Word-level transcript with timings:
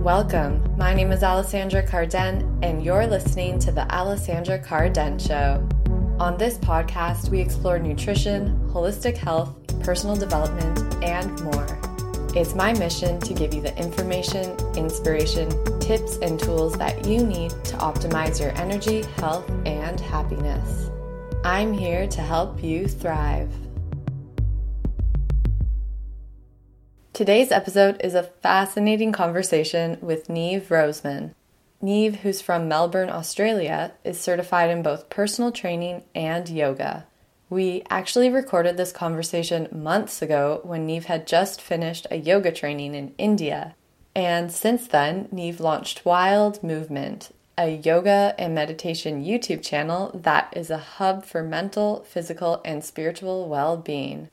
Welcome. 0.00 0.78
My 0.78 0.94
name 0.94 1.12
is 1.12 1.22
Alessandra 1.22 1.82
Carden, 1.82 2.58
and 2.62 2.82
you're 2.82 3.06
listening 3.06 3.58
to 3.58 3.70
The 3.70 3.82
Alessandra 3.94 4.58
Carden 4.58 5.18
Show. 5.18 5.68
On 6.18 6.38
this 6.38 6.56
podcast, 6.56 7.28
we 7.28 7.38
explore 7.38 7.78
nutrition, 7.78 8.58
holistic 8.72 9.18
health, 9.18 9.54
personal 9.80 10.16
development, 10.16 11.04
and 11.04 11.38
more. 11.42 11.78
It's 12.34 12.54
my 12.54 12.72
mission 12.72 13.20
to 13.20 13.34
give 13.34 13.52
you 13.52 13.60
the 13.60 13.76
information, 13.76 14.56
inspiration, 14.74 15.50
tips, 15.80 16.16
and 16.22 16.40
tools 16.40 16.78
that 16.78 17.04
you 17.04 17.22
need 17.22 17.50
to 17.50 17.76
optimize 17.76 18.40
your 18.40 18.52
energy, 18.52 19.02
health, 19.18 19.46
and 19.66 20.00
happiness. 20.00 20.90
I'm 21.44 21.74
here 21.74 22.06
to 22.06 22.22
help 22.22 22.64
you 22.64 22.88
thrive. 22.88 23.52
Today's 27.20 27.52
episode 27.52 28.00
is 28.00 28.14
a 28.14 28.22
fascinating 28.22 29.12
conversation 29.12 29.98
with 30.00 30.30
Neve 30.30 30.68
Roseman. 30.70 31.34
Neve, 31.82 32.20
who's 32.20 32.40
from 32.40 32.66
Melbourne, 32.66 33.10
Australia, 33.10 33.92
is 34.04 34.18
certified 34.18 34.70
in 34.70 34.82
both 34.82 35.10
personal 35.10 35.52
training 35.52 36.04
and 36.14 36.48
yoga. 36.48 37.06
We 37.50 37.82
actually 37.90 38.30
recorded 38.30 38.78
this 38.78 38.90
conversation 38.90 39.68
months 39.70 40.22
ago 40.22 40.60
when 40.62 40.86
Neve 40.86 41.04
had 41.04 41.26
just 41.26 41.60
finished 41.60 42.06
a 42.10 42.16
yoga 42.16 42.50
training 42.52 42.94
in 42.94 43.12
India. 43.18 43.74
And 44.14 44.50
since 44.50 44.86
then, 44.86 45.28
Neve 45.30 45.60
launched 45.60 46.06
Wild 46.06 46.62
Movement, 46.62 47.34
a 47.58 47.76
yoga 47.76 48.34
and 48.38 48.54
meditation 48.54 49.22
YouTube 49.22 49.62
channel 49.62 50.10
that 50.14 50.54
is 50.56 50.70
a 50.70 50.78
hub 50.78 51.26
for 51.26 51.42
mental, 51.42 52.02
physical, 52.04 52.62
and 52.64 52.82
spiritual 52.82 53.46
well 53.46 53.76
being. 53.76 54.30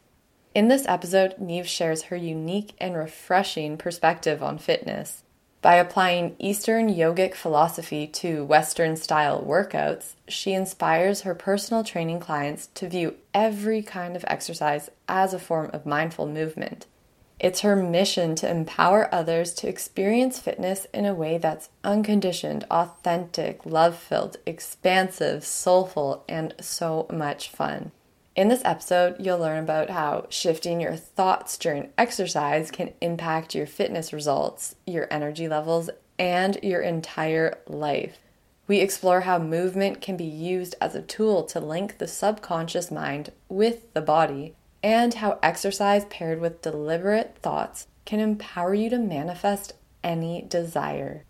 In 0.58 0.70
this 0.70 0.88
episode, 0.88 1.36
Neve 1.38 1.68
shares 1.68 2.02
her 2.06 2.16
unique 2.16 2.74
and 2.80 2.98
refreshing 2.98 3.78
perspective 3.78 4.42
on 4.42 4.58
fitness. 4.58 5.22
By 5.62 5.76
applying 5.76 6.36
Eastern 6.40 6.90
yogic 6.90 7.36
philosophy 7.36 8.08
to 8.08 8.44
Western 8.44 8.96
style 8.96 9.46
workouts, 9.48 10.16
she 10.28 10.54
inspires 10.54 11.22
her 11.22 11.36
personal 11.36 11.84
training 11.84 12.22
clients 12.22 12.70
to 12.73 12.90
view 12.90 13.18
every 13.36 13.84
kind 13.84 14.16
of 14.16 14.26
exercise 14.28 14.90
as 15.08 15.31
a 15.31 15.38
form 15.38 15.70
of 15.73 15.86
mindful 15.86 16.26
movement. 16.26 16.88
It's 17.40 17.62
her 17.62 17.76
mission 17.76 18.34
to 18.38 18.50
empower 18.50 19.14
others 19.14 19.53
to 19.58 19.68
experience 19.68 20.40
fitness 20.40 20.88
in 20.92 21.06
a 21.06 21.14
way 21.14 21.38
that's 21.38 21.70
unconditioned, 21.84 22.66
authentic, 22.72 23.64
love 23.64 23.96
filled, 23.96 24.38
expansive, 24.48 25.46
soulful, 25.46 26.24
and 26.28 26.56
so 26.59 27.06
much 27.12 27.50
fun. 27.50 27.92
In 28.38 28.50
this 28.50 28.62
episode, 28.64 29.16
you'll 29.18 29.40
learn 29.40 29.64
about 29.64 29.90
how 29.90 30.28
shifting 30.30 30.80
your 30.80 30.96
thoughts 30.96 31.58
during 31.58 31.90
exercise 31.98 32.70
can 32.70 32.94
impact 33.02 33.56
your 33.56 33.66
fitness 33.66 34.14
results, 34.14 34.76
your 34.86 35.08
energy 35.10 35.48
levels, 35.48 35.90
and 36.20 36.60
your 36.62 36.82
entire 36.82 37.58
life. 37.66 38.20
We 38.68 38.78
explore 38.78 39.22
how 39.22 39.40
movement 39.40 40.02
can 40.02 40.18
be 40.18 40.24
used 40.24 40.76
as 40.80 40.94
a 40.94 41.02
tool 41.02 41.46
to 41.46 41.60
link 41.60 41.98
the 41.98 42.08
subconscious 42.08 42.92
mind 42.92 43.32
with 43.50 43.92
the 43.96 44.02
body, 44.02 44.54
and 44.84 45.16
how 45.16 45.40
exercise 45.42 46.06
paired 46.06 46.40
with 46.40 46.62
deliberate 46.62 47.38
thoughts 47.42 47.88
can 48.06 48.20
empower 48.20 48.76
you 48.76 48.92
to 48.92 49.00
manifest 49.00 49.74
any 50.04 50.44
desire. 50.44 51.24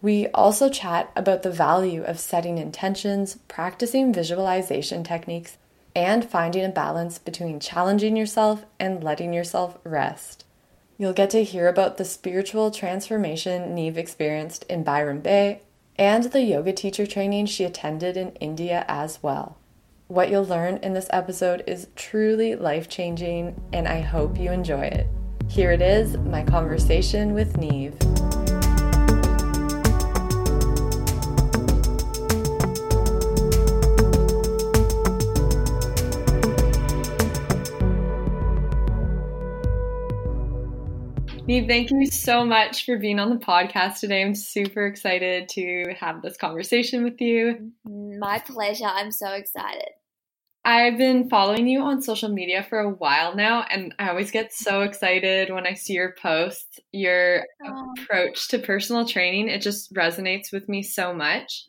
We 0.00 0.28
also 0.28 0.68
chat 0.68 1.10
about 1.16 1.42
the 1.42 1.50
value 1.50 2.04
of 2.04 2.20
setting 2.20 2.58
intentions, 2.58 3.38
practicing 3.48 4.12
visualization 4.12 5.02
techniques, 5.02 5.56
and 5.94 6.24
finding 6.24 6.64
a 6.64 6.68
balance 6.68 7.18
between 7.18 7.60
challenging 7.60 8.16
yourself 8.16 8.64
and 8.78 9.02
letting 9.02 9.32
yourself 9.32 9.78
rest. 9.84 10.44
You'll 10.98 11.12
get 11.12 11.30
to 11.30 11.44
hear 11.44 11.68
about 11.68 11.96
the 11.96 12.04
spiritual 12.04 12.70
transformation 12.70 13.74
Neve 13.74 13.98
experienced 13.98 14.64
in 14.64 14.84
Byron 14.84 15.20
Bay 15.20 15.60
and 15.96 16.24
the 16.24 16.42
yoga 16.42 16.72
teacher 16.72 17.06
training 17.06 17.46
she 17.46 17.64
attended 17.64 18.16
in 18.16 18.30
India 18.36 18.84
as 18.88 19.22
well. 19.22 19.56
What 20.06 20.30
you'll 20.30 20.44
learn 20.44 20.76
in 20.78 20.92
this 20.92 21.08
episode 21.10 21.64
is 21.66 21.88
truly 21.96 22.54
life 22.54 22.88
changing, 22.88 23.60
and 23.72 23.88
I 23.88 24.00
hope 24.00 24.38
you 24.38 24.50
enjoy 24.50 24.82
it. 24.82 25.06
Here 25.48 25.72
it 25.72 25.82
is 25.82 26.16
my 26.16 26.42
conversation 26.42 27.32
with 27.32 27.56
Neve. 27.56 27.96
Neve, 41.46 41.68
thank 41.68 41.90
you 41.90 42.06
so 42.06 42.42
much 42.42 42.86
for 42.86 42.96
being 42.96 43.20
on 43.20 43.28
the 43.28 43.36
podcast 43.36 44.00
today. 44.00 44.22
I'm 44.22 44.34
super 44.34 44.86
excited 44.86 45.46
to 45.50 45.94
have 46.00 46.22
this 46.22 46.38
conversation 46.38 47.04
with 47.04 47.20
you. 47.20 47.70
My 47.84 48.38
pleasure. 48.38 48.86
I'm 48.86 49.10
so 49.10 49.28
excited. 49.32 49.90
I've 50.64 50.96
been 50.96 51.28
following 51.28 51.68
you 51.68 51.82
on 51.82 52.00
social 52.00 52.30
media 52.30 52.64
for 52.66 52.78
a 52.78 52.88
while 52.88 53.36
now, 53.36 53.66
and 53.70 53.94
I 53.98 54.08
always 54.08 54.30
get 54.30 54.54
so 54.54 54.80
excited 54.80 55.52
when 55.52 55.66
I 55.66 55.74
see 55.74 55.92
your 55.92 56.14
posts. 56.18 56.80
Your 56.92 57.44
oh. 57.66 57.92
approach 57.98 58.48
to 58.48 58.58
personal 58.58 59.06
training, 59.06 59.50
it 59.50 59.60
just 59.60 59.92
resonates 59.92 60.50
with 60.50 60.66
me 60.66 60.82
so 60.82 61.12
much. 61.12 61.66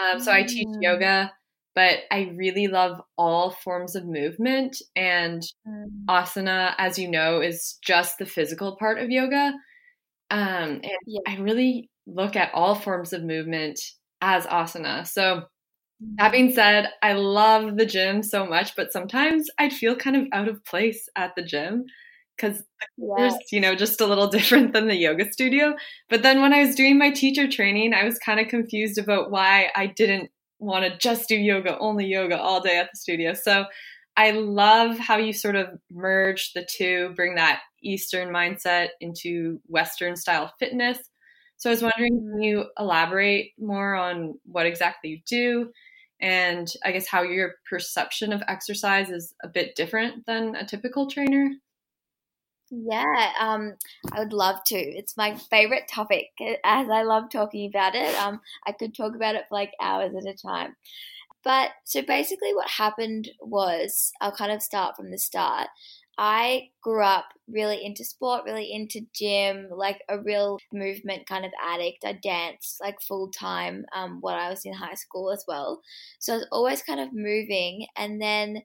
Um, 0.00 0.20
so, 0.20 0.30
I 0.30 0.44
teach 0.44 0.68
mm. 0.68 0.80
yoga 0.80 1.32
but 1.78 2.00
I 2.10 2.32
really 2.34 2.66
love 2.66 3.00
all 3.16 3.52
forms 3.52 3.94
of 3.94 4.04
movement. 4.04 4.82
And 4.96 5.44
mm. 5.64 5.84
asana, 6.08 6.74
as 6.76 6.98
you 6.98 7.08
know, 7.08 7.40
is 7.40 7.78
just 7.84 8.18
the 8.18 8.26
physical 8.26 8.76
part 8.76 8.98
of 8.98 9.10
yoga. 9.10 9.52
Um, 10.28 10.80
and 10.82 10.98
yeah. 11.06 11.20
I 11.28 11.36
really 11.36 11.88
look 12.04 12.34
at 12.34 12.52
all 12.52 12.74
forms 12.74 13.12
of 13.12 13.22
movement 13.22 13.78
as 14.20 14.44
asana. 14.46 15.06
So, 15.06 15.42
that 16.16 16.30
mm. 16.30 16.32
being 16.32 16.52
said, 16.52 16.88
I 17.00 17.12
love 17.12 17.76
the 17.76 17.86
gym 17.86 18.24
so 18.24 18.44
much, 18.44 18.74
but 18.74 18.92
sometimes 18.92 19.46
I'd 19.56 19.72
feel 19.72 19.94
kind 19.94 20.16
of 20.16 20.26
out 20.32 20.48
of 20.48 20.64
place 20.64 21.08
at 21.14 21.36
the 21.36 21.44
gym 21.44 21.84
because 22.36 22.60
yes. 22.96 23.36
you 23.52 23.60
know, 23.60 23.76
just 23.76 24.00
a 24.00 24.06
little 24.06 24.26
different 24.36 24.72
than 24.72 24.88
the 24.88 24.96
yoga 24.96 25.30
studio. 25.30 25.76
But 26.08 26.24
then 26.24 26.42
when 26.42 26.52
I 26.52 26.64
was 26.64 26.74
doing 26.74 26.98
my 26.98 27.12
teacher 27.12 27.46
training, 27.46 27.94
I 27.94 28.02
was 28.02 28.18
kind 28.18 28.40
of 28.40 28.48
confused 28.48 28.98
about 28.98 29.30
why 29.30 29.68
I 29.76 29.86
didn't 29.86 30.30
want 30.58 30.84
to 30.84 30.98
just 30.98 31.28
do 31.28 31.36
yoga, 31.36 31.78
only 31.78 32.06
yoga 32.06 32.38
all 32.38 32.60
day 32.60 32.78
at 32.78 32.88
the 32.92 32.98
studio. 32.98 33.34
So 33.34 33.66
I 34.16 34.32
love 34.32 34.98
how 34.98 35.16
you 35.16 35.32
sort 35.32 35.54
of 35.54 35.68
merge 35.90 36.52
the 36.52 36.66
two, 36.68 37.12
bring 37.14 37.36
that 37.36 37.60
Eastern 37.82 38.28
mindset 38.30 38.88
into 39.00 39.60
Western 39.66 40.16
style 40.16 40.52
fitness. 40.58 40.98
So 41.56 41.70
I 41.70 41.72
was 41.72 41.82
wondering, 41.82 42.18
can 42.18 42.30
mm-hmm. 42.32 42.42
you 42.42 42.64
elaborate 42.78 43.52
more 43.58 43.94
on 43.94 44.34
what 44.44 44.66
exactly 44.66 45.10
you 45.10 45.20
do? 45.26 45.70
And 46.20 46.68
I 46.84 46.90
guess 46.90 47.06
how 47.06 47.22
your 47.22 47.54
perception 47.68 48.32
of 48.32 48.42
exercise 48.48 49.10
is 49.10 49.34
a 49.44 49.48
bit 49.48 49.76
different 49.76 50.26
than 50.26 50.56
a 50.56 50.66
typical 50.66 51.08
trainer? 51.08 51.50
Yeah, 52.70 53.32
um, 53.40 53.74
I 54.12 54.18
would 54.20 54.32
love 54.32 54.62
to. 54.66 54.76
It's 54.76 55.16
my 55.16 55.36
favorite 55.50 55.88
topic, 55.88 56.26
eh, 56.40 56.56
as 56.64 56.88
I 56.90 57.02
love 57.02 57.30
talking 57.30 57.66
about 57.68 57.94
it. 57.94 58.14
Um, 58.16 58.40
I 58.66 58.72
could 58.72 58.94
talk 58.94 59.14
about 59.14 59.36
it 59.36 59.44
for 59.48 59.54
like 59.54 59.72
hours 59.80 60.14
at 60.14 60.26
a 60.30 60.34
time. 60.36 60.76
But 61.44 61.70
so 61.84 62.02
basically, 62.02 62.54
what 62.54 62.68
happened 62.70 63.30
was 63.40 64.12
I'll 64.20 64.32
kind 64.32 64.52
of 64.52 64.62
start 64.62 64.96
from 64.96 65.10
the 65.10 65.18
start. 65.18 65.68
I 66.18 66.70
grew 66.82 67.04
up 67.04 67.26
really 67.48 67.84
into 67.84 68.04
sport, 68.04 68.44
really 68.44 68.72
into 68.72 69.02
gym, 69.14 69.68
like 69.70 70.02
a 70.08 70.18
real 70.20 70.58
movement 70.72 71.26
kind 71.28 71.44
of 71.46 71.52
addict. 71.62 72.04
I 72.04 72.14
danced 72.14 72.80
like 72.80 73.00
full 73.02 73.30
time 73.30 73.86
um, 73.94 74.18
when 74.20 74.34
I 74.34 74.50
was 74.50 74.64
in 74.66 74.74
high 74.74 74.94
school 74.94 75.30
as 75.32 75.44
well. 75.48 75.82
So 76.20 76.34
I 76.34 76.36
was 76.38 76.48
always 76.52 76.82
kind 76.82 77.00
of 77.00 77.12
moving. 77.12 77.86
And 77.96 78.20
then 78.20 78.62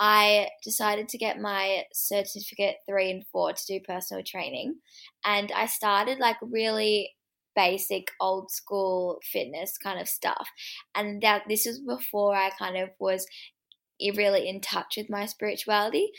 I 0.00 0.48
decided 0.64 1.08
to 1.08 1.18
get 1.18 1.40
my 1.40 1.84
certificate 1.92 2.76
three 2.88 3.10
and 3.10 3.24
four 3.30 3.52
to 3.52 3.66
do 3.66 3.80
personal 3.80 4.22
training. 4.24 4.76
And 5.24 5.52
I 5.52 5.66
started 5.66 6.18
like 6.18 6.36
really 6.42 7.10
basic 7.54 8.08
old 8.20 8.50
school 8.50 9.20
fitness 9.30 9.76
kind 9.78 10.00
of 10.00 10.08
stuff. 10.08 10.48
And 10.94 11.22
that 11.22 11.42
this 11.48 11.66
was 11.66 11.80
before 11.80 12.34
I 12.34 12.50
kind 12.58 12.76
of 12.76 12.90
was 12.98 13.26
really 14.16 14.48
in 14.48 14.60
touch 14.60 14.94
with 14.96 15.10
my 15.10 15.26
spirituality. 15.26 16.10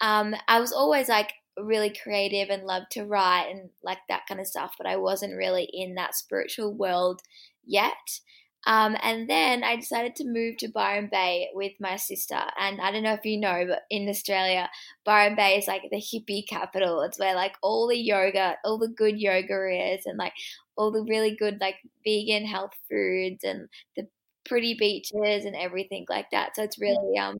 Um, 0.00 0.34
I 0.48 0.60
was 0.60 0.72
always 0.72 1.08
like 1.08 1.32
really 1.56 1.92
creative 2.02 2.50
and 2.50 2.64
loved 2.64 2.90
to 2.92 3.04
write 3.04 3.48
and 3.50 3.70
like 3.82 3.98
that 4.08 4.22
kind 4.28 4.40
of 4.40 4.46
stuff, 4.46 4.74
but 4.78 4.86
I 4.86 4.96
wasn't 4.96 5.36
really 5.36 5.68
in 5.72 5.94
that 5.94 6.14
spiritual 6.14 6.74
world 6.74 7.20
yet. 7.64 8.20
Um, 8.68 8.98
and 9.02 9.30
then 9.30 9.64
I 9.64 9.76
decided 9.76 10.14
to 10.16 10.26
move 10.26 10.58
to 10.58 10.68
Byron 10.68 11.08
Bay 11.10 11.48
with 11.54 11.72
my 11.80 11.96
sister. 11.96 12.38
And 12.60 12.82
I 12.82 12.92
don't 12.92 13.02
know 13.02 13.14
if 13.14 13.24
you 13.24 13.40
know, 13.40 13.64
but 13.66 13.84
in 13.88 14.06
Australia, 14.10 14.68
Byron 15.06 15.36
Bay 15.36 15.56
is 15.56 15.66
like 15.66 15.84
the 15.90 15.96
hippie 15.96 16.46
capital. 16.46 17.00
It's 17.00 17.18
where 17.18 17.34
like 17.34 17.54
all 17.62 17.88
the 17.88 17.96
yoga, 17.96 18.56
all 18.64 18.76
the 18.76 18.88
good 18.88 19.18
yoga 19.18 19.94
is, 19.94 20.04
and 20.04 20.18
like 20.18 20.34
all 20.76 20.92
the 20.92 21.02
really 21.02 21.34
good 21.34 21.56
like 21.62 21.76
vegan 22.04 22.44
health 22.44 22.74
foods 22.90 23.42
and 23.42 23.70
the 23.96 24.06
pretty 24.44 24.74
beaches 24.74 25.46
and 25.46 25.56
everything 25.56 26.04
like 26.10 26.30
that. 26.32 26.54
So 26.54 26.62
it's 26.62 26.78
really 26.78 27.18
um. 27.18 27.38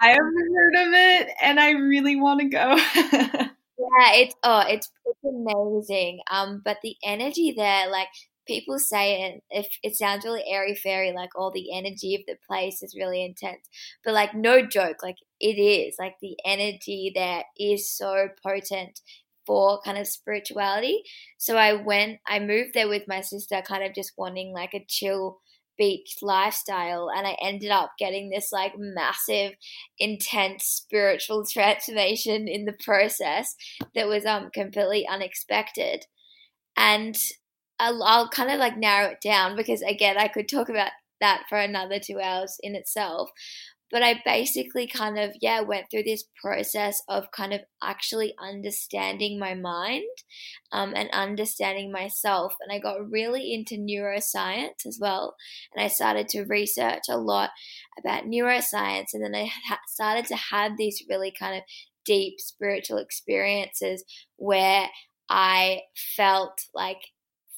I 0.00 0.08
haven't 0.08 0.54
heard 0.56 0.74
of 0.88 0.92
it, 0.92 1.28
and 1.40 1.60
I 1.60 1.70
really 1.70 2.16
want 2.16 2.40
to 2.40 2.48
go. 2.48 3.46
Yeah, 3.76 4.14
it's 4.14 4.34
oh, 4.44 4.62
it's 4.68 4.90
it's 5.04 5.24
amazing. 5.24 6.20
Um, 6.30 6.62
but 6.64 6.78
the 6.82 6.96
energy 7.04 7.54
there, 7.56 7.90
like 7.90 8.08
people 8.46 8.78
say 8.78 9.22
it 9.22 9.42
if 9.50 9.68
it 9.82 9.94
sounds 9.94 10.24
really 10.24 10.44
airy 10.46 10.74
fairy 10.74 11.12
like 11.12 11.30
all 11.36 11.50
the 11.50 11.76
energy 11.76 12.14
of 12.14 12.22
the 12.26 12.36
place 12.46 12.82
is 12.82 12.96
really 12.98 13.24
intense 13.24 13.68
but 14.04 14.14
like 14.14 14.34
no 14.34 14.64
joke 14.64 15.02
like 15.02 15.16
it 15.40 15.58
is 15.58 15.96
like 15.98 16.14
the 16.20 16.36
energy 16.44 17.12
there 17.14 17.44
is 17.58 17.90
so 17.90 18.28
potent 18.42 19.00
for 19.46 19.78
kind 19.84 19.98
of 19.98 20.06
spirituality. 20.06 21.02
So 21.36 21.56
i 21.56 21.74
went 21.74 22.18
i 22.26 22.38
moved 22.38 22.70
there 22.74 22.88
with 22.88 23.02
my 23.06 23.20
sister 23.20 23.62
kind 23.66 23.84
of 23.84 23.94
just 23.94 24.12
wanting 24.16 24.54
like 24.54 24.72
a 24.74 24.84
chill 24.88 25.40
beach 25.76 26.16
lifestyle 26.22 27.10
and 27.14 27.26
I 27.26 27.36
ended 27.42 27.70
up 27.70 27.92
getting 27.98 28.30
this 28.30 28.50
like 28.52 28.74
massive 28.78 29.52
intense 29.98 30.64
spiritual 30.64 31.44
transformation 31.52 32.48
in 32.48 32.64
the 32.64 32.76
process 32.84 33.54
that 33.94 34.08
was 34.08 34.24
um 34.24 34.50
completely 34.52 35.06
unexpected. 35.06 36.06
And 36.76 37.16
I'll, 37.78 38.02
I'll 38.02 38.28
kind 38.28 38.50
of 38.50 38.58
like 38.58 38.76
narrow 38.76 39.10
it 39.10 39.20
down 39.22 39.56
because 39.56 39.82
again 39.82 40.16
I 40.18 40.28
could 40.28 40.48
talk 40.48 40.68
about 40.68 40.90
that 41.20 41.44
for 41.48 41.58
another 41.58 41.98
2 41.98 42.20
hours 42.20 42.56
in 42.62 42.74
itself 42.74 43.30
but 43.94 44.02
I 44.02 44.20
basically 44.24 44.88
kind 44.88 45.20
of, 45.20 45.36
yeah, 45.40 45.60
went 45.60 45.86
through 45.88 46.02
this 46.02 46.24
process 46.42 47.00
of 47.08 47.30
kind 47.30 47.52
of 47.52 47.60
actually 47.80 48.34
understanding 48.42 49.38
my 49.38 49.54
mind 49.54 50.02
um, 50.72 50.94
and 50.96 51.08
understanding 51.12 51.92
myself. 51.92 52.54
And 52.60 52.72
I 52.74 52.80
got 52.80 53.08
really 53.08 53.54
into 53.54 53.76
neuroscience 53.76 54.84
as 54.84 54.98
well. 55.00 55.36
And 55.72 55.84
I 55.84 55.86
started 55.86 56.26
to 56.30 56.42
research 56.42 57.04
a 57.08 57.16
lot 57.16 57.50
about 57.96 58.24
neuroscience. 58.24 59.10
And 59.12 59.22
then 59.22 59.34
I 59.36 59.48
ha- 59.68 59.78
started 59.86 60.26
to 60.26 60.36
have 60.50 60.72
these 60.76 61.04
really 61.08 61.32
kind 61.38 61.56
of 61.56 61.62
deep 62.04 62.40
spiritual 62.40 62.98
experiences 62.98 64.02
where 64.38 64.88
I 65.30 65.82
felt 66.16 66.58
like 66.74 66.98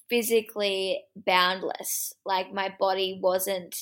physically 0.08 1.02
boundless. 1.14 2.12
Like 2.24 2.52
my 2.52 2.74
body 2.78 3.18
wasn't 3.22 3.74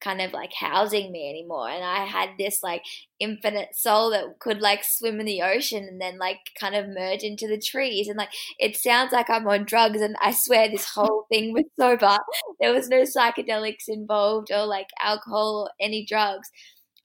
kind 0.00 0.20
of 0.20 0.32
like 0.32 0.52
housing 0.54 1.12
me 1.12 1.28
anymore 1.28 1.68
and 1.68 1.84
i 1.84 2.04
had 2.06 2.30
this 2.38 2.62
like 2.62 2.82
infinite 3.18 3.68
soul 3.76 4.10
that 4.10 4.24
could 4.38 4.60
like 4.60 4.82
swim 4.82 5.20
in 5.20 5.26
the 5.26 5.42
ocean 5.42 5.86
and 5.90 6.00
then 6.00 6.18
like 6.18 6.38
kind 6.58 6.74
of 6.74 6.88
merge 6.88 7.22
into 7.22 7.46
the 7.46 7.58
trees 7.60 8.08
and 8.08 8.16
like 8.16 8.30
it 8.58 8.74
sounds 8.76 9.12
like 9.12 9.28
i'm 9.28 9.46
on 9.46 9.64
drugs 9.64 10.00
and 10.00 10.16
i 10.22 10.32
swear 10.32 10.68
this 10.70 10.88
whole 10.94 11.26
thing 11.30 11.52
was 11.52 11.64
sober 11.78 12.16
there 12.60 12.72
was 12.72 12.88
no 12.88 13.02
psychedelics 13.02 13.88
involved 13.88 14.50
or 14.50 14.64
like 14.64 14.88
alcohol 14.98 15.66
or 15.66 15.70
any 15.84 16.04
drugs 16.06 16.48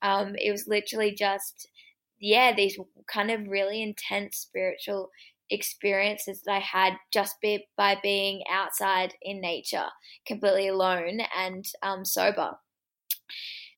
um 0.01 0.33
it 0.37 0.51
was 0.51 0.65
literally 0.67 1.13
just 1.13 1.67
yeah 2.19 2.53
these 2.55 2.77
kind 3.11 3.29
of 3.29 3.45
really 3.47 3.81
intense 3.83 4.37
spiritual 4.37 5.09
experiences 5.49 6.41
that 6.45 6.53
I 6.53 6.59
had 6.59 6.93
just 7.11 7.35
be, 7.41 7.67
by 7.77 7.97
being 8.01 8.43
outside 8.51 9.13
in 9.21 9.41
nature, 9.41 9.87
completely 10.25 10.67
alone 10.67 11.19
and 11.37 11.65
um, 11.83 12.05
sober. 12.05 12.51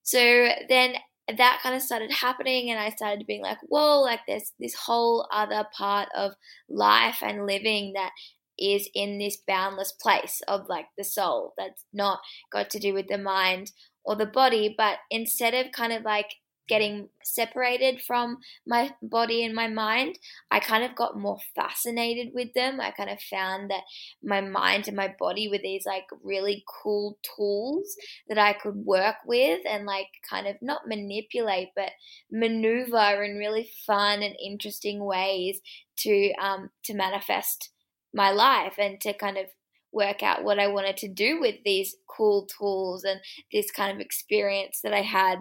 So 0.03 0.49
then 0.69 0.95
that 1.37 1.59
kind 1.61 1.75
of 1.75 1.81
started 1.81 2.11
happening 2.11 2.71
and 2.71 2.79
I 2.79 2.89
started 2.89 3.27
being 3.27 3.41
like, 3.41 3.57
whoa, 3.63 4.01
like 4.01 4.21
there's 4.27 4.53
this 4.59 4.75
whole 4.75 5.27
other 5.31 5.65
part 5.77 6.07
of 6.15 6.31
life 6.69 7.21
and 7.21 7.45
living 7.45 7.93
that 7.93 8.11
is 8.57 8.89
in 8.95 9.19
this 9.19 9.37
boundless 9.47 9.91
place 9.91 10.41
of 10.47 10.67
like 10.69 10.85
the 10.97 11.03
soul 11.03 11.53
that's 11.57 11.83
not 11.93 12.19
got 12.51 12.69
to 12.71 12.79
do 12.79 12.93
with 12.93 13.07
the 13.07 13.17
mind 13.17 13.71
or 14.03 14.15
the 14.15 14.25
body, 14.25 14.73
but 14.77 14.99
instead 15.11 15.53
of 15.53 15.71
kind 15.73 15.91
of 15.91 16.03
like 16.03 16.33
getting 16.67 17.09
separated 17.23 18.01
from 18.01 18.37
my 18.65 18.91
body 19.01 19.43
and 19.43 19.55
my 19.55 19.67
mind, 19.67 20.17
I 20.51 20.59
kind 20.59 20.83
of 20.83 20.95
got 20.95 21.19
more 21.19 21.39
fascinated 21.55 22.33
with 22.33 22.53
them. 22.53 22.79
I 22.79 22.91
kind 22.91 23.09
of 23.09 23.19
found 23.21 23.69
that 23.71 23.83
my 24.23 24.41
mind 24.41 24.87
and 24.87 24.97
my 24.97 25.13
body 25.19 25.47
were 25.47 25.59
these 25.61 25.85
like 25.85 26.05
really 26.23 26.63
cool 26.83 27.17
tools 27.35 27.95
that 28.27 28.37
I 28.37 28.53
could 28.53 28.75
work 28.75 29.15
with 29.25 29.61
and 29.67 29.85
like 29.85 30.07
kind 30.29 30.47
of 30.47 30.55
not 30.61 30.87
manipulate, 30.87 31.69
but 31.75 31.91
maneuver 32.31 33.23
in 33.23 33.37
really 33.37 33.69
fun 33.85 34.23
and 34.23 34.35
interesting 34.43 35.03
ways 35.03 35.59
to 35.99 36.33
um, 36.41 36.69
to 36.83 36.93
manifest 36.93 37.71
my 38.13 38.31
life 38.31 38.75
and 38.77 38.99
to 39.01 39.13
kind 39.13 39.37
of 39.37 39.45
work 39.91 40.21
out 40.21 40.43
what 40.43 40.59
I 40.59 40.67
wanted 40.67 40.97
to 40.97 41.07
do 41.07 41.39
with 41.39 41.55
these 41.63 41.95
cool 42.07 42.47
tools 42.57 43.03
and 43.03 43.19
this 43.51 43.71
kind 43.71 43.91
of 43.91 43.99
experience 43.99 44.81
that 44.83 44.93
I 44.93 45.01
had 45.01 45.39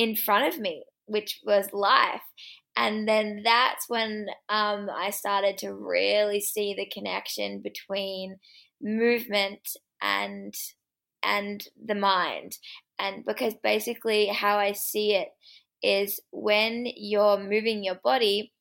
in 0.00 0.16
front 0.16 0.46
of 0.48 0.58
me, 0.58 0.82
which 1.04 1.40
was 1.44 1.74
life. 1.74 2.22
And 2.74 3.06
then 3.06 3.42
that's 3.44 3.86
when 3.86 4.28
um, 4.48 4.88
I 4.90 5.10
started 5.10 5.58
to 5.58 5.74
really 5.74 6.40
see 6.40 6.72
the 6.72 6.86
connection 6.86 7.60
between 7.60 8.36
movement 8.80 9.68
and 10.00 10.54
and 11.22 11.62
the 11.84 11.94
mind. 11.94 12.56
And 12.98 13.26
because 13.26 13.52
basically 13.62 14.28
how 14.28 14.56
I 14.56 14.72
see 14.72 15.14
it 15.14 15.28
is 15.82 16.18
when 16.32 16.86
you're 16.96 17.38
moving 17.38 17.84
your 17.84 18.00
body, 18.02 18.54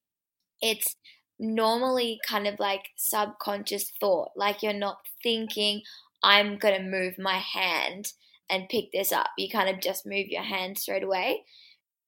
it's 0.62 0.98
normally 1.40 2.20
kind 2.28 2.48
of 2.48 2.60
like 2.60 2.90
subconscious 2.98 3.94
thought. 3.98 4.32
Like 4.36 4.62
you're 4.62 4.74
not 4.74 4.98
thinking, 5.24 5.84
I'm 6.22 6.58
going 6.58 6.76
to 6.76 6.90
move 6.90 7.14
my 7.18 7.38
hand 7.38 8.12
and 8.50 8.70
pick 8.70 8.92
this 8.92 9.12
up. 9.12 9.28
You 9.38 9.50
kind 9.50 9.70
of 9.70 9.82
just 9.82 10.06
move 10.06 10.28
your 10.28 10.44
hand 10.44 10.78
straight 10.78 11.04
away. 11.04 11.44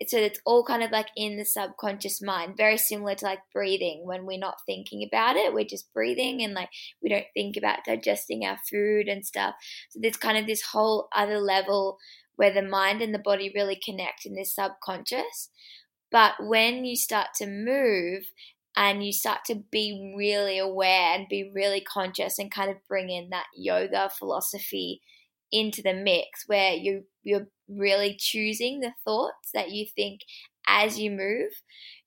So 0.08 0.18
it's 0.18 0.40
all 0.46 0.64
kind 0.64 0.82
of 0.82 0.90
like 0.90 1.10
in 1.16 1.38
the 1.38 1.46
subconscious 1.46 2.24
mind, 2.24 2.58
very 2.58 2.78
similar 2.78 3.14
to 3.16 3.26
like 3.26 3.42
breathing. 3.54 4.02
When 4.04 4.26
we're 4.26 4.40
not 4.40 4.58
thinking 4.66 5.08
about 5.08 5.36
it, 5.36 5.54
we're 5.54 5.64
just 5.64 5.94
breathing 5.94 6.42
and 6.42 6.54
like 6.56 6.70
we 7.04 7.10
don't 7.10 7.28
think 7.36 7.56
about 7.56 7.86
digesting 7.86 8.44
our 8.44 8.58
food 8.70 9.08
and 9.08 9.24
stuff. 9.24 9.54
So 9.90 10.00
there's 10.02 10.18
kind 10.18 10.40
of 10.40 10.48
this 10.48 10.64
whole 10.64 11.08
other 11.16 11.40
level 11.40 12.00
where 12.36 12.52
the 12.52 12.64
mind 12.64 13.02
and 13.02 13.14
the 13.14 13.20
body 13.20 13.52
really 13.54 13.80
connect 13.84 14.26
in 14.26 14.34
this 14.34 14.56
subconscious. 14.56 15.50
But 16.12 16.34
when 16.40 16.84
you 16.84 16.96
start 16.96 17.28
to 17.36 17.46
move 17.46 18.24
and 18.76 19.06
you 19.06 19.14
start 19.14 19.46
to 19.46 19.56
be 19.72 20.14
really 20.18 20.58
aware 20.58 21.14
and 21.14 21.28
be 21.30 21.52
really 21.54 21.82
conscious 21.82 22.40
and 22.40 22.50
kind 22.50 22.72
of 22.72 22.78
bring 22.88 23.10
in 23.10 23.30
that 23.30 23.46
yoga 23.56 24.10
philosophy 24.18 25.02
into 25.52 25.82
the 25.82 25.94
mix 25.94 26.48
where 26.48 26.74
you 26.74 27.04
you're 27.24 27.48
really 27.68 28.16
choosing 28.20 28.80
the 28.80 28.94
thoughts 29.06 29.52
that 29.54 29.72
you 29.72 29.86
think 29.96 30.22
as 30.68 31.00
you 31.00 31.10
move 31.12 31.52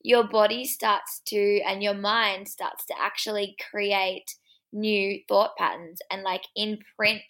your 0.02 0.24
body 0.24 0.64
starts 0.64 1.20
to 1.26 1.60
and 1.66 1.82
your 1.82 1.94
mind 1.94 2.48
starts 2.48 2.84
to 2.86 2.94
actually 3.00 3.56
create 3.70 4.34
new 4.72 5.18
thought 5.28 5.56
patterns 5.56 5.98
and 6.10 6.22
like 6.22 6.42
imprint 6.56 7.22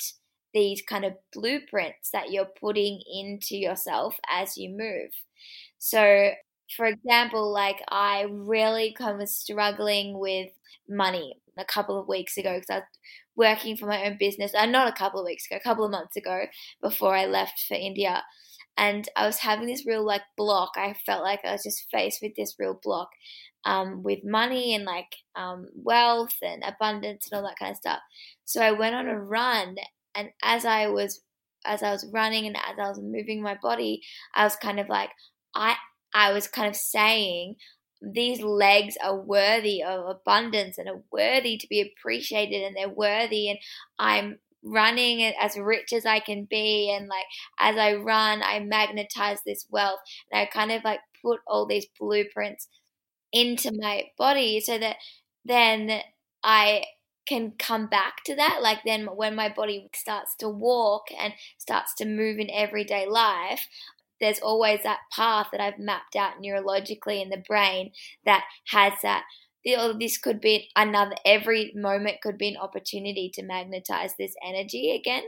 these 0.52 0.82
kind 0.88 1.04
of 1.04 1.12
blueprints 1.32 2.10
that 2.12 2.30
you're 2.30 2.48
putting 2.60 3.00
into 3.12 3.56
yourself 3.56 4.14
as 4.30 4.56
you 4.56 4.70
move. 4.70 5.10
So 5.78 6.30
for 6.76 6.86
example 6.86 7.52
like 7.52 7.76
i 7.90 8.24
really 8.30 8.94
kind 8.96 9.12
of 9.12 9.18
was 9.18 9.36
struggling 9.36 10.18
with 10.18 10.48
money 10.88 11.34
a 11.58 11.64
couple 11.64 12.00
of 12.00 12.08
weeks 12.08 12.38
ago 12.38 12.54
because 12.58 12.70
i 12.70 12.82
working 13.36 13.76
for 13.76 13.86
my 13.86 14.04
own 14.04 14.16
business, 14.18 14.52
and 14.54 14.74
uh, 14.74 14.78
not 14.78 14.88
a 14.88 14.96
couple 14.96 15.20
of 15.20 15.26
weeks 15.26 15.46
ago, 15.46 15.56
a 15.56 15.60
couple 15.60 15.84
of 15.84 15.90
months 15.90 16.16
ago, 16.16 16.44
before 16.82 17.14
I 17.14 17.26
left 17.26 17.64
for 17.66 17.74
India. 17.74 18.22
And 18.76 19.08
I 19.16 19.26
was 19.26 19.38
having 19.38 19.66
this 19.66 19.86
real 19.86 20.04
like 20.04 20.22
block. 20.36 20.72
I 20.76 20.94
felt 21.06 21.22
like 21.22 21.40
I 21.44 21.52
was 21.52 21.62
just 21.62 21.86
faced 21.92 22.20
with 22.22 22.34
this 22.36 22.56
real 22.58 22.78
block 22.82 23.08
um, 23.64 24.02
with 24.02 24.24
money 24.24 24.74
and 24.74 24.84
like 24.84 25.14
um, 25.36 25.68
wealth 25.74 26.36
and 26.42 26.62
abundance 26.64 27.28
and 27.30 27.38
all 27.38 27.48
that 27.48 27.58
kind 27.58 27.70
of 27.70 27.76
stuff. 27.76 28.00
So 28.44 28.60
I 28.60 28.72
went 28.72 28.94
on 28.94 29.06
a 29.08 29.18
run, 29.18 29.76
and 30.14 30.30
as 30.42 30.64
I 30.64 30.88
was 30.88 31.22
as 31.66 31.82
I 31.82 31.92
was 31.92 32.06
running 32.12 32.46
and 32.46 32.56
as 32.56 32.78
I 32.78 32.88
was 32.88 33.00
moving 33.00 33.42
my 33.42 33.56
body, 33.60 34.02
I 34.34 34.44
was 34.44 34.56
kind 34.56 34.78
of 34.78 34.88
like 34.88 35.10
I 35.54 35.76
I 36.14 36.32
was 36.32 36.46
kind 36.46 36.68
of 36.68 36.76
saying, 36.76 37.56
these 38.12 38.40
legs 38.42 38.96
are 39.02 39.16
worthy 39.16 39.82
of 39.82 40.06
abundance 40.08 40.78
and 40.78 40.88
are 40.88 41.02
worthy 41.12 41.56
to 41.58 41.66
be 41.68 41.80
appreciated 41.80 42.62
and 42.62 42.76
they're 42.76 42.88
worthy 42.88 43.48
and 43.50 43.58
I'm 43.98 44.38
running 44.62 45.22
as 45.22 45.56
rich 45.58 45.92
as 45.92 46.06
I 46.06 46.20
can 46.20 46.44
be 46.44 46.90
and 46.90 47.08
like 47.08 47.26
as 47.58 47.76
I 47.76 47.94
run 47.94 48.42
I 48.42 48.60
magnetize 48.60 49.38
this 49.44 49.66
wealth. 49.70 50.00
And 50.30 50.40
I 50.40 50.46
kind 50.46 50.72
of 50.72 50.84
like 50.84 51.00
put 51.22 51.40
all 51.46 51.66
these 51.66 51.86
blueprints 51.98 52.68
into 53.32 53.70
my 53.72 54.04
body 54.16 54.60
so 54.60 54.78
that 54.78 54.96
then 55.44 56.00
I 56.42 56.84
can 57.26 57.52
come 57.58 57.86
back 57.86 58.22
to 58.26 58.34
that. 58.36 58.60
Like 58.62 58.80
then 58.84 59.06
when 59.16 59.34
my 59.34 59.48
body 59.48 59.88
starts 59.94 60.36
to 60.36 60.48
walk 60.48 61.04
and 61.18 61.32
starts 61.58 61.94
to 61.96 62.04
move 62.04 62.38
in 62.38 62.50
everyday 62.50 63.06
life 63.08 63.66
there's 64.24 64.40
always 64.40 64.82
that 64.82 65.00
path 65.12 65.48
that 65.52 65.60
I've 65.60 65.78
mapped 65.78 66.16
out 66.16 66.42
neurologically 66.42 67.22
in 67.22 67.28
the 67.28 67.42
brain 67.46 67.92
that 68.24 68.44
has 68.68 68.94
that. 69.02 69.24
This 69.64 70.18
could 70.18 70.40
be 70.40 70.68
another, 70.76 71.14
every 71.24 71.72
moment 71.74 72.20
could 72.22 72.36
be 72.36 72.48
an 72.48 72.56
opportunity 72.56 73.30
to 73.34 73.42
magnetize 73.42 74.14
this 74.18 74.34
energy 74.46 74.92
again. 74.92 75.22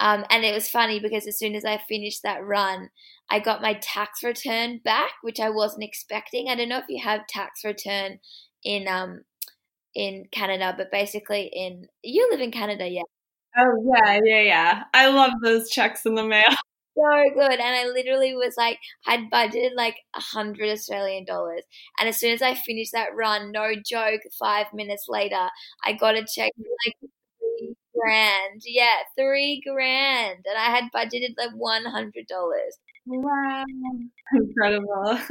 Um, 0.00 0.24
and 0.30 0.44
it 0.44 0.54
was 0.54 0.68
funny 0.68 1.00
because 1.00 1.26
as 1.26 1.38
soon 1.38 1.54
as 1.54 1.64
I 1.64 1.80
finished 1.88 2.22
that 2.22 2.44
run, 2.44 2.90
I 3.30 3.40
got 3.40 3.62
my 3.62 3.74
tax 3.74 4.22
return 4.22 4.80
back, 4.84 5.12
which 5.22 5.40
I 5.40 5.50
wasn't 5.50 5.84
expecting. 5.84 6.48
I 6.48 6.54
don't 6.54 6.68
know 6.68 6.78
if 6.78 6.84
you 6.88 7.02
have 7.02 7.26
tax 7.26 7.64
return 7.64 8.18
in 8.62 8.86
um 8.88 9.22
in 9.94 10.26
Canada, 10.30 10.74
but 10.76 10.92
basically 10.92 11.50
in 11.52 11.86
you 12.02 12.28
live 12.30 12.40
in 12.40 12.50
Canada, 12.50 12.86
yeah. 12.88 13.02
Oh 13.56 13.94
yeah, 13.94 14.20
yeah, 14.22 14.40
yeah. 14.42 14.82
I 14.92 15.08
love 15.08 15.32
those 15.42 15.70
checks 15.70 16.04
in 16.04 16.14
the 16.14 16.24
mail. 16.24 16.44
So 16.96 17.30
good. 17.34 17.52
And 17.60 17.62
I 17.76 17.86
literally 17.86 18.34
was 18.34 18.54
like, 18.56 18.78
I'd 19.06 19.30
budgeted 19.30 19.72
like 19.76 19.96
a 20.14 20.20
hundred 20.20 20.70
Australian 20.70 21.24
dollars. 21.26 21.62
And 22.00 22.08
as 22.08 22.18
soon 22.18 22.32
as 22.32 22.40
I 22.42 22.54
finished 22.54 22.92
that 22.92 23.14
run, 23.14 23.52
no 23.52 23.74
joke, 23.84 24.22
five 24.38 24.66
minutes 24.72 25.04
later, 25.08 25.48
I 25.84 25.92
got 25.92 26.14
a 26.16 26.24
check 26.24 26.52
for 26.56 26.64
like 26.86 26.96
three 27.38 27.76
grand. 27.94 28.62
Yeah, 28.64 28.96
three 29.18 29.62
grand. 29.66 30.46
And 30.46 30.56
I 30.58 30.70
had 30.70 30.84
budgeted 30.94 31.34
like 31.36 31.50
one 31.54 31.84
hundred 31.84 32.26
dollars. 32.28 32.78
Wow. 33.06 33.64
Incredible. 34.34 35.18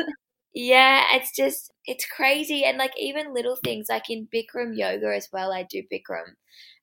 Yeah, 0.58 1.04
it's 1.12 1.36
just 1.36 1.72
it's 1.86 2.06
crazy 2.06 2.64
and 2.64 2.78
like 2.78 2.94
even 2.98 3.34
little 3.34 3.58
things 3.62 3.88
like 3.90 4.10
in 4.10 4.28
Bikram 4.34 4.78
yoga 4.78 5.14
as 5.14 5.28
well, 5.34 5.52
I 5.52 5.64
do 5.64 5.84
Bikram. 5.92 6.36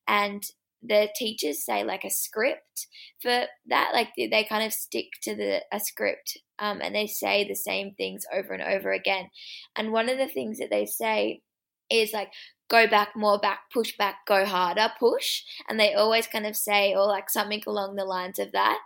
And 0.09 0.43
the 0.83 1.09
teachers 1.15 1.65
say 1.65 1.85
like 1.85 2.05
a 2.05 2.11
script 2.11 2.89
for 3.21 3.45
that 3.69 3.91
like 3.93 4.09
they 4.17 4.47
kind 4.49 4.65
of 4.67 4.73
stick 4.73 5.07
to 5.23 5.35
the 5.37 5.63
a 5.73 5.79
script 5.79 6.39
um, 6.59 6.81
and 6.81 6.95
they 6.95 7.07
say 7.07 7.47
the 7.47 7.55
same 7.55 7.93
things 7.95 8.25
over 8.33 8.53
and 8.55 8.63
over 8.63 8.93
again. 8.93 9.31
And 9.77 9.93
one 9.93 10.09
of 10.09 10.19
the 10.19 10.29
things 10.29 10.59
that 10.59 10.71
they 10.71 10.87
say 10.87 11.43
is 11.91 12.13
like 12.13 12.33
go 12.71 12.87
back 12.87 13.11
more 13.17 13.39
back 13.39 13.61
push 13.73 13.97
back 13.97 14.19
go 14.27 14.45
harder 14.45 14.89
push. 14.99 15.43
And 15.69 15.79
they 15.79 15.95
always 15.95 16.27
kind 16.27 16.47
of 16.47 16.57
say 16.57 16.95
or 16.95 17.07
like 17.07 17.31
something 17.31 17.63
along 17.67 17.97
the 17.97 18.05
lines 18.05 18.39
of 18.39 18.53
that 18.53 18.79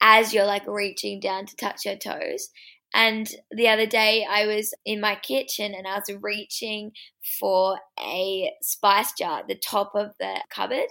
as 0.00 0.34
you're 0.34 0.44
like 0.44 0.66
reaching 0.66 1.18
down 1.18 1.46
to 1.46 1.56
touch 1.56 1.86
your 1.86 1.96
toes 1.96 2.50
and 2.94 3.28
the 3.50 3.68
other 3.68 3.86
day, 3.86 4.24
I 4.28 4.46
was 4.46 4.72
in 4.86 5.00
my 5.00 5.16
kitchen 5.16 5.74
and 5.74 5.86
I 5.86 5.96
was 5.96 6.22
reaching 6.22 6.92
for 7.40 7.78
a 7.98 8.52
spice 8.62 9.12
jar 9.18 9.40
at 9.40 9.48
the 9.48 9.56
top 9.56 9.92
of 9.96 10.12
the 10.20 10.40
cupboard. 10.48 10.86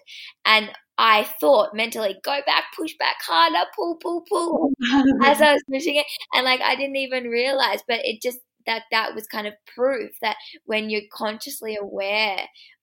And 0.46 0.72
I 0.98 1.24
thought 1.40 1.74
mentally, 1.74 2.18
go 2.24 2.40
back, 2.46 2.66
push 2.76 2.94
back 3.00 3.16
harder, 3.26 3.66
pull, 3.74 3.96
pull, 3.96 4.24
pull, 4.30 4.72
as 5.24 5.42
I 5.42 5.54
was 5.54 5.64
pushing 5.72 5.96
it. 5.96 6.06
And 6.34 6.44
like, 6.44 6.60
I 6.62 6.76
didn't 6.76 6.98
even 6.98 7.24
realize, 7.30 7.80
but 7.88 8.02
it 8.04 8.22
just, 8.22 8.40
that 8.66 8.84
that 8.92 9.16
was 9.16 9.26
kind 9.28 9.48
of 9.48 9.54
proof 9.74 10.12
that 10.22 10.36
when 10.66 10.90
you're 10.90 11.02
consciously 11.12 11.78
aware 11.82 12.38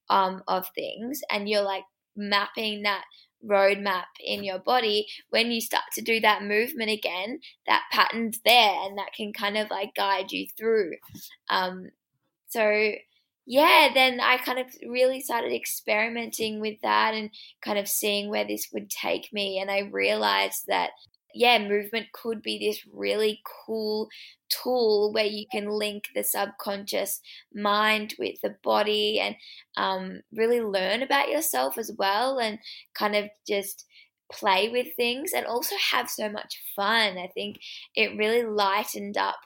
um, 0.09 0.41
of 0.47 0.67
things 0.75 1.21
and 1.31 1.47
you're 1.47 1.61
like 1.61 1.83
mapping 2.15 2.83
that 2.83 3.03
roadmap 3.45 4.05
in 4.23 4.43
your 4.43 4.59
body, 4.59 5.07
when 5.29 5.51
you 5.51 5.61
start 5.61 5.83
to 5.93 6.01
do 6.01 6.19
that 6.19 6.43
movement 6.43 6.89
again, 6.89 7.39
that 7.67 7.83
pattern's 7.91 8.39
there 8.45 8.75
and 8.85 8.97
that 8.97 9.13
can 9.15 9.33
kind 9.33 9.57
of 9.57 9.69
like 9.69 9.95
guide 9.95 10.31
you 10.31 10.47
through. 10.57 10.93
Um, 11.49 11.89
so, 12.47 12.91
yeah, 13.45 13.89
then 13.93 14.19
I 14.19 14.37
kind 14.37 14.59
of 14.59 14.67
really 14.87 15.21
started 15.21 15.53
experimenting 15.53 16.59
with 16.59 16.79
that 16.83 17.13
and 17.13 17.31
kind 17.61 17.79
of 17.79 17.87
seeing 17.87 18.29
where 18.29 18.45
this 18.45 18.67
would 18.73 18.89
take 18.89 19.33
me. 19.33 19.59
And 19.59 19.71
I 19.71 19.89
realized 19.91 20.65
that 20.67 20.91
yeah, 21.33 21.57
movement 21.59 22.07
could 22.13 22.41
be 22.41 22.59
this 22.59 22.85
really 22.91 23.41
cool 23.65 24.09
tool 24.49 25.11
where 25.13 25.25
you 25.25 25.45
can 25.51 25.69
link 25.69 26.05
the 26.13 26.23
subconscious 26.23 27.21
mind 27.53 28.15
with 28.19 28.39
the 28.41 28.55
body 28.63 29.19
and 29.19 29.35
um, 29.77 30.21
really 30.33 30.61
learn 30.61 31.01
about 31.01 31.29
yourself 31.29 31.77
as 31.77 31.91
well 31.97 32.39
and 32.39 32.59
kind 32.93 33.15
of 33.15 33.25
just 33.47 33.85
play 34.31 34.69
with 34.69 34.87
things 34.95 35.31
and 35.33 35.45
also 35.45 35.75
have 35.91 36.09
so 36.09 36.29
much 36.29 36.61
fun. 36.75 37.17
I 37.17 37.27
think 37.33 37.57
it 37.95 38.17
really 38.17 38.43
lightened 38.43 39.17
up 39.17 39.37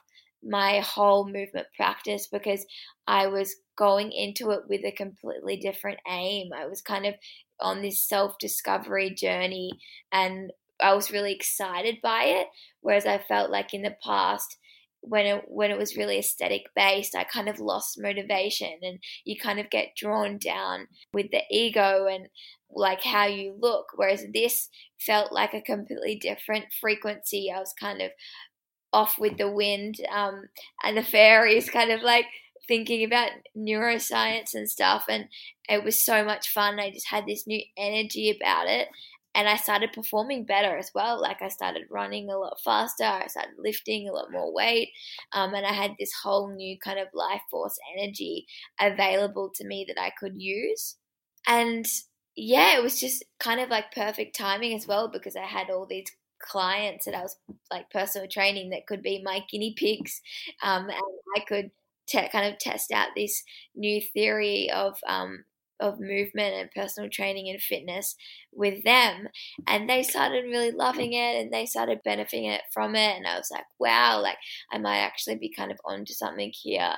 my 0.42 0.80
whole 0.80 1.24
movement 1.26 1.66
practice 1.76 2.28
because 2.28 2.64
I 3.06 3.26
was 3.26 3.56
going 3.76 4.12
into 4.12 4.50
it 4.50 4.62
with 4.68 4.84
a 4.84 4.92
completely 4.92 5.56
different 5.56 5.98
aim. 6.08 6.50
I 6.54 6.66
was 6.66 6.80
kind 6.80 7.06
of 7.06 7.14
on 7.60 7.82
this 7.82 8.06
self 8.06 8.38
discovery 8.38 9.10
journey 9.10 9.72
and 10.12 10.52
I 10.80 10.94
was 10.94 11.10
really 11.10 11.32
excited 11.32 11.96
by 12.02 12.24
it. 12.24 12.48
Whereas 12.80 13.06
I 13.06 13.18
felt 13.18 13.50
like 13.50 13.74
in 13.74 13.82
the 13.82 13.96
past, 14.04 14.56
when 15.00 15.26
it 15.26 15.44
when 15.46 15.70
it 15.70 15.78
was 15.78 15.96
really 15.96 16.18
aesthetic 16.18 16.62
based, 16.74 17.14
I 17.14 17.24
kind 17.24 17.48
of 17.48 17.60
lost 17.60 18.00
motivation, 18.00 18.78
and 18.82 18.98
you 19.24 19.36
kind 19.38 19.58
of 19.60 19.70
get 19.70 19.96
drawn 19.96 20.38
down 20.38 20.88
with 21.12 21.30
the 21.30 21.42
ego 21.50 22.06
and 22.06 22.28
like 22.70 23.02
how 23.02 23.26
you 23.26 23.56
look. 23.58 23.86
Whereas 23.94 24.24
this 24.32 24.68
felt 24.98 25.32
like 25.32 25.54
a 25.54 25.60
completely 25.60 26.16
different 26.16 26.66
frequency. 26.80 27.52
I 27.54 27.60
was 27.60 27.74
kind 27.78 28.02
of 28.02 28.10
off 28.92 29.16
with 29.18 29.36
the 29.38 29.50
wind, 29.50 29.96
um, 30.10 30.48
and 30.82 30.96
the 30.96 31.02
fairies 31.02 31.70
kind 31.70 31.90
of 31.90 32.02
like 32.02 32.26
thinking 32.68 33.04
about 33.04 33.30
neuroscience 33.56 34.54
and 34.54 34.68
stuff 34.68 35.04
and 35.08 35.26
it 35.68 35.84
was 35.84 36.02
so 36.02 36.24
much 36.24 36.48
fun 36.48 36.80
i 36.80 36.90
just 36.90 37.08
had 37.08 37.24
this 37.26 37.46
new 37.46 37.60
energy 37.76 38.28
about 38.28 38.66
it 38.66 38.88
and 39.36 39.48
I 39.48 39.56
started 39.56 39.92
performing 39.92 40.44
better 40.46 40.76
as 40.76 40.90
well. 40.94 41.20
Like 41.20 41.42
I 41.42 41.48
started 41.48 41.84
running 41.90 42.30
a 42.30 42.38
lot 42.38 42.58
faster, 42.64 43.04
I 43.04 43.26
started 43.28 43.54
lifting 43.58 44.08
a 44.08 44.12
lot 44.12 44.32
more 44.32 44.52
weight, 44.52 44.90
um, 45.32 45.54
and 45.54 45.66
I 45.66 45.72
had 45.72 45.92
this 45.98 46.12
whole 46.22 46.54
new 46.54 46.78
kind 46.78 46.98
of 46.98 47.08
life 47.14 47.42
force 47.50 47.78
energy 47.96 48.46
available 48.80 49.50
to 49.56 49.66
me 49.66 49.84
that 49.88 50.00
I 50.00 50.10
could 50.18 50.34
use. 50.40 50.96
And 51.46 51.86
yeah, 52.36 52.76
it 52.76 52.82
was 52.82 53.00
just 53.00 53.24
kind 53.40 53.60
of 53.60 53.70
like 53.70 53.92
perfect 53.92 54.36
timing 54.36 54.74
as 54.74 54.86
well 54.86 55.08
because 55.08 55.36
I 55.36 55.44
had 55.44 55.70
all 55.70 55.86
these 55.86 56.06
clients 56.40 57.06
that 57.06 57.14
I 57.14 57.22
was 57.22 57.36
like 57.70 57.90
personal 57.90 58.28
training 58.28 58.70
that 58.70 58.86
could 58.86 59.02
be 59.02 59.22
my 59.22 59.40
guinea 59.50 59.74
pigs, 59.76 60.20
um, 60.62 60.88
and 60.88 61.02
I 61.36 61.40
could. 61.40 61.70
Kind 62.08 62.46
of 62.52 62.60
test 62.60 62.92
out 62.92 63.08
this 63.16 63.42
new 63.74 64.00
theory 64.00 64.70
of 64.70 64.96
um, 65.08 65.44
of 65.80 66.00
movement 66.00 66.54
and 66.54 66.70
personal 66.74 67.10
training 67.10 67.48
and 67.50 67.60
fitness 67.60 68.16
with 68.52 68.82
them. 68.84 69.28
And 69.66 69.88
they 69.88 70.02
started 70.02 70.44
really 70.44 70.70
loving 70.70 71.12
it 71.12 71.36
and 71.40 71.52
they 71.52 71.66
started 71.66 72.00
benefiting 72.04 72.46
it 72.46 72.62
from 72.72 72.94
it. 72.94 73.16
And 73.16 73.26
I 73.26 73.36
was 73.36 73.48
like 73.50 73.64
wow 73.78 74.20
like 74.20 74.38
I 74.72 74.78
might 74.78 74.98
actually 74.98 75.36
be 75.36 75.52
kind 75.54 75.70
of 75.70 75.78
onto 75.84 76.12
something 76.12 76.52
here. 76.54 76.94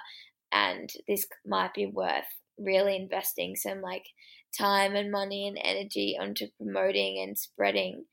And 0.52 0.90
this 1.06 1.26
might 1.46 1.74
be 1.74 1.86
worth 1.86 2.24
really 2.58 2.96
investing 2.96 3.54
some 3.54 3.80
like 3.82 4.04
time 4.56 4.96
and 4.96 5.10
money 5.10 5.46
and 5.46 5.58
energy 5.62 6.16
onto 6.20 6.46
promoting 6.56 7.22
and 7.22 7.36
spreading. 7.38 8.04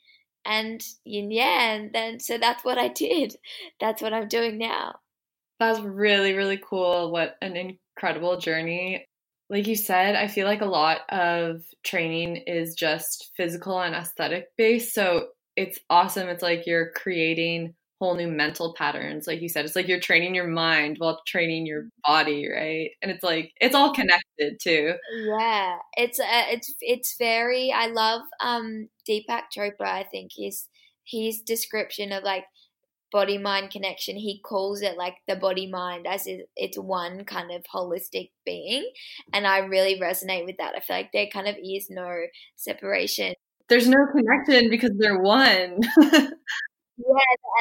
And 0.45 0.81
yeah 1.05 1.74
and 1.74 1.91
then 1.93 2.19
so 2.19 2.38
that's 2.38 2.63
what 2.63 2.77
I 2.77 2.89
did. 2.89 3.36
That's 3.79 4.01
what 4.01 4.13
I'm 4.13 4.27
doing 4.27 4.57
now. 4.57 4.95
That's 5.60 5.79
really 5.79 6.34
really 6.34 6.62
cool. 6.63 7.12
What 7.12 7.36
an 7.41 7.55
incredible 7.55 8.38
journey 8.38 9.07
like 9.49 9.67
you 9.67 9.75
said, 9.75 10.15
I 10.15 10.27
feel 10.27 10.47
like 10.47 10.61
a 10.61 10.65
lot 10.65 11.01
of 11.09 11.61
training 11.83 12.37
is 12.47 12.73
just 12.73 13.31
physical 13.37 13.79
and 13.79 13.95
aesthetic 13.95 14.47
based. 14.57 14.93
So 14.93 15.27
it's 15.55 15.79
awesome. 15.89 16.29
It's 16.29 16.43
like 16.43 16.65
you're 16.65 16.91
creating 16.91 17.75
whole 17.99 18.15
new 18.15 18.27
mental 18.27 18.73
patterns. 18.73 19.27
Like 19.27 19.41
you 19.41 19.49
said, 19.49 19.65
it's 19.65 19.75
like 19.75 19.87
you're 19.87 19.99
training 19.99 20.35
your 20.35 20.47
mind 20.47 20.97
while 20.97 21.21
training 21.25 21.65
your 21.65 21.87
body, 22.05 22.49
right? 22.49 22.89
And 23.01 23.11
it's 23.11 23.23
like 23.23 23.53
it's 23.61 23.75
all 23.75 23.93
connected 23.93 24.59
too. 24.61 24.95
Yeah, 25.27 25.77
it's 25.95 26.19
uh, 26.19 26.45
it's 26.49 26.73
it's 26.81 27.15
very. 27.17 27.71
I 27.71 27.87
love 27.87 28.21
um 28.41 28.89
Deepak 29.07 29.43
Chopra. 29.55 29.87
I 29.87 30.03
think 30.03 30.31
his 30.35 30.67
his 31.05 31.41
description 31.41 32.11
of 32.11 32.23
like 32.23 32.45
body 33.15 33.38
mind 33.38 33.69
connection. 33.69 34.17
He 34.17 34.41
calls 34.41 34.81
it 34.81 34.98
like 34.98 35.15
the 35.25 35.38
body 35.38 35.67
mind 35.67 36.05
as 36.05 36.27
it's 36.57 36.77
one 36.77 37.24
kind 37.24 37.50
of 37.50 37.63
holistic 37.74 38.31
being. 38.45 38.91
And 39.31 39.48
I 39.48 39.60
really 39.60 39.98
resonate 39.98 40.45
with 40.45 40.57
that. 40.57 40.74
I 40.75 40.81
feel 40.81 40.98
like 40.98 41.12
there 41.13 41.27
kind 41.31 41.48
of 41.48 41.55
is 41.55 41.88
no 41.89 42.12
separation. 42.57 43.34
There's 43.69 43.88
no 43.88 44.05
connection 44.12 44.69
because 44.69 44.91
they're 44.98 45.22
one. 45.22 45.79
yeah, 46.01 46.29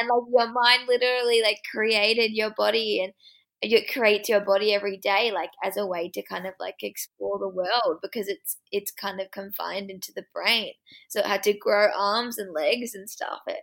and 0.01 0.09
like 0.09 0.27
your 0.29 0.51
mind 0.51 0.89
literally 0.89 1.41
like 1.41 1.61
created 1.71 2.31
your 2.33 2.51
body 2.57 3.01
and 3.01 3.13
it 3.61 3.91
creates 3.91 4.27
your 4.27 4.41
body 4.41 4.73
every 4.73 4.97
day 4.97 5.31
like 5.33 5.49
as 5.63 5.77
a 5.77 5.87
way 5.87 6.11
to 6.13 6.21
kind 6.21 6.45
of 6.45 6.53
like 6.59 6.75
explore 6.83 7.39
the 7.39 7.47
world 7.47 7.99
because 8.01 8.27
it's 8.27 8.57
it's 8.71 8.91
kind 8.91 9.21
of 9.21 9.31
confined 9.31 9.89
into 9.89 10.11
the 10.13 10.25
brain 10.33 10.73
so 11.07 11.21
it 11.21 11.25
had 11.25 11.41
to 11.41 11.53
grow 11.53 11.87
arms 11.97 12.37
and 12.37 12.53
legs 12.53 12.93
and 12.93 13.09
stuff 13.09 13.39
it 13.47 13.61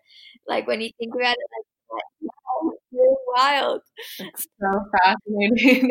like 0.48 0.66
when 0.66 0.80
you 0.80 0.90
think 0.98 1.14
about 1.14 1.34
it 1.34 1.50
like 1.56 1.66
wild. 3.36 3.82
It's 4.18 4.46
so 4.60 4.84
fascinating. 5.04 5.90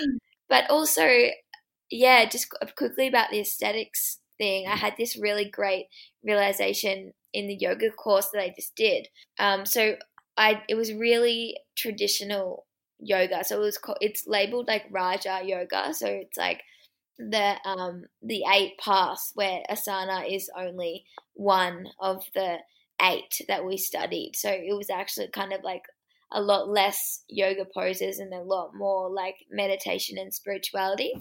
but 0.48 0.68
also, 0.70 1.08
yeah, 1.90 2.28
just 2.28 2.48
quickly 2.76 3.08
about 3.08 3.30
the 3.30 3.40
aesthetics 3.40 4.18
thing. 4.38 4.66
I 4.66 4.76
had 4.76 4.94
this 4.98 5.18
really 5.18 5.48
great 5.48 5.86
realization 6.24 7.12
in 7.32 7.46
the 7.46 7.56
yoga 7.58 7.90
course 7.90 8.28
that 8.32 8.42
I 8.42 8.52
just 8.54 8.74
did. 8.76 9.08
Um, 9.38 9.64
so 9.66 9.96
I 10.36 10.62
it 10.68 10.74
was 10.74 10.92
really 10.92 11.58
traditional 11.76 12.66
yoga. 12.98 13.44
So 13.44 13.56
it 13.56 13.64
was 13.64 13.78
it's 14.00 14.26
labeled 14.26 14.68
like 14.68 14.84
Raja 14.90 15.40
yoga. 15.44 15.94
So 15.94 16.06
it's 16.06 16.38
like 16.38 16.62
the 17.18 17.56
um 17.64 18.04
the 18.22 18.44
eight 18.52 18.78
paths 18.78 19.32
where 19.34 19.62
asana 19.70 20.32
is 20.34 20.50
only 20.56 21.04
one 21.34 21.86
of 22.00 22.24
the 22.34 22.58
eight 23.00 23.40
that 23.48 23.64
we 23.64 23.76
studied. 23.76 24.32
So 24.34 24.50
it 24.50 24.76
was 24.76 24.90
actually 24.90 25.28
kind 25.28 25.52
of 25.52 25.62
like 25.62 25.82
a 26.32 26.40
lot 26.40 26.68
less 26.68 27.24
yoga 27.28 27.64
poses 27.64 28.18
and 28.18 28.32
a 28.32 28.42
lot 28.42 28.70
more 28.74 29.10
like 29.10 29.36
meditation 29.50 30.18
and 30.18 30.32
spirituality, 30.32 31.12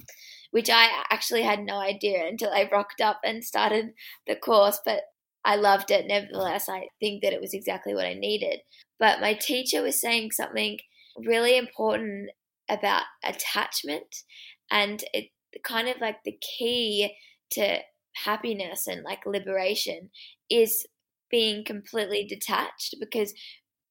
which 0.52 0.70
I 0.70 1.04
actually 1.10 1.44
had 1.44 1.60
no 1.60 1.76
idea 1.76 2.26
until 2.28 2.52
I 2.52 2.70
rocked 2.72 3.02
up 3.02 3.20
and 3.24 3.44
started 3.44 3.92
the 4.28 4.36
course. 4.36 4.80
But 4.86 5.02
I 5.44 5.56
loved 5.56 5.92
it 5.92 6.06
nevertheless. 6.08 6.70
I 6.70 6.88
think 7.00 7.24
that 7.24 7.34
it 7.34 7.42
was 7.42 7.54
exactly 7.54 7.94
what 7.94 8.06
I 8.06 8.14
needed. 8.14 8.60
But 9.00 9.22
my 9.22 9.34
teacher 9.34 9.82
was 9.82 10.00
saying 10.00 10.32
something 10.32 10.78
really 11.18 11.58
important 11.58 12.30
about 12.70 13.04
attachment 13.24 14.24
and 14.70 15.04
it 15.14 15.30
kind 15.64 15.90
of 15.90 16.00
like 16.00 16.18
the 16.24 16.38
key 16.58 17.16
to 17.52 17.80
happiness 18.26 18.88
and 18.88 19.04
like 19.04 19.26
liberation 19.26 20.10
is 20.50 20.88
being 21.30 21.64
completely 21.66 22.26
detached 22.28 22.96
because 23.00 23.34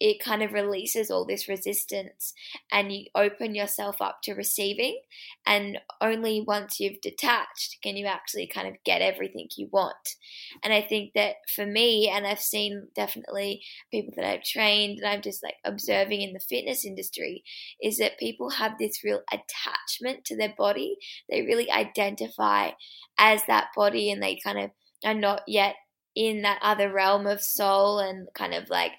it 0.01 0.19
kind 0.19 0.43
of 0.43 0.55
releases 0.55 1.11
all 1.11 1.27
this 1.27 1.47
resistance 1.47 2.33
and 2.73 2.91
you 2.91 3.05
open 3.15 3.55
yourself 3.55 4.01
up 4.01 4.23
to 4.23 4.33
receiving. 4.33 4.99
And 5.47 5.79
only 6.01 6.43
once 6.47 6.81
you've 6.81 7.03
detached 7.03 7.77
can 7.83 7.97
you 7.97 8.07
actually 8.07 8.47
kind 8.47 8.67
of 8.67 8.83
get 8.85 9.03
everything 9.03 9.49
you 9.57 9.69
want. 9.71 10.17
And 10.65 10.73
I 10.73 10.81
think 10.81 11.13
that 11.15 11.37
for 11.55 11.67
me, 11.67 12.09
and 12.09 12.27
I've 12.27 12.41
seen 12.41 12.89
definitely 12.97 13.63
people 13.91 14.15
that 14.17 14.25
I've 14.25 14.43
trained 14.43 15.01
and 15.01 15.07
I'm 15.07 15.21
just 15.21 15.43
like 15.43 15.57
observing 15.67 16.23
in 16.23 16.33
the 16.33 16.41
fitness 16.41 16.87
industry, 16.87 17.45
is 17.83 17.99
that 17.99 18.19
people 18.19 18.49
have 18.49 18.79
this 18.79 19.05
real 19.05 19.21
attachment 19.31 20.25
to 20.25 20.37
their 20.37 20.55
body. 20.57 20.97
They 21.29 21.43
really 21.43 21.71
identify 21.71 22.71
as 23.19 23.43
that 23.49 23.69
body 23.77 24.11
and 24.11 24.23
they 24.23 24.39
kind 24.43 24.59
of 24.59 24.71
are 25.05 25.15
not 25.15 25.43
yet 25.47 25.75
in 26.17 26.43
that 26.43 26.59
other 26.63 26.91
realm 26.91 27.27
of 27.27 27.41
soul 27.41 27.99
and 27.99 28.29
kind 28.35 28.55
of 28.55 28.69
like 28.71 28.93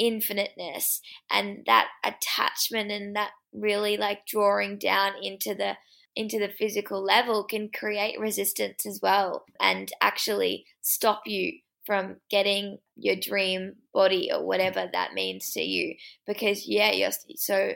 infiniteness 0.00 1.02
and 1.30 1.62
that 1.66 1.88
attachment 2.02 2.90
and 2.90 3.14
that 3.14 3.32
really 3.52 3.98
like 3.98 4.26
drawing 4.26 4.78
down 4.78 5.12
into 5.22 5.54
the 5.54 5.74
into 6.16 6.38
the 6.38 6.48
physical 6.48 7.04
level 7.04 7.44
can 7.44 7.68
create 7.68 8.18
resistance 8.18 8.86
as 8.86 8.98
well 9.02 9.44
and 9.60 9.92
actually 10.00 10.64
stop 10.80 11.22
you 11.26 11.52
from 11.84 12.16
getting 12.30 12.78
your 12.96 13.14
dream 13.14 13.74
body 13.92 14.30
or 14.32 14.44
whatever 14.44 14.88
that 14.92 15.12
means 15.12 15.50
to 15.50 15.60
you 15.60 15.94
because 16.26 16.66
yeah 16.66 16.90
you're 16.90 17.10
so 17.36 17.72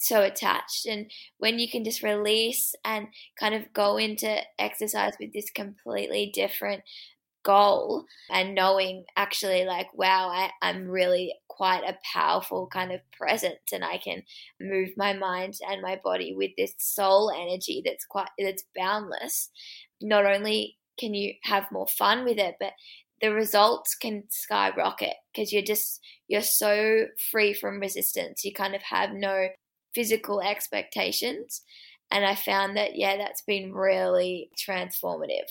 so 0.00 0.22
attached. 0.22 0.86
And 0.86 1.10
when 1.38 1.58
you 1.58 1.68
can 1.68 1.84
just 1.84 2.04
release 2.04 2.74
and 2.84 3.08
kind 3.38 3.52
of 3.52 3.72
go 3.72 3.96
into 3.96 4.38
exercise 4.56 5.14
with 5.20 5.32
this 5.32 5.50
completely 5.50 6.30
different 6.32 6.82
goal 7.44 8.04
and 8.30 8.54
knowing 8.54 9.04
actually 9.16 9.64
like 9.64 9.86
wow 9.94 10.28
I, 10.28 10.50
i'm 10.60 10.88
really 10.88 11.34
quite 11.58 11.82
a 11.82 11.98
powerful 12.14 12.68
kind 12.72 12.92
of 12.92 13.00
presence 13.10 13.72
and 13.72 13.84
i 13.84 13.98
can 13.98 14.22
move 14.60 14.90
my 14.96 15.12
mind 15.12 15.54
and 15.68 15.82
my 15.82 16.00
body 16.04 16.32
with 16.32 16.52
this 16.56 16.72
soul 16.78 17.32
energy 17.36 17.82
that's 17.84 18.04
quite 18.06 18.28
that's 18.38 18.62
boundless. 18.76 19.50
Not 20.00 20.24
only 20.24 20.76
can 20.98 21.14
you 21.14 21.34
have 21.42 21.72
more 21.72 21.88
fun 21.88 22.24
with 22.24 22.38
it 22.38 22.54
but 22.60 22.72
the 23.20 23.32
results 23.32 23.96
can 23.96 24.22
skyrocket 24.30 25.14
because 25.32 25.52
you're 25.52 25.62
just 25.62 26.00
you're 26.28 26.42
so 26.42 27.06
free 27.32 27.52
from 27.52 27.80
resistance. 27.80 28.44
You 28.44 28.52
kind 28.54 28.76
of 28.76 28.82
have 28.82 29.10
no 29.12 29.48
physical 29.94 30.40
expectations. 30.40 31.62
And 32.10 32.24
i 32.24 32.36
found 32.36 32.76
that 32.76 32.92
yeah 32.94 33.16
that's 33.16 33.42
been 33.42 33.74
really 33.74 34.50
transformative. 34.56 35.50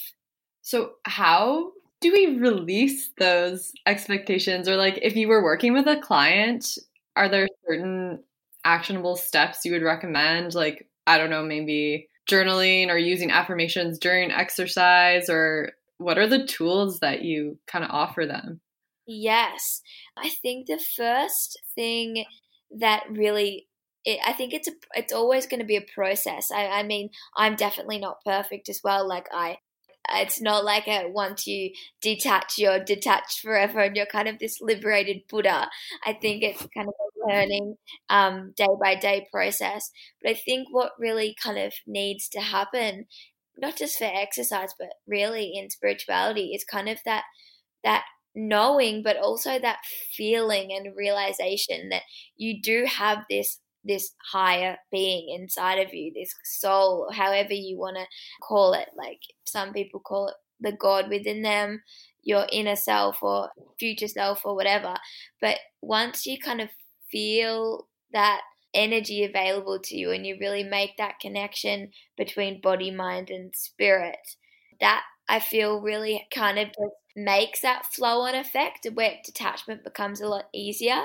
So 0.62 0.94
how 1.04 1.72
do 2.01 2.12
we 2.12 2.38
release 2.38 3.12
those 3.18 3.72
expectations 3.86 4.68
or 4.68 4.75
like 4.75 5.00
if 5.01 5.16
you 5.16 5.27
were 5.27 5.44
working 5.44 5.74
with 5.74 5.88
a 5.88 6.00
client 6.00 6.77
are 7.16 7.30
there 7.30 7.48
certain 7.68 8.24
actionable 8.63 9.16
steps 9.16 9.66
you 9.66 9.72
would 9.72 9.82
recommend 9.82 10.54
like 10.54 10.88
i 11.06 11.18
don't 11.18 11.30
know 11.30 11.44
maybe 11.44 12.08
journaling 12.30 12.89
or 12.89 12.98
using 12.98 13.32
affirmations 13.32 13.98
during 13.98 14.32
exercise 14.32 15.30
or 15.30 15.72
what 15.98 16.18
are 16.18 16.27
the 16.27 16.46
tools 16.46 17.00
that 17.00 17.22
you 17.24 17.58
kind 17.68 17.84
of 17.84 17.92
offer 17.92 18.25
them 18.25 18.60
yes 19.06 19.82
i 20.18 20.30
think 20.30 20.68
the 20.68 20.82
first 20.96 21.60
thing 21.75 22.25
that 22.72 23.03
really 23.10 23.68
it, 24.07 24.20
I 24.25 24.31
think 24.31 24.53
it's 24.53 24.70
a, 24.70 24.72
it's 24.94 25.12
always 25.12 25.48
going 25.48 25.60
to 25.60 25.66
be 25.66 25.75
a 25.75 25.86
process. 25.94 26.50
I, 26.50 26.68
I 26.68 26.83
mean, 26.83 27.10
I'm 27.36 27.57
definitely 27.57 28.00
not 28.00 28.24
perfect 28.24 28.70
as 28.70 28.79
well. 28.81 29.05
Like 29.05 29.27
I 29.33 29.57
it's 30.13 30.41
not 30.41 30.63
like 30.65 30.87
a 30.87 31.07
once 31.09 31.48
you 31.48 31.72
detach, 32.01 32.57
you're 32.57 32.83
detached 32.83 33.39
forever 33.39 33.79
and 33.79 33.96
you're 33.96 34.05
kind 34.05 34.27
of 34.27 34.39
this 34.39 34.61
liberated 34.61 35.22
Buddha. 35.29 35.70
I 36.05 36.13
think 36.13 36.43
it's 36.43 36.65
kind 36.75 36.87
of 36.87 36.93
a 36.93 37.27
learning 37.27 37.77
um, 38.09 38.53
day 38.55 38.67
by 38.81 38.96
day 38.96 39.27
process. 39.31 39.91
But 40.22 40.31
I 40.31 40.33
think 40.35 40.67
what 40.72 40.91
really 41.00 41.35
kind 41.41 41.57
of 41.57 41.74
needs 41.85 42.29
to 42.29 42.41
happen, 42.41 43.05
not 43.57 43.77
just 43.77 43.98
for 43.98 44.05
exercise, 44.05 44.70
but 44.79 44.89
really 45.07 45.53
in 45.55 45.70
spirituality, 45.70 46.51
is 46.53 46.63
kind 46.63 46.89
of 46.89 47.00
that 47.05 47.24
that 47.83 48.03
knowing, 48.35 49.01
but 49.03 49.17
also 49.17 49.59
that 49.59 49.79
feeling 50.15 50.72
and 50.72 50.96
realization 50.96 51.89
that 51.89 52.03
you 52.35 52.61
do 52.61 52.85
have 52.85 53.20
this 53.29 53.59
this 53.88 54.14
higher 54.32 54.78
being 54.92 55.30
inside 55.30 55.80
of 55.80 55.94
you, 55.94 56.12
this 56.14 56.34
soul, 56.44 57.10
however 57.14 57.54
you 57.54 57.78
want 57.78 57.98
to 57.98 58.06
call 58.42 58.74
it. 58.74 58.90
Like 58.98 59.20
some 59.46 59.74
people 59.74 60.00
call 60.00 60.30
it 60.30 60.36
the 60.60 60.72
God 60.72 61.10
within 61.10 61.42
them, 61.42 61.82
your 62.24 62.46
inner 62.52 62.76
self 62.76 63.22
or 63.22 63.50
future 63.80 64.08
self 64.08 64.46
or 64.46 64.56
whatever. 64.56 64.96
But 65.42 65.58
once 65.82 66.26
you 66.26 66.38
kind 66.38 66.62
of 66.62 66.70
feel 67.12 67.88
that 68.14 68.42
energy 68.74 69.24
available 69.24 69.80
to 69.80 69.96
you 69.98 70.12
and 70.12 70.26
you 70.26 70.38
really 70.40 70.64
make 70.64 70.98
that 70.98 71.20
connection 71.20 71.92
between 72.18 72.62
body, 72.62 72.92
mind, 72.92 73.30
and 73.30 73.56
spirit, 73.56 74.18
that 74.80 75.04
I 75.30 75.40
feel 75.40 75.82
really 75.82 76.28
kind 76.34 76.60
of 76.60 76.68
makes 77.16 77.62
that 77.62 77.86
flow 77.88 78.22
on 78.22 78.36
effect 78.36 78.88
where 78.94 79.16
detachment 79.26 79.84
becomes 79.84 80.22
a 80.22 80.28
lot 80.28 80.46
easier. 80.54 81.02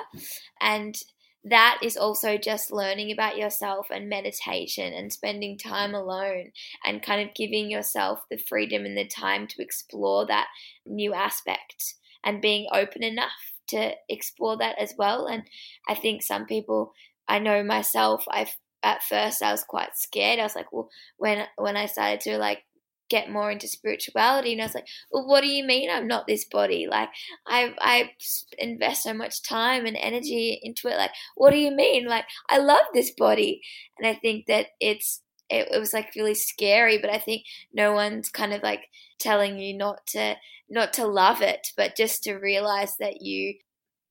And 0.60 0.94
that 1.44 1.78
is 1.82 1.96
also 1.96 2.36
just 2.36 2.72
learning 2.72 3.10
about 3.10 3.36
yourself 3.36 3.88
and 3.90 4.08
meditation 4.08 4.92
and 4.92 5.12
spending 5.12 5.58
time 5.58 5.94
alone 5.94 6.52
and 6.84 7.02
kind 7.02 7.26
of 7.26 7.34
giving 7.34 7.70
yourself 7.70 8.20
the 8.30 8.38
freedom 8.38 8.84
and 8.84 8.96
the 8.96 9.06
time 9.06 9.46
to 9.48 9.62
explore 9.62 10.26
that 10.26 10.46
new 10.86 11.12
aspect 11.12 11.94
and 12.24 12.40
being 12.40 12.68
open 12.72 13.02
enough 13.02 13.32
to 13.68 13.92
explore 14.08 14.56
that 14.58 14.78
as 14.78 14.94
well. 14.96 15.26
And 15.26 15.42
I 15.88 15.94
think 15.94 16.22
some 16.22 16.46
people, 16.46 16.92
I 17.26 17.38
know 17.38 17.64
myself, 17.64 18.24
I 18.28 18.46
at 18.84 19.02
first 19.02 19.42
I 19.42 19.52
was 19.52 19.64
quite 19.64 19.96
scared. 19.96 20.38
I 20.38 20.44
was 20.44 20.56
like, 20.56 20.72
well, 20.72 20.90
when 21.16 21.44
when 21.56 21.76
I 21.76 21.86
started 21.86 22.20
to 22.22 22.38
like 22.38 22.64
get 23.12 23.30
more 23.30 23.50
into 23.50 23.68
spirituality. 23.68 24.52
And 24.52 24.62
I 24.62 24.64
was 24.64 24.74
like, 24.74 24.86
well, 25.10 25.26
what 25.26 25.42
do 25.42 25.48
you 25.48 25.64
mean 25.64 25.90
I'm 25.90 26.08
not 26.08 26.26
this 26.26 26.46
body? 26.46 26.86
Like, 26.90 27.10
I, 27.46 27.74
I 27.78 28.12
invest 28.56 29.02
so 29.02 29.12
much 29.12 29.42
time 29.42 29.84
and 29.84 29.98
energy 30.00 30.58
into 30.62 30.88
it. 30.88 30.96
Like, 30.96 31.10
what 31.34 31.50
do 31.50 31.58
you 31.58 31.70
mean? 31.70 32.06
Like, 32.06 32.24
I 32.48 32.56
love 32.56 32.86
this 32.94 33.10
body. 33.10 33.60
And 33.98 34.06
I 34.06 34.14
think 34.14 34.46
that 34.46 34.68
it's, 34.80 35.20
it, 35.50 35.68
it 35.70 35.78
was 35.78 35.92
like 35.92 36.16
really 36.16 36.34
scary, 36.34 36.96
but 36.96 37.10
I 37.10 37.18
think 37.18 37.42
no 37.74 37.92
one's 37.92 38.30
kind 38.30 38.54
of 38.54 38.62
like 38.62 38.84
telling 39.18 39.58
you 39.58 39.76
not 39.76 40.06
to, 40.08 40.36
not 40.70 40.94
to 40.94 41.06
love 41.06 41.42
it, 41.42 41.68
but 41.76 41.94
just 41.94 42.24
to 42.24 42.36
realize 42.36 42.96
that 42.96 43.20
you 43.20 43.56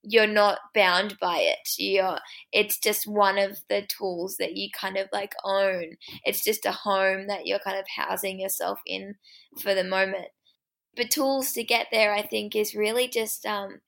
you're 0.04 0.28
not 0.28 0.60
bound 0.74 1.18
by 1.20 1.40
it. 1.40 1.68
You're 1.78 2.20
it's 2.52 2.78
just 2.80 3.08
one 3.08 3.38
of 3.38 3.60
the 3.70 3.84
tools 3.88 4.38
that 4.40 4.56
you 4.56 4.70
kind 4.80 4.98
of 4.98 5.08
like 5.12 5.34
own. 5.44 5.98
It's 6.24 6.44
just 6.44 6.66
a 6.66 6.72
home 6.72 7.28
that 7.28 7.46
you're 7.46 7.60
kind 7.60 7.78
of 7.78 7.86
housing 7.96 8.40
yourself 8.40 8.80
in 8.86 9.16
for 9.62 9.74
the 9.76 9.84
moment. 9.84 10.28
But 10.96 11.12
tools 11.12 11.54
to 11.54 11.64
get 11.64 11.88
there 11.92 12.14
I 12.14 12.22
think 12.22 12.56
is 12.56 12.76
really 12.76 13.08
just 13.08 13.46
um 13.46 13.82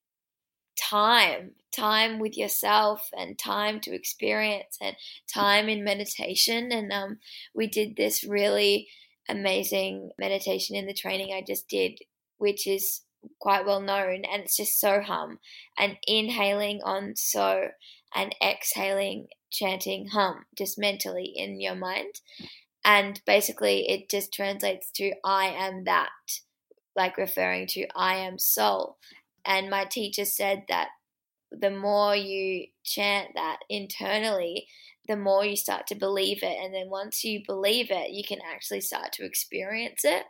time, 0.80 1.52
time 1.76 2.20
with 2.20 2.38
yourself 2.38 3.10
and 3.18 3.38
time 3.38 3.80
to 3.82 3.94
experience 3.94 4.78
and 4.82 4.96
time 5.32 5.70
in 5.70 5.84
meditation 5.84 6.72
and 6.72 6.92
um 6.92 7.18
we 7.56 7.68
did 7.68 7.96
this 7.96 8.24
really 8.24 8.88
amazing 9.30 10.12
meditation 10.20 10.76
in 10.76 10.86
the 10.86 10.94
training 10.94 11.34
I 11.34 11.44
just 11.46 11.68
did 11.68 12.00
which 12.38 12.68
is 12.68 13.02
quite 13.40 13.66
well 13.66 13.82
known, 13.82 14.24
and 14.26 14.44
it's 14.44 14.58
just 14.58 14.80
so 14.80 15.02
hum. 15.02 15.40
And 15.78 15.98
inhaling 16.08 16.82
on 16.84 17.16
so 17.16 17.70
and 18.16 18.36
exhaling, 18.44 19.28
chanting 19.52 20.10
hum, 20.10 20.46
just 20.58 20.78
mentally 20.78 21.32
in 21.36 21.60
your 21.60 21.76
mind. 21.76 22.22
And 22.86 23.22
basically, 23.26 23.90
it 23.90 24.10
just 24.10 24.34
translates 24.34 24.92
to 24.96 25.14
I 25.24 25.46
am 25.48 25.86
that, 25.86 26.10
like 26.96 27.18
referring 27.18 27.68
to 27.68 27.88
I 27.96 28.16
am 28.16 28.38
soul. 28.38 28.98
And 29.46 29.70
my 29.70 29.86
teacher 29.86 30.26
said 30.26 30.64
that 30.70 30.90
the 31.52 31.72
more 31.72 32.16
you 32.16 32.68
chant 32.84 33.30
that 33.36 33.60
internally, 33.70 34.68
the 35.08 35.16
more 35.16 35.46
you 35.46 35.56
start 35.56 35.88
to 35.88 35.96
believe 35.96 36.44
it. 36.44 36.58
And 36.64 36.74
then 36.74 36.90
once 36.90 37.24
you 37.24 37.42
believe 37.46 37.88
it, 37.90 38.12
you 38.12 38.24
can 38.24 38.40
actually 38.46 38.82
start 38.82 39.12
to 39.14 39.26
experience 39.26 40.04
it 40.04 40.24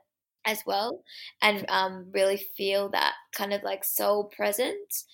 as 0.45 0.59
well 0.65 1.03
and 1.41 1.65
um, 1.69 2.07
really 2.11 2.45
feel 2.57 2.89
that 2.89 3.13
kind 3.35 3.53
of 3.53 3.63
like 3.63 3.83
soul 3.83 4.25
presence 4.35 5.05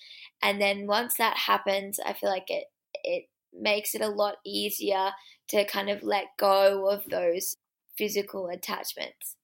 and 0.42 0.60
then 0.60 0.86
once 0.86 1.16
that 1.16 1.36
happens 1.36 1.98
i 2.04 2.12
feel 2.12 2.30
like 2.30 2.48
it 2.48 2.64
it 3.04 3.24
makes 3.52 3.94
it 3.94 4.00
a 4.00 4.08
lot 4.08 4.36
easier 4.44 5.10
to 5.48 5.64
kind 5.64 5.90
of 5.90 6.02
let 6.02 6.26
go 6.38 6.88
of 6.88 7.04
those 7.10 7.56
physical 7.96 8.48
attachments. 8.48 9.36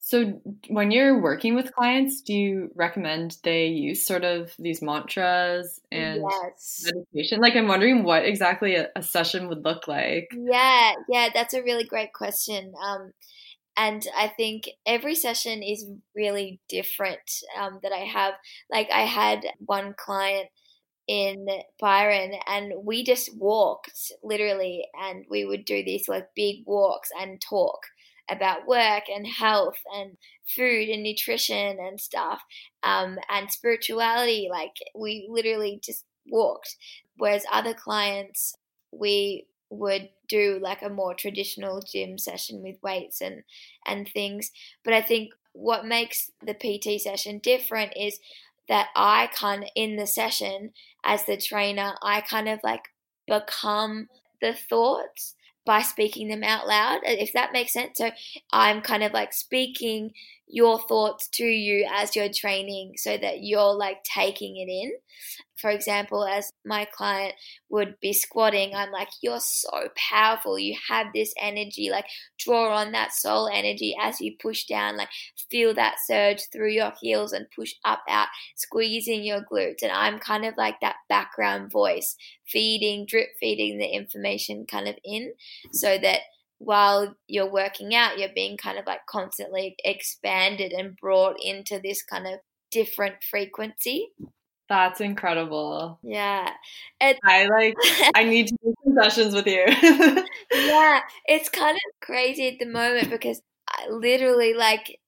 So, 0.00 0.38
when 0.68 0.90
you're 0.90 1.18
working 1.18 1.54
with 1.54 1.72
clients, 1.72 2.20
do 2.20 2.34
you 2.34 2.70
recommend 2.74 3.38
they 3.42 3.68
use 3.68 4.04
sort 4.04 4.22
of 4.22 4.52
these 4.58 4.82
mantras 4.82 5.80
and 5.90 6.22
yes. 6.30 6.84
meditation? 6.84 7.40
Like, 7.40 7.56
I'm 7.56 7.68
wondering 7.68 8.04
what 8.04 8.26
exactly 8.26 8.74
a, 8.74 8.88
a, 8.94 9.02
session 9.02 9.48
would 9.48 9.64
look 9.64 9.88
like. 9.88 10.28
Yeah, 10.36 10.92
yeah, 11.08 11.30
that's 11.32 11.54
a 11.54 11.62
really 11.62 11.84
great 11.84 12.12
question. 12.12 12.74
Um, 12.84 13.14
and 13.76 14.06
I 14.16 14.28
think 14.28 14.68
every 14.86 15.14
session 15.14 15.62
is 15.62 15.86
really 16.14 16.60
different 16.68 17.30
um, 17.58 17.80
that 17.82 17.92
I 17.92 18.04
have. 18.04 18.34
Like, 18.70 18.88
I 18.92 19.02
had 19.02 19.44
one 19.58 19.94
client 19.98 20.48
in 21.06 21.46
Byron 21.80 22.32
and 22.46 22.72
we 22.82 23.04
just 23.04 23.36
walked 23.36 24.12
literally 24.22 24.86
and 25.02 25.24
we 25.28 25.44
would 25.44 25.64
do 25.66 25.84
these 25.84 26.08
like 26.08 26.28
big 26.34 26.64
walks 26.66 27.10
and 27.20 27.40
talk 27.40 27.80
about 28.30 28.66
work 28.66 29.04
and 29.14 29.26
health 29.26 29.76
and 29.94 30.16
food 30.56 30.88
and 30.88 31.02
nutrition 31.02 31.78
and 31.78 32.00
stuff 32.00 32.40
um, 32.84 33.18
and 33.28 33.50
spirituality 33.50 34.48
like 34.50 34.72
we 34.94 35.26
literally 35.30 35.78
just 35.84 36.04
walked 36.26 36.76
whereas 37.18 37.44
other 37.52 37.74
clients 37.74 38.54
we 38.90 39.46
would 39.74 40.08
do 40.28 40.58
like 40.62 40.82
a 40.82 40.88
more 40.88 41.14
traditional 41.14 41.80
gym 41.80 42.16
session 42.18 42.62
with 42.62 42.76
weights 42.82 43.20
and 43.20 43.42
and 43.86 44.08
things 44.08 44.50
but 44.84 44.94
i 44.94 45.02
think 45.02 45.32
what 45.52 45.84
makes 45.86 46.30
the 46.44 46.54
pt 46.54 47.00
session 47.00 47.38
different 47.38 47.92
is 47.96 48.18
that 48.68 48.88
I 48.96 49.28
kind 49.34 49.70
in 49.74 49.96
the 49.96 50.06
session 50.06 50.72
as 51.04 51.24
the 51.24 51.36
trainer, 51.36 51.94
I 52.02 52.20
kind 52.22 52.48
of 52.48 52.60
like 52.64 52.88
become 53.26 54.08
the 54.40 54.54
thoughts 54.54 55.34
by 55.66 55.80
speaking 55.82 56.28
them 56.28 56.42
out 56.42 56.66
loud, 56.66 57.00
if 57.04 57.32
that 57.32 57.52
makes 57.52 57.72
sense. 57.72 57.98
So 57.98 58.10
I'm 58.52 58.82
kind 58.82 59.02
of 59.02 59.12
like 59.12 59.32
speaking 59.32 60.12
your 60.46 60.78
thoughts 60.78 61.28
to 61.28 61.44
you 61.44 61.88
as 61.92 62.14
you're 62.14 62.32
training 62.32 62.92
so 62.96 63.16
that 63.16 63.42
you're 63.42 63.74
like 63.74 64.04
taking 64.04 64.56
it 64.56 64.70
in. 64.70 64.92
For 65.56 65.70
example, 65.70 66.24
as 66.24 66.50
my 66.64 66.84
client 66.84 67.34
would 67.70 67.94
be 68.00 68.12
squatting, 68.12 68.74
I'm 68.74 68.90
like, 68.90 69.08
You're 69.22 69.40
so 69.40 69.88
powerful. 69.96 70.58
You 70.58 70.76
have 70.88 71.06
this 71.14 71.32
energy. 71.40 71.88
Like, 71.90 72.06
draw 72.38 72.76
on 72.76 72.92
that 72.92 73.12
soul 73.12 73.48
energy 73.48 73.96
as 74.00 74.20
you 74.20 74.34
push 74.40 74.64
down. 74.64 74.96
Like, 74.96 75.08
feel 75.50 75.72
that 75.74 75.96
surge 76.04 76.42
through 76.52 76.72
your 76.72 76.92
heels 77.00 77.32
and 77.32 77.46
push 77.56 77.72
up 77.84 78.02
out, 78.08 78.28
squeezing 78.56 79.24
your 79.24 79.44
glutes. 79.50 79.82
And 79.82 79.92
I'm 79.92 80.18
kind 80.18 80.44
of 80.44 80.54
like 80.58 80.80
that 80.80 80.96
background 81.08 81.70
voice, 81.70 82.16
feeding, 82.46 83.06
drip 83.06 83.28
feeding 83.40 83.78
the 83.78 83.86
information 83.86 84.66
kind 84.68 84.88
of 84.88 84.96
in 85.04 85.32
so 85.72 85.96
that 85.98 86.20
while 86.64 87.14
you're 87.28 87.50
working 87.50 87.94
out, 87.94 88.18
you're 88.18 88.28
being 88.34 88.56
kind 88.56 88.78
of 88.78 88.86
like 88.86 89.06
constantly 89.06 89.76
expanded 89.84 90.72
and 90.72 90.96
brought 90.96 91.36
into 91.42 91.78
this 91.78 92.02
kind 92.02 92.26
of 92.26 92.40
different 92.70 93.16
frequency. 93.28 94.10
That's 94.68 95.00
incredible. 95.00 95.98
Yeah. 96.02 96.50
It, 97.00 97.18
I 97.22 97.46
like 97.46 97.74
I 98.14 98.24
need 98.28 98.48
to 98.48 98.56
do 98.62 98.74
some 98.82 98.94
sessions 99.02 99.34
with 99.34 99.46
you. 99.46 99.64
yeah, 100.52 101.00
it's 101.26 101.48
kind 101.50 101.76
of 101.76 102.06
crazy 102.06 102.48
at 102.48 102.58
the 102.58 102.66
moment 102.66 103.10
because 103.10 103.42
I 103.68 103.88
literally 103.90 104.54
like 104.54 104.98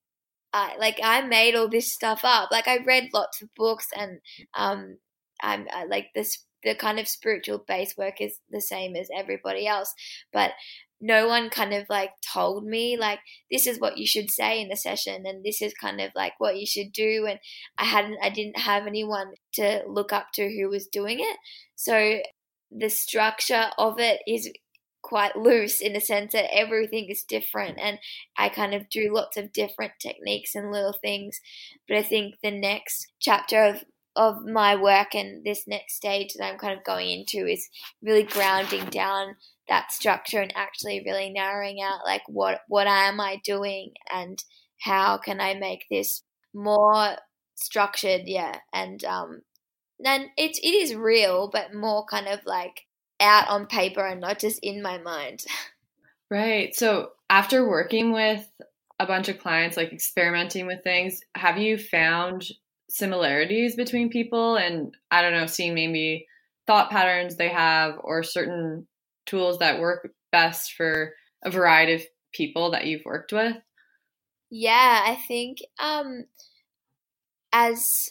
I 0.53 0.77
like 0.79 1.01
I 1.03 1.23
made 1.23 1.55
all 1.55 1.69
this 1.69 1.93
stuff 1.93 2.21
up. 2.23 2.51
Like 2.53 2.69
I 2.69 2.79
read 2.85 3.09
lots 3.15 3.41
of 3.41 3.49
books 3.57 3.89
and 3.97 4.21
um 4.55 4.99
I'm 5.43 5.67
I, 5.73 5.87
like 5.87 6.09
this 6.15 6.45
the 6.63 6.75
kind 6.75 6.99
of 6.99 7.09
spiritual 7.09 7.65
base 7.67 7.95
work 7.97 8.21
is 8.21 8.39
the 8.51 8.61
same 8.61 8.97
as 8.97 9.09
everybody 9.17 9.67
else, 9.67 9.95
but 10.33 10.51
no 11.01 11.29
one 11.29 11.51
kind 11.51 11.75
of 11.75 11.87
like 11.89 12.11
told 12.33 12.65
me 12.65 12.97
like 12.97 13.19
this 13.51 13.67
is 13.67 13.79
what 13.79 13.99
you 13.99 14.07
should 14.07 14.31
say 14.31 14.61
in 14.61 14.69
the 14.69 14.77
session 14.77 15.25
and 15.27 15.45
this 15.45 15.61
is 15.61 15.75
kind 15.75 16.01
of 16.01 16.11
like 16.15 16.33
what 16.39 16.57
you 16.57 16.67
should 16.67 16.93
do 16.93 17.27
and 17.29 17.39
I 17.77 17.85
hadn't 17.85 18.19
I 18.23 18.31
didn't 18.31 18.59
have 18.59 18.87
anyone 18.87 19.33
to 19.55 19.83
look 19.87 20.13
up 20.13 20.29
to 20.35 20.49
who 20.49 20.69
was 20.69 20.87
doing 20.87 21.21
it. 21.21 21.37
So 21.75 22.21
the 22.71 22.89
structure 22.89 23.67
of 23.79 23.99
it 23.99 24.21
is 24.27 24.51
quite 25.03 25.37
loose 25.37 25.81
in 25.81 25.93
the 25.93 26.01
sense 26.01 26.33
that 26.33 26.53
everything 26.53 27.09
is 27.09 27.23
different 27.23 27.79
and 27.79 27.99
I 28.37 28.49
kind 28.49 28.75
of 28.75 28.89
do 28.89 29.15
lots 29.15 29.37
of 29.37 29.53
different 29.53 29.93
techniques 30.01 30.55
and 30.55 30.73
little 30.73 30.95
things. 31.01 31.41
But 31.87 31.99
I 31.99 32.03
think 32.03 32.37
the 32.43 32.51
next 32.51 33.07
chapter 33.21 33.63
of 33.63 33.85
of 34.17 34.47
my 34.47 34.75
work 34.75 35.15
and 35.15 35.45
this 35.45 35.65
next 35.67 35.95
stage 35.95 36.33
that 36.35 36.47
I'm 36.47 36.59
kind 36.59 36.77
of 36.77 36.85
going 36.85 37.11
into 37.11 37.47
is 37.47 37.69
really 38.03 38.23
grounding 38.23 38.87
down 38.87 39.37
that 39.69 39.93
structure 39.93 40.41
and 40.41 40.53
actually 40.57 41.03
really 41.05 41.31
narrowing 41.31 41.81
out 41.83 42.01
like 42.05 42.23
what 42.29 42.61
what 42.69 42.87
am 42.87 43.21
I 43.21 43.41
doing 43.45 43.93
and 44.13 44.43
how 44.81 45.19
can 45.19 45.41
I 45.41 45.55
make 45.55 45.87
this 45.91 46.23
more 46.55 47.17
structured 47.57 48.23
yeah 48.27 48.59
and 48.73 49.03
um 49.05 49.41
then 49.99 50.31
it 50.37 50.59
it 50.63 50.69
is 50.69 50.95
real 50.95 51.49
but 51.53 51.75
more 51.75 52.05
kind 52.09 52.29
of 52.29 52.41
like 52.45 52.83
out 53.21 53.49
on 53.49 53.67
paper 53.67 54.07
and 54.07 54.21
not 54.21 54.39
just 54.39 54.59
in 54.63 54.83
my 54.83 54.99
mind. 54.99 55.45
Right 56.29 56.75
so 56.75 57.11
after 57.31 57.69
working 57.69 58.11
with 58.11 58.45
a 58.99 59.07
bunch 59.07 59.29
of 59.29 59.39
clients 59.39 59.77
like 59.77 59.93
experimenting 59.93 60.67
with 60.67 60.83
things 60.83 61.21
have 61.37 61.57
you 61.57 61.79
found 61.79 62.49
similarities 62.91 63.77
between 63.77 64.11
people? 64.11 64.57
And 64.57 64.93
i 65.13 65.23
don't 65.23 65.35
know 65.35 65.47
seeing 65.47 65.75
maybe 65.75 66.27
thought 66.67 66.91
patterns 66.91 67.37
they 67.37 67.49
have 67.49 68.01
or 68.03 68.25
certain 68.25 68.89
tools 69.27 69.59
that 69.59 69.81
work 69.81 70.11
best 70.33 70.73
for 70.75 71.13
a 71.45 71.51
variety 71.51 71.95
of 71.95 72.03
people 72.33 72.71
that 72.71 72.87
you've 72.87 73.05
worked 73.05 73.33
with? 73.33 73.57
Yeah, 74.51 75.03
I 75.05 75.17
think 75.27 75.59
um, 75.79 76.25
as 77.53 78.11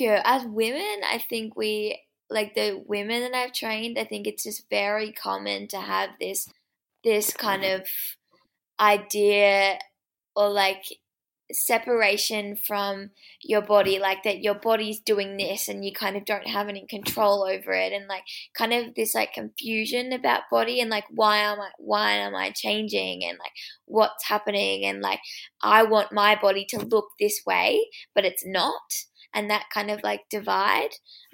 as 0.00 0.44
women, 0.44 1.00
I 1.10 1.18
think 1.18 1.56
we 1.56 2.02
like 2.28 2.54
the 2.54 2.82
women 2.86 3.22
that 3.22 3.34
I've 3.34 3.52
trained. 3.52 3.98
I 3.98 4.04
think 4.04 4.26
it's 4.26 4.44
just 4.44 4.68
very 4.68 5.12
common 5.12 5.68
to 5.68 5.80
have 5.80 6.10
this 6.20 6.48
this 7.04 7.32
kind 7.32 7.64
of 7.64 7.86
idea 8.78 9.78
or 10.34 10.50
like 10.50 10.84
separation 11.52 12.56
from 12.56 13.10
your 13.42 13.62
body 13.62 13.98
like 13.98 14.22
that 14.24 14.42
your 14.42 14.54
body's 14.54 14.98
doing 14.98 15.36
this 15.36 15.68
and 15.68 15.84
you 15.84 15.92
kind 15.92 16.16
of 16.16 16.24
don't 16.24 16.46
have 16.48 16.68
any 16.68 16.84
control 16.86 17.44
over 17.44 17.72
it 17.72 17.92
and 17.92 18.08
like 18.08 18.24
kind 18.56 18.72
of 18.72 18.94
this 18.94 19.14
like 19.14 19.32
confusion 19.32 20.12
about 20.12 20.42
body 20.50 20.80
and 20.80 20.90
like 20.90 21.04
why 21.10 21.38
am 21.38 21.60
i 21.60 21.70
why 21.78 22.12
am 22.12 22.34
i 22.34 22.50
changing 22.50 23.24
and 23.24 23.38
like 23.38 23.52
what's 23.84 24.26
happening 24.26 24.84
and 24.84 25.00
like 25.00 25.20
i 25.62 25.82
want 25.82 26.12
my 26.12 26.34
body 26.34 26.64
to 26.68 26.78
look 26.78 27.10
this 27.20 27.40
way 27.46 27.86
but 28.14 28.24
it's 28.24 28.44
not. 28.44 29.04
And 29.34 29.50
that 29.50 29.66
kind 29.72 29.90
of 29.90 30.02
like 30.02 30.22
divide 30.30 30.90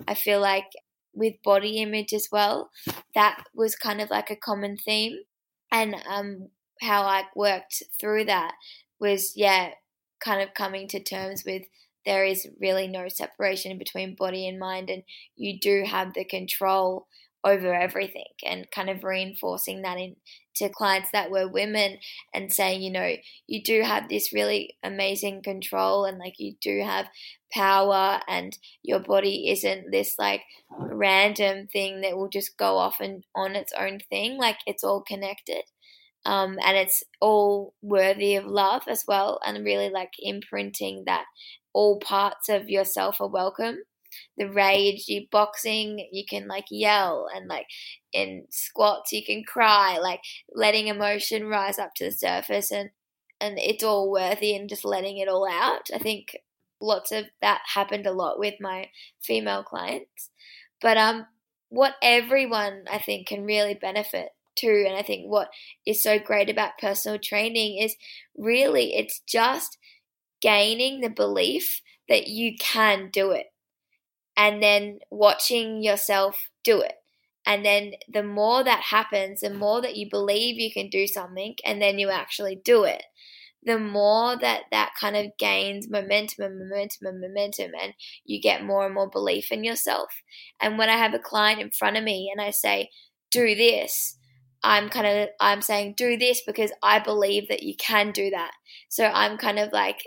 i 0.08 0.14
feel 0.14 0.40
like 0.40 0.66
with 1.14 1.34
body 1.44 1.78
image 1.78 2.12
as 2.12 2.28
well 2.32 2.70
that 3.14 3.44
was 3.54 3.76
kind 3.76 4.00
of 4.00 4.10
like 4.10 4.30
a 4.30 4.36
common 4.36 4.76
theme. 4.76 5.18
And 5.70 5.96
um 6.08 6.48
how 6.80 7.02
i 7.02 7.24
worked 7.36 7.82
through 8.00 8.24
that 8.24 8.54
was 8.98 9.32
yeah 9.36 9.70
kind 10.24 10.42
of 10.42 10.54
coming 10.54 10.88
to 10.88 11.02
terms 11.02 11.42
with 11.46 11.62
there 12.04 12.24
is 12.24 12.48
really 12.60 12.88
no 12.88 13.08
separation 13.08 13.78
between 13.78 14.16
body 14.16 14.48
and 14.48 14.58
mind, 14.58 14.90
and 14.90 15.02
you 15.36 15.58
do 15.60 15.84
have 15.86 16.14
the 16.14 16.24
control 16.24 17.06
over 17.44 17.74
everything, 17.74 18.26
and 18.44 18.70
kind 18.70 18.88
of 18.88 19.02
reinforcing 19.02 19.82
that 19.82 19.98
in 19.98 20.14
to 20.54 20.68
clients 20.68 21.08
that 21.12 21.30
were 21.30 21.48
women 21.48 21.98
and 22.34 22.52
saying, 22.52 22.82
you 22.82 22.92
know, 22.92 23.14
you 23.46 23.62
do 23.62 23.82
have 23.82 24.08
this 24.08 24.32
really 24.32 24.76
amazing 24.82 25.42
control, 25.42 26.04
and 26.04 26.18
like 26.18 26.34
you 26.38 26.54
do 26.60 26.82
have 26.84 27.06
power, 27.52 28.20
and 28.28 28.58
your 28.82 29.00
body 29.00 29.50
isn't 29.50 29.90
this 29.90 30.14
like 30.18 30.42
random 30.70 31.66
thing 31.66 32.00
that 32.00 32.16
will 32.16 32.28
just 32.28 32.56
go 32.56 32.76
off 32.76 33.00
and 33.00 33.24
on 33.34 33.56
its 33.56 33.72
own 33.78 33.98
thing, 34.10 34.38
like 34.38 34.58
it's 34.66 34.84
all 34.84 35.02
connected 35.02 35.62
um, 36.24 36.58
and 36.64 36.76
it's 36.76 37.02
all 37.20 37.74
worthy 37.82 38.36
of 38.36 38.44
love 38.46 38.82
as 38.88 39.04
well 39.08 39.40
and 39.44 39.64
really 39.64 39.90
like 39.90 40.12
imprinting 40.20 41.04
that 41.06 41.24
all 41.72 41.98
parts 42.00 42.48
of 42.48 42.68
yourself 42.70 43.20
are 43.20 43.28
welcome. 43.28 43.78
The 44.36 44.48
rage 44.50 45.08
you 45.08 45.26
boxing 45.30 46.06
you 46.12 46.24
can 46.28 46.46
like 46.46 46.66
yell 46.70 47.28
and 47.34 47.48
like 47.48 47.66
in 48.12 48.44
squats 48.50 49.10
you 49.12 49.24
can 49.24 49.42
cry 49.42 49.98
like 49.98 50.20
letting 50.54 50.88
emotion 50.88 51.46
rise 51.48 51.78
up 51.78 51.94
to 51.96 52.04
the 52.04 52.12
surface 52.12 52.70
and 52.70 52.90
and 53.40 53.58
it's 53.58 53.82
all 53.82 54.10
worthy 54.10 54.54
and 54.54 54.68
just 54.68 54.84
letting 54.84 55.18
it 55.18 55.28
all 55.28 55.48
out. 55.50 55.88
I 55.94 55.98
think 55.98 56.36
lots 56.80 57.10
of 57.10 57.24
that 57.40 57.62
happened 57.74 58.06
a 58.06 58.12
lot 58.12 58.38
with 58.38 58.54
my 58.60 58.90
female 59.22 59.64
clients. 59.64 60.30
But 60.80 60.96
um 60.98 61.26
what 61.70 61.94
everyone 62.02 62.84
i 62.90 62.98
think 62.98 63.26
can 63.26 63.44
really 63.44 63.72
benefit 63.72 64.28
too. 64.56 64.84
And 64.86 64.96
I 64.96 65.02
think 65.02 65.26
what 65.26 65.50
is 65.86 66.02
so 66.02 66.18
great 66.18 66.50
about 66.50 66.78
personal 66.80 67.18
training 67.18 67.78
is 67.78 67.96
really 68.36 68.94
it's 68.94 69.20
just 69.26 69.78
gaining 70.40 71.00
the 71.00 71.10
belief 71.10 71.82
that 72.08 72.28
you 72.28 72.56
can 72.58 73.10
do 73.12 73.30
it 73.32 73.46
and 74.36 74.62
then 74.62 74.98
watching 75.10 75.82
yourself 75.82 76.48
do 76.64 76.80
it 76.80 76.94
And 77.46 77.64
then 77.64 77.92
the 78.12 78.22
more 78.22 78.62
that 78.64 78.80
happens, 78.80 79.40
the 79.40 79.50
more 79.50 79.82
that 79.82 79.96
you 79.96 80.08
believe 80.10 80.58
you 80.60 80.72
can 80.72 80.88
do 80.88 81.06
something 81.06 81.56
and 81.64 81.82
then 81.82 81.98
you 81.98 82.10
actually 82.10 82.56
do 82.64 82.84
it, 82.84 83.02
the 83.64 83.78
more 83.78 84.36
that 84.38 84.64
that 84.72 84.92
kind 85.00 85.16
of 85.16 85.36
gains 85.38 85.88
momentum 85.90 86.44
and 86.44 86.58
momentum 86.58 87.06
and 87.08 87.20
momentum 87.20 87.72
and 87.80 87.94
you 88.24 88.40
get 88.40 88.64
more 88.64 88.86
and 88.86 88.94
more 88.94 89.10
belief 89.10 89.52
in 89.52 89.64
yourself. 89.64 90.10
And 90.60 90.78
when 90.78 90.88
I 90.88 90.96
have 90.96 91.14
a 91.14 91.18
client 91.18 91.60
in 91.60 91.70
front 91.70 91.96
of 91.96 92.04
me 92.04 92.30
and 92.32 92.40
I 92.40 92.50
say, 92.50 92.90
do 93.30 93.54
this, 93.54 94.18
I'm 94.62 94.88
kind 94.88 95.06
of 95.06 95.28
I'm 95.40 95.62
saying 95.62 95.94
do 95.96 96.16
this 96.16 96.42
because 96.46 96.72
I 96.82 96.98
believe 96.98 97.48
that 97.48 97.62
you 97.62 97.74
can 97.76 98.12
do 98.12 98.30
that. 98.30 98.52
So 98.88 99.04
I'm 99.04 99.38
kind 99.38 99.58
of 99.58 99.72
like 99.72 100.02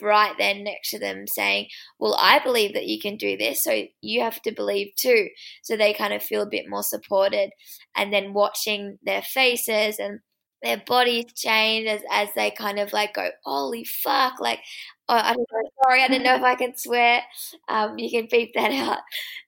right 0.00 0.34
there 0.38 0.54
next 0.54 0.90
to 0.90 0.98
them 0.98 1.26
saying, 1.26 1.68
Well, 1.98 2.16
I 2.18 2.38
believe 2.38 2.74
that 2.74 2.86
you 2.86 3.00
can 3.00 3.16
do 3.16 3.36
this, 3.36 3.62
so 3.62 3.84
you 4.00 4.22
have 4.22 4.40
to 4.42 4.52
believe 4.52 4.92
too. 4.96 5.28
So 5.62 5.76
they 5.76 5.92
kind 5.92 6.12
of 6.12 6.22
feel 6.22 6.42
a 6.42 6.50
bit 6.50 6.68
more 6.68 6.82
supported. 6.82 7.50
And 7.96 8.12
then 8.12 8.34
watching 8.34 8.98
their 9.02 9.22
faces 9.22 9.98
and 9.98 10.20
their 10.62 10.82
bodies 10.86 11.26
change 11.34 11.86
as, 11.86 12.00
as 12.10 12.28
they 12.34 12.50
kind 12.50 12.78
of 12.78 12.92
like 12.92 13.14
go, 13.14 13.28
Holy 13.44 13.84
fuck, 13.84 14.40
like 14.40 14.60
oh, 15.08 15.14
I 15.14 15.34
don't 15.34 15.48
know, 15.52 15.70
sorry, 15.82 16.02
I 16.02 16.08
don't 16.08 16.22
know 16.22 16.36
if 16.36 16.42
I 16.42 16.54
can 16.54 16.76
swear. 16.76 17.22
Um, 17.68 17.98
you 17.98 18.10
can 18.10 18.28
beep 18.30 18.52
that 18.54 18.72
out. 18.72 18.98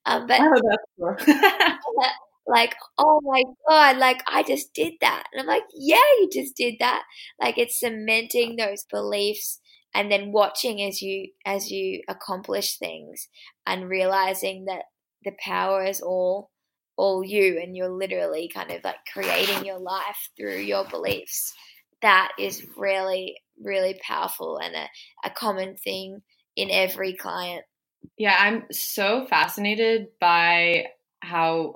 Um, 0.05 0.27
but 0.27 0.41
oh, 0.41 1.15
like, 2.47 2.75
oh 2.97 3.19
my 3.23 3.43
God, 3.67 3.97
like 3.97 4.21
I 4.27 4.43
just 4.43 4.73
did 4.73 4.93
that. 5.01 5.25
And 5.31 5.41
I'm 5.41 5.47
like, 5.47 5.63
yeah, 5.75 5.97
you 6.19 6.29
just 6.31 6.55
did 6.55 6.75
that. 6.79 7.03
Like 7.41 7.57
it's 7.57 7.79
cementing 7.79 8.55
those 8.55 8.85
beliefs 8.89 9.59
and 9.93 10.11
then 10.11 10.31
watching 10.31 10.81
as 10.81 11.01
you 11.01 11.29
as 11.45 11.71
you 11.71 12.01
accomplish 12.07 12.77
things 12.77 13.27
and 13.65 13.89
realizing 13.89 14.65
that 14.65 14.83
the 15.23 15.31
power 15.43 15.83
is 15.83 16.01
all 16.01 16.51
all 16.97 17.23
you 17.23 17.59
and 17.61 17.75
you're 17.75 17.89
literally 17.89 18.49
kind 18.53 18.71
of 18.71 18.83
like 18.83 18.97
creating 19.11 19.65
your 19.65 19.79
life 19.79 20.29
through 20.37 20.57
your 20.57 20.85
beliefs 20.85 21.53
that 22.01 22.31
is 22.39 22.65
really 22.77 23.35
really 23.63 23.99
powerful 24.05 24.57
and 24.57 24.75
a, 24.75 24.87
a 25.25 25.29
common 25.31 25.75
thing 25.77 26.21
in 26.55 26.69
every 26.71 27.13
client 27.13 27.63
yeah 28.17 28.35
i'm 28.39 28.63
so 28.71 29.25
fascinated 29.27 30.07
by 30.19 30.85
how 31.21 31.75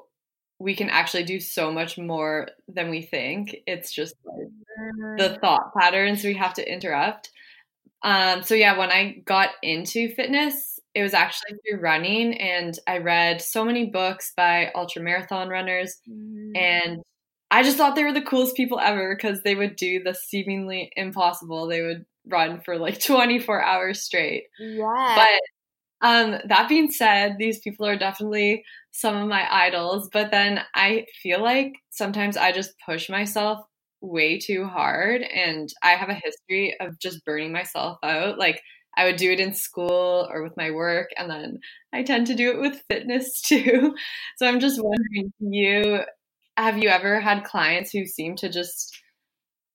we 0.62 0.76
can 0.76 0.90
actually 0.90 1.24
do 1.24 1.40
so 1.40 1.72
much 1.72 1.98
more 1.98 2.50
than 2.68 2.90
we 2.90 3.02
think 3.02 3.56
it's 3.66 3.92
just 3.92 4.16
like 4.26 4.48
the 5.18 5.24
mm-hmm. 5.24 5.40
thought 5.42 5.74
patterns 5.78 6.24
we 6.24 6.34
have 6.34 6.54
to 6.54 6.72
interrupt 6.72 7.32
um, 8.04 8.42
so 8.44 8.56
yeah, 8.56 8.78
when 8.78 8.92
I 8.92 9.22
got 9.26 9.50
into 9.62 10.10
fitness, 10.10 10.80
it 10.96 11.04
was 11.04 11.14
actually 11.14 11.58
through 11.58 11.80
running, 11.80 12.40
and 12.40 12.78
I 12.88 12.98
read 12.98 13.42
so 13.42 13.64
many 13.64 13.86
books 13.86 14.34
by 14.36 14.72
ultra 14.76 15.02
marathon 15.02 15.50
runners, 15.50 16.00
mm. 16.10 16.58
and 16.58 17.02
I 17.52 17.64
just 17.64 17.78
thought 17.78 17.96
they 17.96 18.04
were 18.04 18.14
the 18.14 18.22
coolest 18.22 18.56
people 18.56 18.80
ever 18.80 19.16
because 19.16 19.44
they 19.44 19.56
would 19.56 19.76
do 19.76 20.02
the 20.04 20.14
seemingly 20.14 20.92
impossible. 20.96 21.68
They 21.68 21.82
would 21.82 22.06
run 22.28 22.62
for 22.62 22.78
like 22.78 23.00
24 23.04 23.62
hours 23.62 24.02
straight. 24.02 24.46
Yeah. 24.60 25.16
But 25.16 25.42
um, 26.02 26.38
that 26.46 26.68
being 26.68 26.92
said, 26.92 27.38
these 27.38 27.60
people 27.60 27.86
are 27.86 27.98
definitely 27.98 28.64
some 28.92 29.16
of 29.16 29.28
my 29.28 29.48
idols. 29.50 30.10
But 30.12 30.32
then 30.32 30.62
I 30.74 31.06
feel 31.22 31.42
like 31.42 31.74
sometimes 31.90 32.38
I 32.38 32.52
just 32.52 32.74
push 32.86 33.10
myself 33.10 33.60
way 34.02 34.40
too 34.40 34.66
hard 34.66 35.22
and 35.22 35.72
I 35.84 35.92
have 35.92 36.10
a 36.10 36.16
history 36.16 36.76
of 36.80 37.00
just 37.00 37.24
burning 37.24 37.52
myself 37.52 38.00
out. 38.04 38.40
Like 38.40 38.62
I 38.98 39.06
would 39.06 39.16
do 39.16 39.32
it 39.32 39.40
in 39.40 39.54
school 39.54 40.28
or 40.32 40.44
with 40.44 40.58
my 40.58 40.72
work 40.72 41.10
and 41.18 41.30
then 41.30 41.60
I 41.94 42.04
tend 42.04 42.28
to 42.28 42.36
do 42.36 42.52
it 42.52 42.60
with 42.60 42.82
fitness 42.90 43.42
too. 43.46 43.96
So 44.38 44.48
I'm 44.48 44.60
just 44.60 44.82
wondering 44.82 45.32
you 45.40 46.00
have 46.58 46.78
you 46.78 46.90
ever 46.90 47.20
had 47.20 47.44
clients 47.44 47.92
who 47.92 48.06
seem 48.06 48.36
to 48.38 48.50
just 48.50 49.00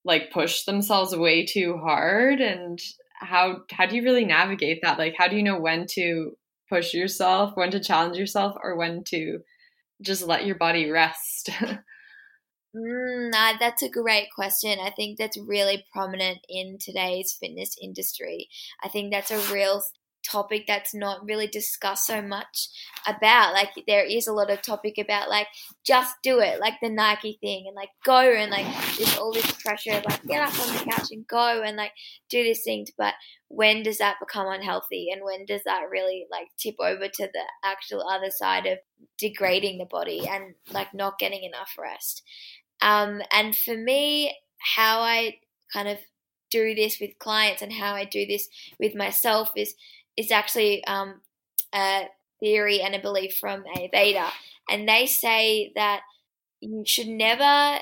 like 0.04 0.30
push 0.30 0.64
themselves 0.64 1.16
way 1.16 1.46
too 1.46 1.78
hard 1.78 2.40
and 2.40 2.80
how 3.18 3.62
how 3.70 3.87
do 3.87 3.96
you 3.96 4.02
really 4.02 4.24
navigate 4.24 4.81
that? 4.83 4.98
Like 4.98 5.14
how 5.16 5.29
do 5.29 5.37
you 5.37 5.42
know 5.42 5.61
when 5.61 5.87
to 5.90 6.33
push 6.68 6.94
yourself, 6.94 7.52
when 7.55 7.70
to 7.70 7.81
challenge 7.81 8.16
yourself 8.16 8.57
or 8.62 8.76
when 8.76 9.05
to 9.05 9.38
just 10.02 10.26
let 10.26 10.46
your 10.46 10.57
body 10.57 10.90
rest? 10.90 11.50
Mm, 12.76 13.31
that's 13.59 13.83
a 13.83 13.88
great 13.88 14.29
question. 14.35 14.79
I 14.79 14.90
think 14.90 15.18
that's 15.18 15.38
really 15.38 15.87
prominent 15.92 16.40
in 16.48 16.76
today's 16.79 17.33
fitness 17.33 17.74
industry. 17.81 18.48
I 18.83 18.88
think 18.88 19.12
that's 19.12 19.31
a 19.31 19.52
real 19.52 19.83
topic 20.30 20.64
that's 20.66 20.94
not 20.94 21.24
really 21.24 21.46
discussed 21.46 22.06
so 22.06 22.20
much 22.20 22.68
about. 23.06 23.52
Like 23.52 23.70
there 23.86 24.04
is 24.04 24.26
a 24.26 24.32
lot 24.32 24.50
of 24.50 24.62
topic 24.62 24.94
about 24.98 25.28
like 25.28 25.46
just 25.84 26.14
do 26.22 26.40
it, 26.40 26.60
like 26.60 26.74
the 26.82 26.90
Nike 26.90 27.38
thing, 27.40 27.64
and 27.66 27.76
like 27.76 27.90
go 28.04 28.18
and 28.18 28.50
like 28.50 28.66
there's 28.96 29.16
all 29.16 29.32
this 29.32 29.50
pressure 29.52 29.92
of 29.92 30.04
like 30.04 30.22
get 30.24 30.42
up 30.42 30.60
on 30.60 30.74
the 30.74 30.90
couch 30.90 31.08
and 31.10 31.26
go 31.26 31.62
and 31.62 31.76
like 31.76 31.92
do 32.28 32.42
this 32.42 32.62
thing. 32.64 32.86
But 32.98 33.14
when 33.48 33.82
does 33.82 33.98
that 33.98 34.16
become 34.20 34.48
unhealthy, 34.48 35.08
and 35.12 35.22
when 35.24 35.46
does 35.46 35.62
that 35.64 35.90
really 35.90 36.26
like 36.30 36.48
tip 36.58 36.76
over 36.80 37.08
to 37.08 37.28
the 37.32 37.44
actual 37.64 38.06
other 38.08 38.30
side 38.30 38.66
of 38.66 38.78
degrading 39.18 39.78
the 39.78 39.86
body 39.86 40.26
and 40.28 40.54
like 40.72 40.92
not 40.94 41.18
getting 41.18 41.44
enough 41.44 41.70
rest? 41.78 42.22
Um, 42.80 43.22
and 43.32 43.56
for 43.56 43.76
me, 43.76 44.36
how 44.58 45.00
I 45.00 45.38
kind 45.72 45.88
of 45.88 45.98
do 46.50 46.74
this 46.74 46.98
with 47.00 47.18
clients 47.18 47.62
and 47.62 47.72
how 47.72 47.94
I 47.94 48.04
do 48.04 48.26
this 48.26 48.48
with 48.78 48.94
myself 48.94 49.50
is 49.56 49.74
is 50.16 50.31
actually 50.31 50.85
um, 50.87 51.20
a 51.74 52.09
theory 52.40 52.81
and 52.81 52.94
a 52.94 53.00
belief 53.00 53.37
from 53.37 53.64
Ayurveda, 53.64 54.29
and 54.68 54.88
they 54.88 55.07
say 55.07 55.72
that 55.74 56.00
you 56.61 56.85
should 56.87 57.09
never 57.09 57.81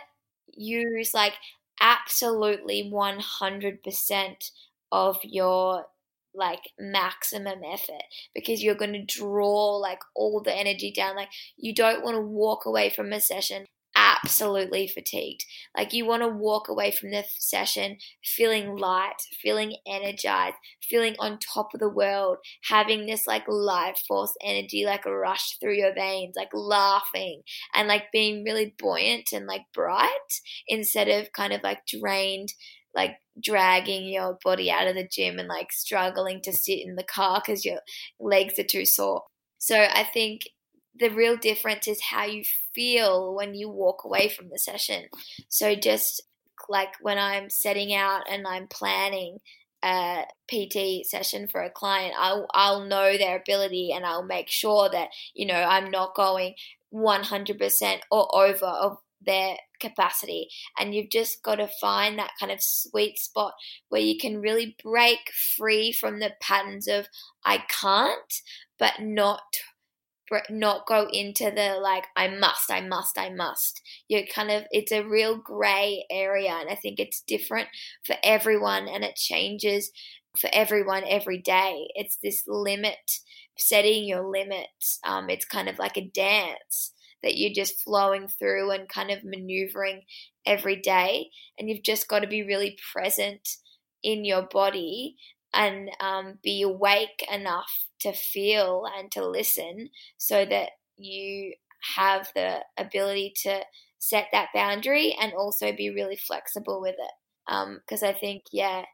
use 0.52 1.14
like 1.14 1.34
absolutely 1.80 2.88
one 2.88 3.20
hundred 3.20 3.82
percent 3.82 4.50
of 4.92 5.18
your 5.22 5.86
like 6.34 6.70
maximum 6.78 7.60
effort 7.64 8.02
because 8.34 8.62
you're 8.62 8.74
going 8.74 8.92
to 8.92 9.04
draw 9.04 9.76
like 9.76 10.00
all 10.16 10.40
the 10.42 10.54
energy 10.54 10.92
down. 10.92 11.16
Like 11.16 11.30
you 11.56 11.74
don't 11.74 12.04
want 12.04 12.16
to 12.16 12.20
walk 12.20 12.66
away 12.66 12.90
from 12.90 13.12
a 13.12 13.20
session 13.20 13.66
absolutely 14.24 14.88
fatigued. 14.88 15.44
Like 15.76 15.92
you 15.92 16.06
want 16.06 16.22
to 16.22 16.28
walk 16.28 16.68
away 16.68 16.90
from 16.90 17.10
the 17.10 17.24
session 17.38 17.98
feeling 18.24 18.76
light, 18.76 19.16
feeling 19.42 19.76
energized, 19.86 20.56
feeling 20.82 21.14
on 21.18 21.38
top 21.38 21.74
of 21.74 21.80
the 21.80 21.88
world, 21.88 22.38
having 22.70 23.06
this 23.06 23.26
like 23.26 23.44
life 23.48 23.98
force 24.08 24.34
energy 24.42 24.84
like 24.86 25.04
rush 25.04 25.58
through 25.58 25.74
your 25.76 25.94
veins, 25.94 26.34
like 26.36 26.50
laughing 26.54 27.42
and 27.74 27.88
like 27.88 28.04
being 28.12 28.44
really 28.44 28.74
buoyant 28.78 29.28
and 29.32 29.46
like 29.46 29.62
bright 29.74 30.08
instead 30.68 31.08
of 31.08 31.32
kind 31.32 31.52
of 31.52 31.62
like 31.62 31.80
drained 31.86 32.52
like 32.94 33.16
dragging 33.42 34.08
your 34.08 34.38
body 34.44 34.70
out 34.70 34.86
of 34.86 34.94
the 34.94 35.06
gym 35.06 35.38
and 35.38 35.48
like 35.48 35.72
struggling 35.72 36.40
to 36.40 36.52
sit 36.52 36.78
in 36.80 36.94
the 36.94 37.02
car 37.02 37.42
because 37.44 37.64
your 37.64 37.80
legs 38.20 38.58
are 38.58 38.64
too 38.64 38.84
sore. 38.86 39.22
So 39.58 39.76
I 39.76 40.04
think 40.04 40.42
the 40.98 41.08
real 41.08 41.36
difference 41.36 41.88
is 41.88 42.00
how 42.00 42.24
you 42.24 42.44
feel 42.74 43.34
when 43.34 43.54
you 43.54 43.68
walk 43.68 44.04
away 44.04 44.28
from 44.28 44.48
the 44.48 44.58
session. 44.58 45.04
So 45.48 45.74
just 45.74 46.22
like 46.68 46.94
when 47.00 47.18
I'm 47.18 47.50
setting 47.50 47.94
out 47.94 48.22
and 48.30 48.46
I'm 48.46 48.68
planning 48.68 49.38
a 49.82 50.24
PT 50.48 51.04
session 51.06 51.46
for 51.48 51.60
a 51.62 51.70
client, 51.70 52.14
I'll 52.18 52.46
I'll 52.54 52.84
know 52.84 53.16
their 53.18 53.36
ability 53.36 53.92
and 53.94 54.06
I'll 54.06 54.24
make 54.24 54.48
sure 54.48 54.88
that 54.90 55.08
you 55.34 55.46
know 55.46 55.54
I'm 55.54 55.90
not 55.90 56.14
going 56.14 56.54
100% 56.92 57.98
or 58.10 58.36
over 58.36 58.66
of 58.66 58.98
their 59.26 59.56
capacity 59.80 60.48
and 60.78 60.94
you've 60.94 61.10
just 61.10 61.42
got 61.42 61.56
to 61.56 61.68
find 61.80 62.18
that 62.18 62.30
kind 62.38 62.52
of 62.52 62.62
sweet 62.62 63.18
spot 63.18 63.54
where 63.88 64.00
you 64.00 64.18
can 64.18 64.40
really 64.40 64.76
break 64.82 65.18
free 65.56 65.92
from 65.92 66.20
the 66.20 66.30
patterns 66.40 66.86
of 66.86 67.06
I 67.44 67.64
can't 67.68 68.32
but 68.78 69.00
not 69.00 69.42
not 70.50 70.86
go 70.86 71.08
into 71.12 71.50
the 71.50 71.78
like 71.82 72.06
I 72.16 72.28
must, 72.28 72.70
I 72.70 72.80
must, 72.80 73.18
I 73.18 73.30
must. 73.30 73.80
You're 74.08 74.26
kind 74.26 74.50
of 74.50 74.64
it's 74.70 74.92
a 74.92 75.06
real 75.06 75.36
gray 75.36 76.04
area, 76.10 76.52
and 76.52 76.70
I 76.70 76.74
think 76.74 76.98
it's 76.98 77.22
different 77.26 77.68
for 78.04 78.16
everyone, 78.22 78.88
and 78.88 79.04
it 79.04 79.16
changes 79.16 79.90
for 80.38 80.50
everyone 80.52 81.04
every 81.08 81.38
day. 81.38 81.88
It's 81.94 82.18
this 82.22 82.42
limit, 82.46 83.20
setting 83.58 84.04
your 84.04 84.28
limits. 84.28 84.98
Um, 85.04 85.30
it's 85.30 85.44
kind 85.44 85.68
of 85.68 85.78
like 85.78 85.96
a 85.96 86.08
dance 86.08 86.92
that 87.22 87.36
you're 87.36 87.54
just 87.54 87.82
flowing 87.82 88.28
through 88.28 88.70
and 88.70 88.88
kind 88.88 89.10
of 89.10 89.24
maneuvering 89.24 90.02
every 90.46 90.76
day, 90.76 91.30
and 91.58 91.68
you've 91.68 91.84
just 91.84 92.08
got 92.08 92.20
to 92.20 92.28
be 92.28 92.42
really 92.42 92.76
present 92.92 93.48
in 94.02 94.24
your 94.24 94.42
body 94.42 95.16
and 95.54 95.90
um, 96.00 96.38
be 96.42 96.62
awake 96.62 97.26
enough 97.32 97.86
to 98.00 98.12
feel 98.12 98.84
and 98.98 99.10
to 99.12 99.26
listen 99.26 99.90
so 100.18 100.44
that 100.44 100.70
you 100.96 101.54
have 101.96 102.28
the 102.34 102.58
ability 102.78 103.32
to 103.42 103.60
set 103.98 104.26
that 104.32 104.48
boundary 104.54 105.16
and 105.20 105.32
also 105.32 105.72
be 105.72 105.90
really 105.90 106.16
flexible 106.16 106.80
with 106.80 106.96
it. 106.98 107.80
Because 107.80 108.02
um, 108.02 108.08
I 108.08 108.12
think, 108.12 108.44
yeah, 108.52 108.84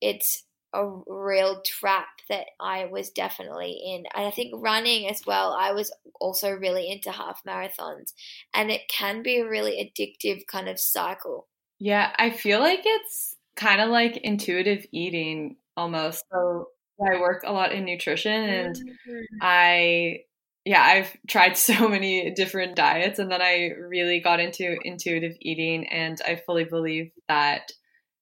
it's 0.00 0.44
a 0.74 0.84
real 1.06 1.62
trap 1.64 2.08
that 2.28 2.46
I 2.60 2.86
was 2.86 3.10
definitely 3.10 3.80
in. 3.84 4.04
And 4.14 4.26
I 4.26 4.30
think 4.30 4.52
running 4.56 5.08
as 5.08 5.22
well, 5.26 5.56
I 5.58 5.72
was 5.72 5.92
also 6.20 6.50
really 6.50 6.90
into 6.90 7.10
half 7.10 7.40
marathons. 7.46 8.12
And 8.52 8.70
it 8.70 8.82
can 8.88 9.22
be 9.22 9.38
a 9.38 9.48
really 9.48 9.72
addictive 9.78 10.46
kind 10.50 10.68
of 10.68 10.78
cycle. 10.78 11.48
Yeah, 11.78 12.12
I 12.18 12.30
feel 12.30 12.60
like 12.60 12.82
it's 12.84 13.36
kind 13.56 13.80
of 13.80 13.88
like 13.88 14.18
intuitive 14.18 14.86
eating 14.92 15.56
almost. 15.76 16.24
So 16.32 16.68
I 17.00 17.20
work 17.20 17.42
a 17.44 17.52
lot 17.52 17.72
in 17.72 17.84
nutrition 17.84 18.32
and 18.32 18.74
mm-hmm. 18.74 19.36
I 19.42 20.18
yeah, 20.64 20.82
I've 20.82 21.16
tried 21.28 21.56
so 21.56 21.88
many 21.88 22.32
different 22.32 22.76
diets 22.76 23.18
and 23.18 23.30
then 23.30 23.42
I 23.42 23.70
really 23.88 24.20
got 24.20 24.40
into 24.40 24.76
intuitive 24.82 25.36
eating 25.40 25.86
and 25.88 26.20
I 26.26 26.42
fully 26.44 26.64
believe 26.64 27.10
that 27.28 27.70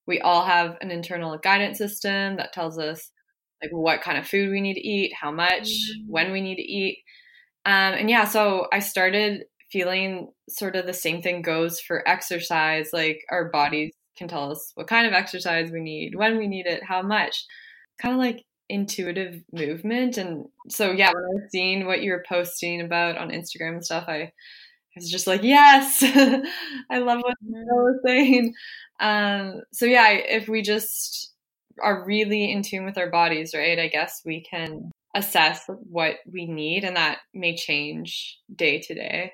we 0.06 0.20
all 0.20 0.44
have 0.44 0.76
an 0.82 0.90
internal 0.90 1.38
guidance 1.38 1.78
system 1.78 2.36
that 2.36 2.52
tells 2.52 2.78
us 2.78 3.10
like 3.62 3.72
what 3.72 4.02
kind 4.02 4.18
of 4.18 4.26
food 4.26 4.50
we 4.50 4.60
need 4.60 4.74
to 4.74 4.86
eat, 4.86 5.12
how 5.18 5.30
much, 5.30 5.68
mm-hmm. 5.68 6.10
when 6.10 6.32
we 6.32 6.42
need 6.42 6.56
to 6.56 6.62
eat. 6.62 6.98
Um, 7.64 7.94
and 7.94 8.10
yeah, 8.10 8.26
so 8.26 8.66
I 8.70 8.80
started 8.80 9.44
feeling 9.72 10.30
sort 10.48 10.76
of 10.76 10.84
the 10.84 10.92
same 10.92 11.22
thing 11.22 11.40
goes 11.40 11.80
for 11.80 12.06
exercise. 12.06 12.90
Like 12.92 13.20
our 13.30 13.48
bodies 13.50 13.94
can 14.16 14.28
tell 14.28 14.50
us 14.50 14.72
what 14.74 14.86
kind 14.86 15.06
of 15.06 15.12
exercise 15.12 15.70
we 15.70 15.80
need, 15.80 16.14
when 16.14 16.38
we 16.38 16.46
need 16.46 16.66
it, 16.66 16.82
how 16.84 17.02
much. 17.02 17.44
Kind 18.00 18.14
of 18.14 18.18
like 18.18 18.44
intuitive 18.68 19.42
movement. 19.52 20.16
And 20.16 20.46
so, 20.68 20.90
yeah, 20.90 21.12
when 21.12 21.24
I 21.24 21.34
was 21.34 21.50
seeing 21.50 21.86
what 21.86 22.02
you 22.02 22.12
were 22.12 22.24
posting 22.28 22.80
about 22.80 23.16
on 23.16 23.30
Instagram 23.30 23.74
and 23.74 23.84
stuff, 23.84 24.04
I, 24.08 24.14
I 24.16 24.32
was 24.96 25.10
just 25.10 25.26
like, 25.26 25.42
yes, 25.42 25.98
I 26.90 26.98
love 26.98 27.20
what 27.22 27.34
you 27.42 27.66
were 27.72 28.00
saying. 28.04 28.54
Um, 29.00 29.62
so, 29.72 29.86
yeah, 29.86 30.08
if 30.10 30.48
we 30.48 30.62
just 30.62 31.32
are 31.82 32.04
really 32.04 32.50
in 32.50 32.62
tune 32.62 32.84
with 32.84 32.98
our 32.98 33.10
bodies, 33.10 33.54
right, 33.54 33.78
I 33.78 33.88
guess 33.88 34.22
we 34.24 34.42
can 34.42 34.90
assess 35.14 35.64
what 35.68 36.16
we 36.30 36.46
need, 36.46 36.84
and 36.84 36.96
that 36.96 37.18
may 37.32 37.56
change 37.56 38.38
day 38.54 38.80
to 38.80 38.94
day. 38.94 39.32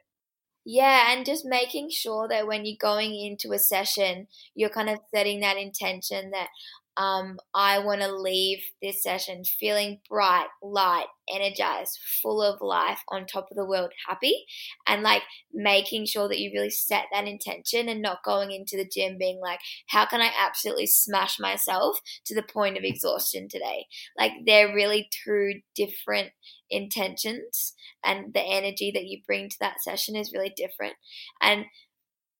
Yeah, 0.66 1.10
and 1.12 1.24
just 1.24 1.44
making 1.46 1.88
sure 1.90 2.28
that 2.28 2.46
when 2.46 2.64
you're 2.66 2.76
going 2.78 3.14
into 3.18 3.52
a 3.52 3.58
session, 3.58 4.28
you're 4.54 4.68
kind 4.68 4.90
of 4.90 4.98
setting 5.14 5.40
that 5.40 5.56
intention 5.56 6.30
that 6.32 6.48
um, 6.96 7.38
I 7.54 7.78
want 7.78 8.00
to 8.02 8.14
leave 8.14 8.58
this 8.82 9.02
session 9.02 9.42
feeling 9.44 10.00
bright, 10.08 10.48
light, 10.62 11.06
energized, 11.32 11.98
full 12.22 12.42
of 12.42 12.60
life, 12.60 13.00
on 13.08 13.26
top 13.26 13.48
of 13.50 13.56
the 13.56 13.64
world, 13.64 13.90
happy, 14.08 14.44
and 14.86 15.02
like 15.02 15.22
making 15.52 16.06
sure 16.06 16.28
that 16.28 16.40
you 16.40 16.50
really 16.52 16.70
set 16.70 17.04
that 17.12 17.26
intention 17.26 17.88
and 17.88 18.02
not 18.02 18.24
going 18.24 18.50
into 18.50 18.76
the 18.76 18.88
gym 18.88 19.16
being 19.18 19.40
like, 19.40 19.60
how 19.88 20.04
can 20.04 20.20
I 20.20 20.30
absolutely 20.38 20.86
smash 20.86 21.38
myself 21.38 21.98
to 22.26 22.34
the 22.34 22.42
point 22.42 22.76
of 22.76 22.84
exhaustion 22.84 23.48
today? 23.48 23.86
Like, 24.18 24.32
they're 24.44 24.74
really 24.74 25.08
two 25.24 25.60
different 25.74 26.30
intentions, 26.68 27.74
and 28.04 28.34
the 28.34 28.42
energy 28.42 28.90
that 28.94 29.06
you 29.06 29.20
bring 29.26 29.48
to 29.48 29.56
that 29.60 29.80
session 29.82 30.16
is 30.16 30.32
really 30.32 30.52
different. 30.56 30.94
And 31.40 31.66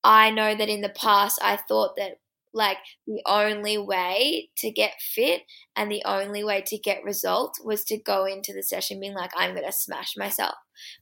I 0.03 0.31
know 0.31 0.55
that 0.55 0.69
in 0.69 0.81
the 0.81 0.89
past, 0.89 1.39
I 1.43 1.57
thought 1.57 1.97
that 1.97 2.20
like 2.53 2.79
the 3.07 3.23
only 3.27 3.79
way 3.79 4.51
to 4.57 4.71
get 4.71 4.95
fit 5.01 5.43
and 5.77 5.91
the 5.91 6.03
only 6.05 6.43
way 6.43 6.63
to 6.67 6.79
get 6.79 7.05
results 7.05 7.61
was 7.63 7.85
to 7.85 7.97
go 7.99 8.25
into 8.25 8.53
the 8.53 8.63
session 8.63 9.01
being 9.01 9.15
like 9.15 9.31
i'm 9.37 9.55
going 9.55 9.67
to 9.67 9.73
smash 9.73 10.15
myself. 10.17 10.55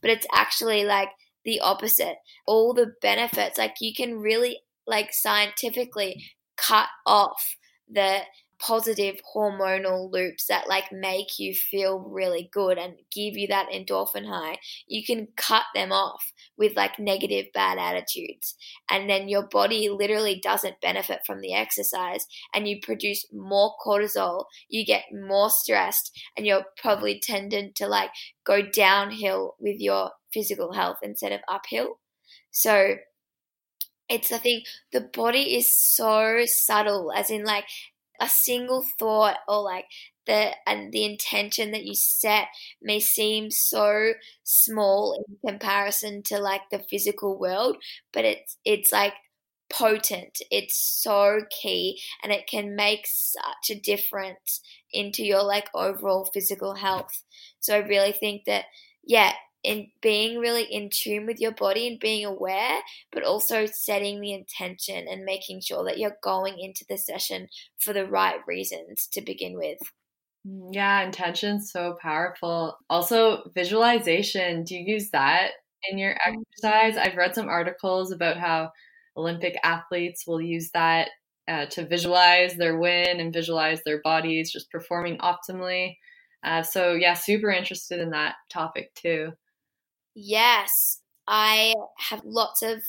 But 0.02 0.10
it's 0.10 0.26
actually 0.32 0.84
like 0.84 1.10
the 1.44 1.60
opposite. 1.60 2.16
All 2.46 2.74
the 2.74 2.92
benefits 3.00 3.58
like 3.58 3.76
you 3.80 3.94
can 3.94 4.18
really 4.18 4.60
like 4.86 5.12
scientifically 5.12 6.24
cut 6.56 6.88
off 7.06 7.56
the 7.88 8.20
positive 8.60 9.16
hormonal 9.34 10.10
loops 10.10 10.46
that 10.46 10.68
like 10.68 10.90
make 10.92 11.38
you 11.38 11.54
feel 11.54 11.98
really 12.00 12.48
good 12.52 12.78
and 12.78 12.94
give 13.12 13.36
you 13.36 13.46
that 13.46 13.68
endorphin 13.70 14.26
high 14.26 14.56
you 14.86 15.04
can 15.04 15.28
cut 15.36 15.64
them 15.74 15.92
off 15.92 16.32
with 16.56 16.76
like 16.76 16.98
negative 16.98 17.46
bad 17.54 17.78
attitudes. 17.78 18.56
And 18.90 19.08
then 19.08 19.28
your 19.28 19.46
body 19.46 19.88
literally 19.88 20.40
doesn't 20.42 20.80
benefit 20.80 21.20
from 21.24 21.40
the 21.40 21.54
exercise 21.54 22.26
and 22.52 22.66
you 22.66 22.80
produce 22.82 23.24
more 23.32 23.74
cortisol 23.84 24.44
you 24.68 24.84
get 24.84 25.04
more 25.12 25.50
stressed 25.50 26.18
and 26.36 26.46
you're 26.46 26.64
probably 26.76 27.20
tending 27.20 27.72
to 27.76 27.86
like 27.86 28.10
go 28.44 28.62
downhill 28.62 29.54
with 29.60 29.76
your 29.78 30.10
physical 30.32 30.72
health 30.72 30.98
instead 31.02 31.32
of 31.32 31.40
uphill. 31.48 31.98
So 32.50 32.96
it's 34.08 34.32
I 34.32 34.38
think 34.38 34.64
the 34.92 35.02
body 35.02 35.56
is 35.56 35.78
so 35.78 36.42
subtle, 36.46 37.12
as 37.14 37.30
in 37.30 37.44
like 37.44 37.66
a 38.20 38.28
single 38.28 38.84
thought 38.98 39.38
or 39.48 39.62
like 39.62 39.86
the 40.26 40.52
and 40.66 40.92
the 40.92 41.04
intention 41.04 41.70
that 41.72 41.84
you 41.84 41.94
set 41.94 42.48
may 42.82 43.00
seem 43.00 43.50
so 43.50 44.12
small 44.44 45.24
in 45.28 45.36
comparison 45.50 46.22
to 46.24 46.38
like 46.38 46.62
the 46.70 46.80
physical 46.90 47.38
world, 47.38 47.76
but 48.12 48.24
it's 48.24 48.58
it's 48.64 48.92
like 48.92 49.14
potent. 49.70 50.38
It's 50.50 50.76
so 51.02 51.40
key 51.50 52.00
and 52.22 52.32
it 52.32 52.46
can 52.46 52.74
make 52.74 53.06
such 53.06 53.70
a 53.70 53.78
difference 53.80 54.60
into 54.92 55.22
your 55.24 55.42
like 55.42 55.68
overall 55.74 56.24
physical 56.32 56.74
health. 56.74 57.22
So 57.60 57.74
I 57.74 57.78
really 57.78 58.12
think 58.12 58.44
that 58.46 58.64
yeah, 59.04 59.32
in 59.64 59.90
being 60.00 60.38
really 60.38 60.62
in 60.62 60.88
tune 60.90 61.26
with 61.26 61.40
your 61.40 61.52
body 61.52 61.88
and 61.88 61.98
being 61.98 62.24
aware, 62.24 62.80
but 63.12 63.24
also 63.24 63.66
setting 63.66 64.20
the 64.20 64.32
intention 64.32 65.06
and 65.08 65.24
making 65.24 65.60
sure 65.60 65.84
that 65.84 65.98
you're 65.98 66.16
going 66.22 66.58
into 66.58 66.84
the 66.88 66.96
session 66.96 67.48
for 67.78 67.92
the 67.92 68.06
right 68.06 68.40
reasons 68.46 69.08
to 69.12 69.20
begin 69.20 69.56
with. 69.56 69.78
Mm, 70.46 70.68
yeah, 70.72 71.02
intention's 71.02 71.72
so 71.72 71.96
powerful. 72.00 72.78
Also, 72.88 73.50
visualization. 73.54 74.64
Do 74.64 74.76
you 74.76 74.94
use 74.94 75.10
that 75.10 75.50
in 75.90 75.98
your 75.98 76.14
mm. 76.14 76.18
exercise? 76.26 76.96
I've 76.96 77.16
read 77.16 77.34
some 77.34 77.48
articles 77.48 78.12
about 78.12 78.36
how 78.36 78.70
Olympic 79.16 79.58
athletes 79.64 80.26
will 80.26 80.40
use 80.40 80.70
that 80.70 81.10
uh, 81.48 81.66
to 81.66 81.86
visualize 81.86 82.54
their 82.54 82.78
win 82.78 83.20
and 83.20 83.32
visualize 83.32 83.82
their 83.84 84.00
bodies 84.02 84.52
just 84.52 84.70
performing 84.70 85.18
optimally. 85.18 85.96
Uh, 86.44 86.62
so, 86.62 86.94
yeah, 86.94 87.14
super 87.14 87.50
interested 87.50 87.98
in 87.98 88.10
that 88.10 88.36
topic 88.48 88.94
too. 88.94 89.32
Yes, 90.20 91.00
I 91.28 91.74
have 92.10 92.22
lots 92.24 92.62
of 92.62 92.82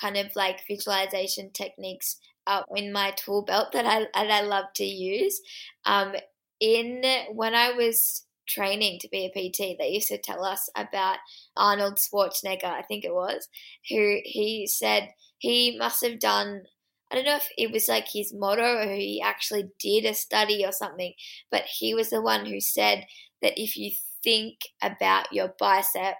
kind 0.00 0.16
of 0.18 0.34
like 0.36 0.66
visualization 0.68 1.50
techniques 1.52 2.18
uh, 2.46 2.62
in 2.76 2.92
my 2.92 3.12
tool 3.12 3.42
belt 3.42 3.72
that 3.72 3.86
I 3.86 4.00
that 4.14 4.30
I 4.30 4.42
love 4.42 4.66
to 4.76 4.84
use. 4.84 5.40
Um, 5.86 6.14
in 6.60 7.02
when 7.32 7.54
I 7.54 7.72
was 7.72 8.26
training 8.46 8.98
to 9.00 9.08
be 9.08 9.24
a 9.26 9.30
PT, 9.30 9.76
they 9.78 9.88
used 9.88 10.08
to 10.08 10.18
tell 10.18 10.44
us 10.44 10.68
about 10.76 11.18
Arnold 11.56 11.98
Schwarzenegger, 11.98 12.64
I 12.64 12.82
think 12.82 13.04
it 13.04 13.14
was, 13.14 13.48
who 13.88 14.18
he 14.24 14.66
said 14.66 15.10
he 15.38 15.76
must 15.78 16.04
have 16.04 16.18
done. 16.20 16.64
I 17.10 17.14
don't 17.14 17.24
know 17.24 17.36
if 17.36 17.48
it 17.56 17.72
was 17.72 17.88
like 17.88 18.08
his 18.12 18.34
motto 18.34 18.80
or 18.86 18.92
he 18.94 19.22
actually 19.24 19.70
did 19.80 20.04
a 20.04 20.12
study 20.14 20.64
or 20.66 20.72
something, 20.72 21.14
but 21.50 21.62
he 21.64 21.94
was 21.94 22.10
the 22.10 22.20
one 22.20 22.44
who 22.44 22.60
said 22.60 23.06
that 23.40 23.54
if 23.58 23.76
you 23.78 23.92
think 24.22 24.58
about 24.82 25.32
your 25.32 25.54
bicep 25.58 26.16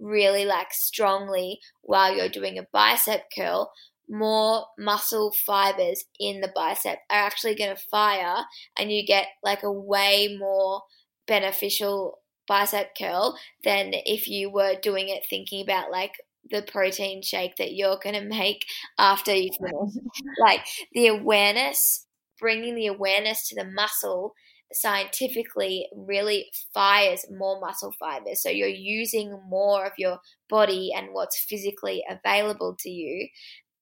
really 0.00 0.44
like 0.44 0.72
strongly 0.72 1.60
while 1.82 2.14
you're 2.14 2.28
doing 2.28 2.58
a 2.58 2.66
bicep 2.72 3.24
curl, 3.36 3.72
more 4.08 4.66
muscle 4.78 5.32
fibers 5.32 6.04
in 6.18 6.40
the 6.40 6.50
bicep 6.54 6.98
are 7.10 7.26
actually 7.26 7.54
going 7.54 7.74
to 7.74 7.82
fire 7.90 8.44
and 8.78 8.90
you 8.90 9.06
get 9.06 9.26
like 9.42 9.62
a 9.62 9.72
way 9.72 10.36
more 10.38 10.82
beneficial 11.28 12.18
bicep 12.48 12.90
curl 12.98 13.38
than 13.62 13.92
if 13.92 14.26
you 14.26 14.50
were 14.50 14.74
doing 14.82 15.08
it 15.08 15.22
thinking 15.30 15.62
about 15.62 15.92
like 15.92 16.14
the 16.50 16.62
protein 16.62 17.22
shake 17.22 17.56
that 17.56 17.74
you're 17.74 18.00
going 18.02 18.16
to 18.16 18.24
make 18.24 18.66
after 18.98 19.32
you 19.32 19.50
finish. 19.58 19.94
like 20.40 20.66
the 20.92 21.06
awareness, 21.06 22.06
bringing 22.38 22.74
the 22.74 22.88
awareness 22.88 23.48
to 23.48 23.54
the 23.54 23.70
muscle 23.70 24.34
scientifically 24.72 25.88
really 25.94 26.50
fires 26.72 27.24
more 27.30 27.60
muscle 27.60 27.92
fibers. 27.98 28.42
So 28.42 28.50
you're 28.50 28.68
using 28.68 29.40
more 29.48 29.84
of 29.84 29.92
your 29.98 30.18
body 30.48 30.92
and 30.96 31.08
what's 31.12 31.40
physically 31.40 32.04
available 32.08 32.76
to 32.80 32.90
you 32.90 33.28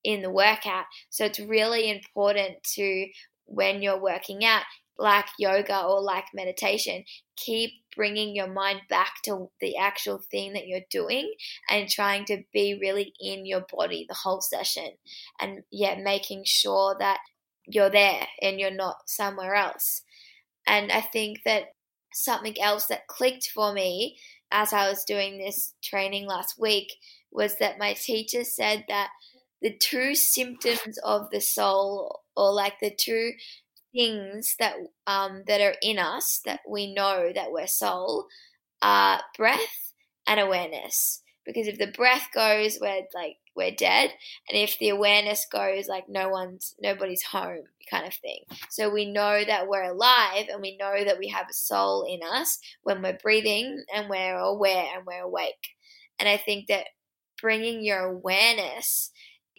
in 0.04 0.22
the 0.22 0.30
workout. 0.30 0.84
So 1.10 1.24
it's 1.24 1.40
really 1.40 1.90
important 1.90 2.62
to, 2.74 3.06
when 3.46 3.82
you're 3.82 4.00
working 4.00 4.44
out, 4.44 4.62
like 5.00 5.26
yoga 5.38 5.80
or 5.82 6.02
like 6.02 6.24
meditation, 6.34 7.04
keep 7.36 7.70
bringing 7.94 8.34
your 8.34 8.52
mind 8.52 8.80
back 8.90 9.12
to 9.24 9.48
the 9.60 9.76
actual 9.76 10.20
thing 10.30 10.52
that 10.54 10.66
you're 10.66 10.80
doing 10.90 11.32
and 11.70 11.88
trying 11.88 12.24
to 12.24 12.42
be 12.52 12.76
really 12.80 13.12
in 13.20 13.46
your 13.46 13.64
body 13.72 14.06
the 14.08 14.14
whole 14.14 14.40
session. 14.40 14.90
And 15.40 15.62
yeah, 15.70 16.00
making 16.02 16.42
sure 16.46 16.96
that 16.98 17.18
you're 17.64 17.90
there 17.90 18.26
and 18.42 18.58
you're 18.58 18.70
not 18.72 18.96
somewhere 19.06 19.54
else. 19.54 20.02
And 20.68 20.92
I 20.92 21.00
think 21.00 21.40
that 21.44 21.72
something 22.12 22.60
else 22.60 22.86
that 22.86 23.06
clicked 23.06 23.50
for 23.54 23.72
me 23.72 24.18
as 24.50 24.72
I 24.72 24.88
was 24.88 25.04
doing 25.04 25.38
this 25.38 25.74
training 25.82 26.26
last 26.26 26.58
week 26.58 26.92
was 27.30 27.56
that 27.58 27.78
my 27.78 27.94
teacher 27.94 28.44
said 28.44 28.84
that 28.88 29.08
the 29.60 29.76
true 29.76 30.14
symptoms 30.14 30.98
of 31.02 31.30
the 31.30 31.40
soul, 31.40 32.20
or 32.36 32.52
like 32.52 32.74
the 32.80 32.94
true 32.94 33.32
things 33.92 34.54
that 34.58 34.74
um, 35.06 35.42
that 35.46 35.60
are 35.60 35.74
in 35.82 35.98
us 35.98 36.40
that 36.44 36.60
we 36.68 36.94
know 36.94 37.32
that 37.34 37.50
we're 37.50 37.66
soul 37.66 38.26
are 38.82 39.20
breath 39.36 39.92
and 40.26 40.38
awareness. 40.38 41.22
Because 41.48 41.66
if 41.66 41.78
the 41.78 41.86
breath 41.86 42.28
goes, 42.34 42.76
we're 42.78 43.06
like 43.14 43.36
we're 43.56 43.70
dead, 43.70 44.10
and 44.48 44.58
if 44.58 44.78
the 44.78 44.90
awareness 44.90 45.46
goes, 45.50 45.88
like 45.88 46.06
no 46.06 46.28
one's 46.28 46.74
nobody's 46.78 47.22
home, 47.22 47.64
kind 47.90 48.06
of 48.06 48.12
thing. 48.12 48.40
So 48.68 48.90
we 48.90 49.10
know 49.10 49.42
that 49.46 49.66
we're 49.66 49.90
alive, 49.90 50.48
and 50.52 50.60
we 50.60 50.76
know 50.76 51.02
that 51.02 51.18
we 51.18 51.28
have 51.28 51.46
a 51.48 51.54
soul 51.54 52.04
in 52.06 52.20
us 52.22 52.58
when 52.82 53.02
we're 53.02 53.16
breathing 53.22 53.82
and 53.94 54.10
we're 54.10 54.36
aware 54.36 54.88
and 54.94 55.06
we're 55.06 55.22
awake. 55.22 55.70
And 56.18 56.28
I 56.28 56.36
think 56.36 56.66
that 56.68 56.88
bringing 57.40 57.82
your 57.82 58.00
awareness 58.00 59.10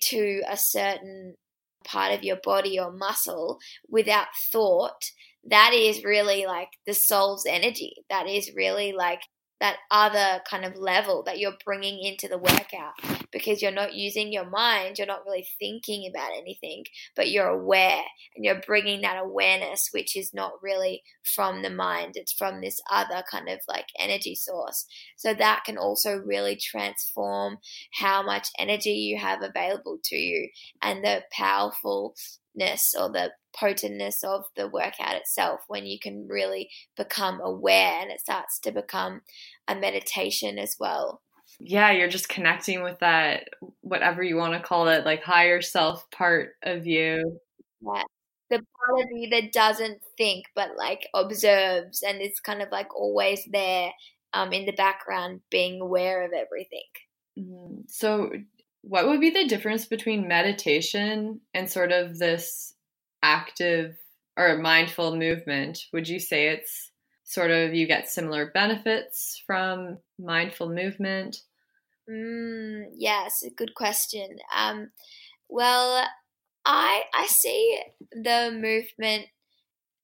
to 0.02 0.44
a 0.48 0.58
certain 0.58 1.38
part 1.84 2.14
of 2.14 2.24
your 2.24 2.38
body 2.44 2.80
or 2.80 2.92
muscle 2.92 3.58
without 3.90 4.28
thought, 4.52 5.12
that 5.44 5.74
is 5.74 6.04
really 6.04 6.46
like 6.46 6.70
the 6.86 6.94
soul's 6.94 7.48
energy. 7.48 7.96
That 8.12 8.28
is 8.28 8.52
really 8.56 8.94
like 8.94 9.22
that 9.60 9.78
other 9.92 10.42
kind 10.50 10.64
of 10.64 10.78
level 10.78 11.24
that 11.24 11.40
you're 11.40 11.58
bringing 11.66 12.04
into 12.04 12.28
the 12.28 12.38
workout 12.38 12.94
because 13.32 13.62
you're 13.62 13.72
not 13.72 13.94
using 13.94 14.32
your 14.32 14.50
mind, 14.50 14.98
you're 14.98 15.08
not 15.08 15.26
really 15.26 15.46
thinking 15.60 16.10
about 16.10 16.32
anything, 16.38 16.84
but 17.16 17.30
you're 17.30 17.48
aware 17.48 18.04
and 18.36 18.46
you're 18.46 18.62
bringing 18.66 19.02
that 19.02 19.22
awareness, 19.22 19.90
which 19.92 20.16
is 20.16 20.34
not 20.34 20.54
really 20.62 21.04
from 21.36 21.62
the 21.62 21.70
mind, 21.70 22.14
it's 22.16 22.34
from 22.34 22.62
this 22.62 22.82
other 22.92 23.24
kind 23.30 23.50
of 23.50 23.60
like 23.68 23.88
energy 24.00 24.36
source. 24.36 24.86
So 25.18 25.34
that 25.34 25.64
can 25.66 25.78
also 25.78 26.18
really 26.18 26.56
transform 26.56 27.58
how 27.94 28.24
much 28.24 28.48
energy 28.58 28.92
you 28.92 29.18
have 29.18 29.42
available 29.44 30.00
to 30.06 30.16
you 30.16 30.50
and 30.82 31.04
the 31.04 31.24
powerfulness 31.32 32.96
or 32.98 33.12
the 33.12 33.32
potentness 33.60 34.24
of 34.24 34.46
the 34.56 34.68
workout 34.68 35.16
itself 35.16 35.62
when 35.68 35.86
you 35.86 36.00
can 36.00 36.28
really 36.28 36.70
become 36.96 37.40
aware 37.42 38.02
and 38.02 38.12
it 38.12 38.22
starts 38.22 38.60
to 38.60 38.72
become 38.72 39.22
a 39.68 39.76
meditation 39.76 40.58
as 40.58 40.76
well. 40.80 41.22
Yeah, 41.60 41.92
you're 41.92 42.10
just 42.10 42.30
connecting 42.30 42.84
with 42.84 43.00
that, 43.00 43.50
whatever 43.82 44.24
you 44.24 44.38
want 44.38 44.54
to 44.54 44.68
call 44.68 44.88
it, 44.88 45.06
like 45.06 45.24
higher 45.24 45.62
self 45.62 46.10
part 46.12 46.52
of 46.64 46.86
you. 46.86 47.40
Yeah. 47.82 48.04
The 48.50 48.58
part 48.58 49.02
of 49.02 49.08
you 49.12 49.30
that 49.30 49.52
doesn't 49.52 50.02
think 50.18 50.46
but 50.56 50.70
like 50.78 51.08
observes 51.14 52.02
and 52.02 52.22
is 52.22 52.40
kind 52.40 52.62
of 52.62 52.70
like 52.72 52.96
always 52.96 53.48
there 53.52 53.92
um, 54.34 54.54
in 54.54 54.66
the 54.66 54.72
background, 54.72 55.42
being 55.50 55.82
aware 55.82 56.24
of 56.24 56.32
everything. 56.34 56.80
Mm-hmm. 57.38 57.82
So, 57.88 58.32
what 58.82 59.08
would 59.08 59.20
be 59.20 59.30
the 59.30 59.48
difference 59.48 59.86
between 59.86 60.28
meditation 60.28 61.42
and 61.54 61.70
sort 61.70 61.92
of 61.92 62.18
this 62.18 62.74
active 63.22 63.96
or 64.38 64.58
mindful 64.58 65.16
movement, 65.16 65.80
would 65.94 66.08
you 66.08 66.20
say 66.20 66.48
it's 66.50 66.92
sort 67.24 67.52
of 67.52 67.74
you 67.74 67.86
get 67.86 68.10
similar 68.10 68.52
benefits 68.52 69.44
from 69.46 69.98
mindful 70.18 70.70
movement? 70.70 71.38
Mm, 72.10 72.86
yes, 72.96 73.44
good 73.56 73.76
question. 73.76 74.38
Um, 74.56 74.90
well, 75.48 76.08
I 76.66 77.04
I 77.14 77.28
see 77.28 77.80
the 78.12 78.52
movement, 78.52 79.28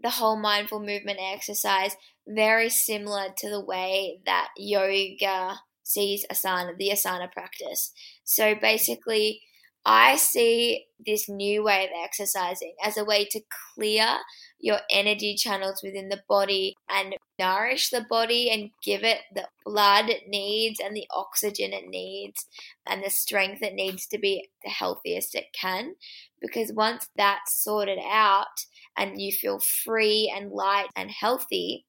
the 0.01 0.09
whole 0.09 0.37
mindful 0.37 0.79
movement 0.79 1.19
exercise, 1.21 1.95
very 2.27 2.69
similar 2.69 3.27
to 3.37 3.49
the 3.49 3.63
way 3.63 4.19
that 4.25 4.49
yoga 4.57 5.59
sees 5.83 6.25
asana, 6.31 6.77
the 6.77 6.89
asana 6.89 7.31
practice. 7.31 7.91
So 8.23 8.55
basically, 8.55 9.41
I 9.85 10.15
see 10.15 10.85
this 11.05 11.29
new 11.29 11.63
way 11.63 11.83
of 11.83 11.91
exercising 12.03 12.73
as 12.83 12.97
a 12.97 13.05
way 13.05 13.25
to 13.25 13.41
clear 13.75 14.17
your 14.59 14.79
energy 14.89 15.35
channels 15.35 15.81
within 15.83 16.09
the 16.09 16.23
body 16.27 16.75
and 16.89 17.15
nourish 17.37 17.89
the 17.89 18.05
body 18.09 18.49
and 18.49 18.71
give 18.83 19.03
it 19.03 19.19
the 19.35 19.47
blood 19.63 20.09
it 20.09 20.27
needs 20.27 20.79
and 20.79 20.95
the 20.95 21.05
oxygen 21.11 21.71
it 21.71 21.87
needs 21.87 22.47
and 22.87 23.03
the 23.03 23.11
strength 23.11 23.61
it 23.61 23.75
needs 23.75 24.07
to 24.07 24.17
be 24.17 24.49
the 24.63 24.71
healthiest 24.71 25.35
it 25.35 25.45
can. 25.59 25.93
Because 26.41 26.73
once 26.73 27.07
that's 27.15 27.63
sorted 27.63 27.99
out 28.09 28.65
and 28.97 29.21
you 29.21 29.31
feel 29.31 29.59
free 29.59 30.33
and 30.35 30.51
light 30.51 30.87
and 30.95 31.11
healthy, 31.11 31.85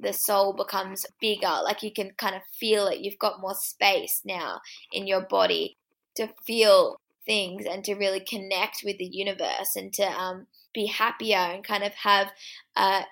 the 0.00 0.12
soul 0.12 0.52
becomes 0.52 1.06
bigger. 1.20 1.60
Like 1.62 1.84
you 1.84 1.92
can 1.92 2.10
kind 2.18 2.34
of 2.34 2.42
feel 2.58 2.88
it. 2.88 2.98
You've 2.98 3.20
got 3.20 3.40
more 3.40 3.54
space 3.54 4.22
now 4.24 4.60
in 4.92 5.06
your 5.06 5.22
body 5.22 5.76
to 6.16 6.28
feel 6.44 6.96
things 7.26 7.66
and 7.66 7.84
to 7.84 7.94
really 7.94 8.20
connect 8.20 8.82
with 8.84 8.98
the 8.98 9.10
universe 9.12 9.74
and 9.76 9.92
to 9.94 10.04
um, 10.04 10.46
be 10.72 10.86
happier 10.86 11.36
and 11.36 11.64
kind 11.64 11.84
of 11.84 11.92
have 11.94 12.28
a 12.76 13.02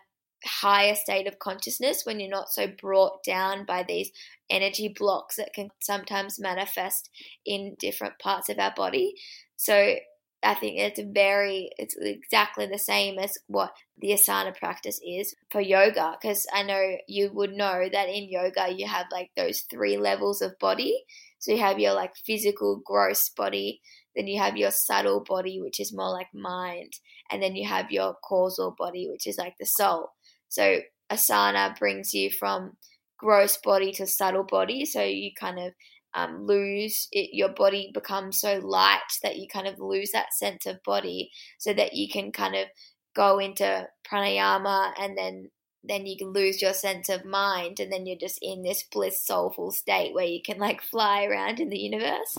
higher 0.44 0.94
state 0.94 1.26
of 1.26 1.38
consciousness 1.38 2.02
when 2.04 2.20
you're 2.20 2.30
not 2.30 2.52
so 2.52 2.66
brought 2.66 3.22
down 3.24 3.64
by 3.64 3.82
these 3.82 4.10
energy 4.50 4.94
blocks 4.96 5.36
that 5.36 5.52
can 5.54 5.68
sometimes 5.80 6.38
manifest 6.38 7.10
in 7.44 7.76
different 7.78 8.18
parts 8.18 8.48
of 8.48 8.58
our 8.58 8.72
body. 8.76 9.14
So 9.56 9.96
I 10.42 10.54
think 10.54 10.78
it's 10.78 11.00
very, 11.00 11.70
it's 11.78 11.96
exactly 11.98 12.66
the 12.66 12.78
same 12.78 13.18
as 13.18 13.38
what 13.46 13.72
the 13.98 14.10
asana 14.10 14.54
practice 14.54 15.00
is 15.02 15.34
for 15.50 15.60
yoga. 15.60 16.16
Because 16.20 16.46
I 16.52 16.62
know 16.62 16.96
you 17.08 17.30
would 17.32 17.52
know 17.52 17.88
that 17.90 18.08
in 18.08 18.28
yoga 18.28 18.70
you 18.70 18.86
have 18.86 19.06
like 19.10 19.30
those 19.36 19.60
three 19.62 19.96
levels 19.96 20.42
of 20.42 20.58
body. 20.58 21.04
So 21.44 21.52
you 21.52 21.58
have 21.58 21.78
your 21.78 21.92
like 21.92 22.16
physical, 22.24 22.80
gross 22.86 23.28
body, 23.28 23.82
then 24.16 24.26
you 24.26 24.40
have 24.40 24.56
your 24.56 24.70
subtle 24.70 25.22
body, 25.28 25.60
which 25.60 25.78
is 25.78 25.92
more 25.94 26.10
like 26.10 26.28
mind. 26.32 26.94
And 27.30 27.42
then 27.42 27.54
you 27.54 27.68
have 27.68 27.90
your 27.90 28.14
causal 28.26 28.74
body, 28.78 29.08
which 29.10 29.26
is 29.26 29.36
like 29.36 29.52
the 29.60 29.66
soul. 29.66 30.08
So 30.48 30.78
asana 31.12 31.78
brings 31.78 32.14
you 32.14 32.30
from 32.30 32.78
gross 33.18 33.58
body 33.58 33.92
to 33.92 34.06
subtle 34.06 34.44
body. 34.44 34.86
So 34.86 35.02
you 35.02 35.32
kind 35.38 35.58
of 35.58 35.74
um, 36.14 36.46
lose 36.46 37.08
it, 37.12 37.34
your 37.34 37.50
body 37.50 37.90
becomes 37.92 38.40
so 38.40 38.60
light 38.60 39.00
that 39.22 39.36
you 39.36 39.46
kind 39.52 39.66
of 39.66 39.78
lose 39.78 40.12
that 40.12 40.32
sense 40.32 40.64
of 40.64 40.82
body 40.82 41.30
so 41.58 41.74
that 41.74 41.92
you 41.92 42.08
can 42.08 42.32
kind 42.32 42.54
of 42.54 42.68
go 43.14 43.38
into 43.38 43.86
pranayama 44.10 44.92
and 44.98 45.18
then 45.18 45.50
then 45.86 46.06
you 46.06 46.16
can 46.16 46.32
lose 46.32 46.62
your 46.62 46.72
sense 46.72 47.08
of 47.08 47.24
mind 47.24 47.80
and 47.80 47.92
then 47.92 48.06
you're 48.06 48.18
just 48.18 48.38
in 48.40 48.62
this 48.62 48.82
bliss 48.90 49.24
soulful 49.24 49.70
state 49.70 50.14
where 50.14 50.24
you 50.24 50.40
can 50.44 50.58
like 50.58 50.82
fly 50.82 51.24
around 51.24 51.60
in 51.60 51.68
the 51.68 51.78
universe. 51.78 52.38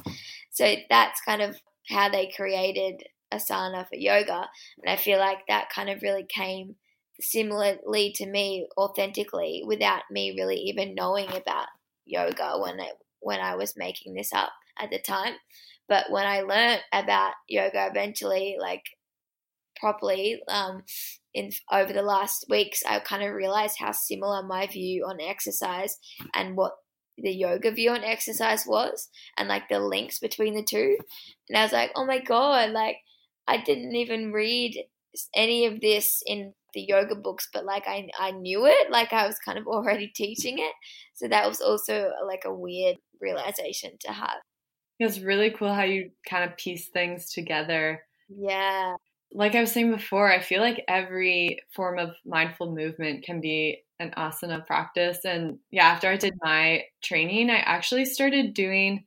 So 0.51 0.75
that's 0.89 1.21
kind 1.21 1.41
of 1.41 1.57
how 1.89 2.09
they 2.09 2.31
created 2.35 3.03
asana 3.33 3.87
for 3.87 3.95
yoga 3.95 4.47
and 4.81 4.87
i 4.87 4.95
feel 4.95 5.17
like 5.17 5.39
that 5.47 5.69
kind 5.73 5.89
of 5.89 6.01
really 6.03 6.25
came 6.29 6.75
similarly 7.19 8.11
to 8.15 8.25
me 8.25 8.67
authentically 8.77 9.63
without 9.65 10.03
me 10.11 10.35
really 10.37 10.57
even 10.57 10.93
knowing 10.93 11.27
about 11.29 11.67
yoga 12.05 12.55
when 12.59 12.79
when 13.21 13.39
i 13.39 13.55
was 13.55 13.75
making 13.75 14.13
this 14.13 14.31
up 14.31 14.51
at 14.79 14.89
the 14.89 14.99
time. 14.99 15.33
But 15.87 16.09
when 16.09 16.25
i 16.25 16.41
learned 16.41 16.81
about 16.91 17.33
yoga 17.47 17.87
eventually 17.89 18.57
like 18.59 18.83
properly 19.79 20.41
um, 20.47 20.83
in 21.35 21.51
over 21.71 21.91
the 21.91 22.01
last 22.01 22.45
weeks, 22.49 22.81
I 22.87 22.97
kind 22.99 23.21
of 23.21 23.33
realized 23.33 23.75
how 23.77 23.91
similar 23.91 24.41
my 24.41 24.67
view 24.67 25.05
on 25.05 25.19
exercise 25.19 25.97
and 26.33 26.55
what 26.55 26.71
the 27.17 27.31
yoga 27.31 27.71
view 27.71 27.91
on 27.91 28.03
exercise 28.03 28.63
was, 28.65 29.09
and 29.37 29.49
like 29.49 29.67
the 29.69 29.79
links 29.79 30.17
between 30.17 30.55
the 30.55 30.63
two. 30.63 30.97
And 31.49 31.57
I 31.57 31.63
was 31.63 31.73
like, 31.73 31.91
oh 31.95 32.05
my 32.05 32.19
god, 32.19 32.71
like 32.71 32.97
I 33.47 33.57
didn't 33.57 33.95
even 33.95 34.31
read 34.31 34.81
any 35.35 35.65
of 35.65 35.81
this 35.81 36.23
in 36.25 36.53
the 36.73 36.81
yoga 36.81 37.15
books, 37.15 37.49
but 37.53 37.65
like 37.65 37.83
I 37.85 38.07
I 38.17 38.31
knew 38.31 38.65
it, 38.65 38.89
like 38.89 39.11
I 39.11 39.27
was 39.27 39.37
kind 39.39 39.59
of 39.59 39.67
already 39.67 40.07
teaching 40.07 40.59
it. 40.59 40.73
So 41.15 41.27
that 41.27 41.47
was 41.47 41.59
also 41.59 42.11
like 42.25 42.43
a 42.45 42.55
weird 42.55 42.95
realization 43.21 43.91
to 44.01 44.13
have. 44.13 44.37
It's 44.99 45.19
really 45.19 45.51
cool 45.51 45.73
how 45.73 45.83
you 45.83 46.11
kind 46.29 46.49
of 46.49 46.55
piece 46.55 46.87
things 46.87 47.29
together. 47.29 48.01
Yeah 48.29 48.95
like 49.35 49.53
I 49.53 49.59
was 49.59 49.71
saying 49.71 49.91
before, 49.91 50.31
I 50.31 50.39
feel 50.39 50.61
like 50.61 50.83
every 50.87 51.59
form 51.75 51.99
of 51.99 52.15
mindful 52.25 52.73
movement 52.73 53.25
can 53.25 53.41
be 53.41 53.83
an 53.99 54.11
asana 54.17 54.65
practice. 54.65 55.25
And 55.25 55.59
yeah, 55.71 55.87
after 55.87 56.07
I 56.07 56.15
did 56.15 56.33
my 56.41 56.83
training, 57.03 57.49
I 57.49 57.57
actually 57.57 58.05
started 58.05 58.53
doing 58.53 59.03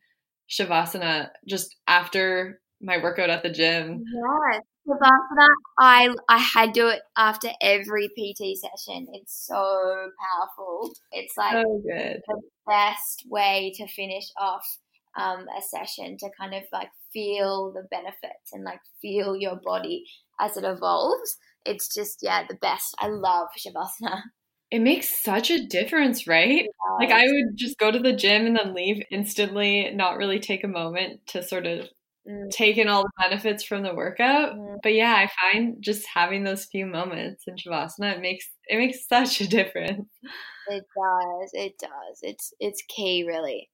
shavasana 0.51 1.31
just 1.47 1.77
after 1.87 2.61
my 2.81 2.99
workout 2.99 3.31
at 3.31 3.43
the 3.43 3.49
gym. 3.49 4.05
Yeah, 4.05 4.61
shavasana. 4.87 5.49
I 5.79 6.15
I 6.29 6.37
had 6.37 6.73
do 6.75 6.89
it 6.89 7.01
after 7.17 7.49
every 7.63 8.09
PT 8.09 8.59
session. 8.59 9.07
It's 9.15 9.47
so 9.47 10.11
powerful. 10.21 10.93
It's 11.11 11.39
like 11.39 11.55
so 11.55 11.83
good. 11.87 12.21
the 12.27 12.43
best 12.67 13.25
way 13.31 13.73
to 13.77 13.89
finish 13.89 14.27
off 14.39 14.79
um, 15.17 15.47
a 15.57 15.63
session 15.63 16.17
to 16.19 16.31
kind 16.39 16.55
of 16.55 16.63
like 16.73 16.91
feel 17.13 17.73
the 17.73 17.87
benefits 17.91 18.53
and 18.53 18.65
like 18.65 18.81
feel 19.01 19.37
your 19.37 19.61
body 19.65 20.05
as 20.41 20.57
it 20.57 20.65
evolves. 20.65 21.37
It's 21.65 21.93
just, 21.93 22.19
yeah, 22.23 22.45
the 22.49 22.57
best. 22.57 22.95
I 22.99 23.09
love 23.09 23.49
Shavasana. 23.59 24.23
It 24.71 24.81
makes 24.81 25.23
such 25.23 25.51
a 25.51 25.65
difference, 25.65 26.27
right? 26.27 26.67
Like 27.01 27.11
I 27.11 27.23
would 27.23 27.57
just 27.57 27.79
go 27.79 27.91
to 27.91 27.99
the 27.99 28.13
gym 28.13 28.45
and 28.45 28.55
then 28.55 28.75
leave 28.75 29.03
instantly, 29.11 29.91
not 29.95 30.19
really 30.19 30.41
take 30.41 30.63
a 30.63 30.69
moment 30.69 31.27
to 31.29 31.43
sort 31.43 31.67
of 31.67 31.89
mm. 32.29 32.77
in 32.77 32.89
all 32.89 33.03
the 33.03 33.11
benefits 33.19 33.65
from 33.65 33.83
the 33.83 33.95
workout. 33.95 34.55
Mm. 34.55 34.77
But 34.83 34.95
yeah, 34.95 35.15
I 35.15 35.31
find 35.41 35.77
just 35.81 36.07
having 36.13 36.45
those 36.45 36.67
few 36.67 36.87
moments 36.87 37.45
in 37.47 37.57
Shavasana 37.57 38.17
it 38.17 38.21
makes 38.21 38.47
it 38.67 38.77
makes 38.77 39.07
such 39.09 39.41
a 39.41 39.49
difference. 39.49 40.09
It 40.69 40.85
does. 40.97 41.51
It 41.55 41.79
does. 41.79 42.19
It's 42.23 42.53
it's 42.61 42.83
key 42.89 43.25
really. 43.27 43.71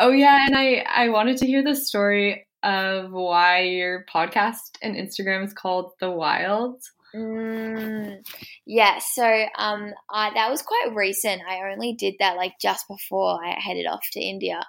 Oh 0.00 0.10
yeah, 0.10 0.46
and 0.46 0.56
I 0.56 0.84
I 0.88 1.08
wanted 1.08 1.38
to 1.38 1.46
hear 1.46 1.64
the 1.64 1.74
story 1.74 2.46
of 2.62 3.10
why 3.10 3.62
your 3.62 4.04
podcast 4.12 4.78
and 4.80 4.94
Instagram 4.94 5.44
is 5.44 5.52
called 5.52 5.92
The 6.00 6.10
Wild. 6.10 6.82
Mm, 7.14 8.18
yeah, 8.66 8.98
so 8.98 9.24
um, 9.56 9.92
I, 10.10 10.32
that 10.34 10.50
was 10.50 10.62
quite 10.62 10.94
recent. 10.94 11.42
I 11.48 11.70
only 11.72 11.94
did 11.94 12.14
that 12.20 12.36
like 12.36 12.54
just 12.60 12.86
before 12.86 13.44
I 13.44 13.58
headed 13.58 13.86
off 13.86 14.04
to 14.12 14.20
India, 14.20 14.60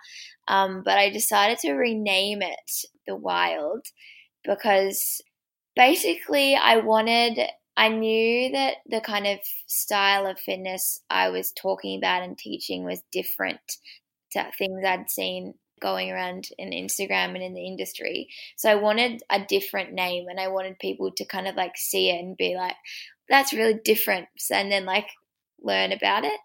um, 0.47 0.81
but 0.83 0.97
I 0.97 1.09
decided 1.09 1.59
to 1.59 1.73
rename 1.73 2.41
it 2.41 2.71
The 3.05 3.15
Wild 3.15 3.85
because 4.43 5.21
basically 5.75 6.55
I 6.55 6.77
wanted. 6.77 7.39
I 7.77 7.87
knew 7.87 8.51
that 8.51 8.77
the 8.89 8.99
kind 8.99 9.25
of 9.25 9.39
style 9.67 10.27
of 10.27 10.37
fitness 10.37 11.01
I 11.09 11.29
was 11.29 11.53
talking 11.53 11.97
about 11.97 12.23
and 12.23 12.37
teaching 12.37 12.83
was 12.83 13.01
different 13.13 13.61
things 14.33 14.83
I'd 14.85 15.09
seen 15.09 15.55
going 15.79 16.11
around 16.11 16.49
in 16.57 16.71
Instagram 16.71 17.35
and 17.35 17.43
in 17.43 17.53
the 17.53 17.65
industry. 17.65 18.29
So 18.57 18.69
I 18.69 18.75
wanted 18.75 19.21
a 19.29 19.43
different 19.45 19.93
name 19.93 20.27
and 20.29 20.39
I 20.39 20.49
wanted 20.49 20.79
people 20.79 21.11
to 21.11 21.25
kind 21.25 21.47
of 21.47 21.55
like 21.55 21.77
see 21.77 22.09
it 22.09 22.19
and 22.19 22.37
be 22.37 22.55
like, 22.55 22.75
that's 23.29 23.53
really 23.53 23.79
different. 23.83 24.27
And 24.51 24.71
then 24.71 24.85
like 24.85 25.07
learn 25.61 25.91
about 25.91 26.25
it. 26.25 26.39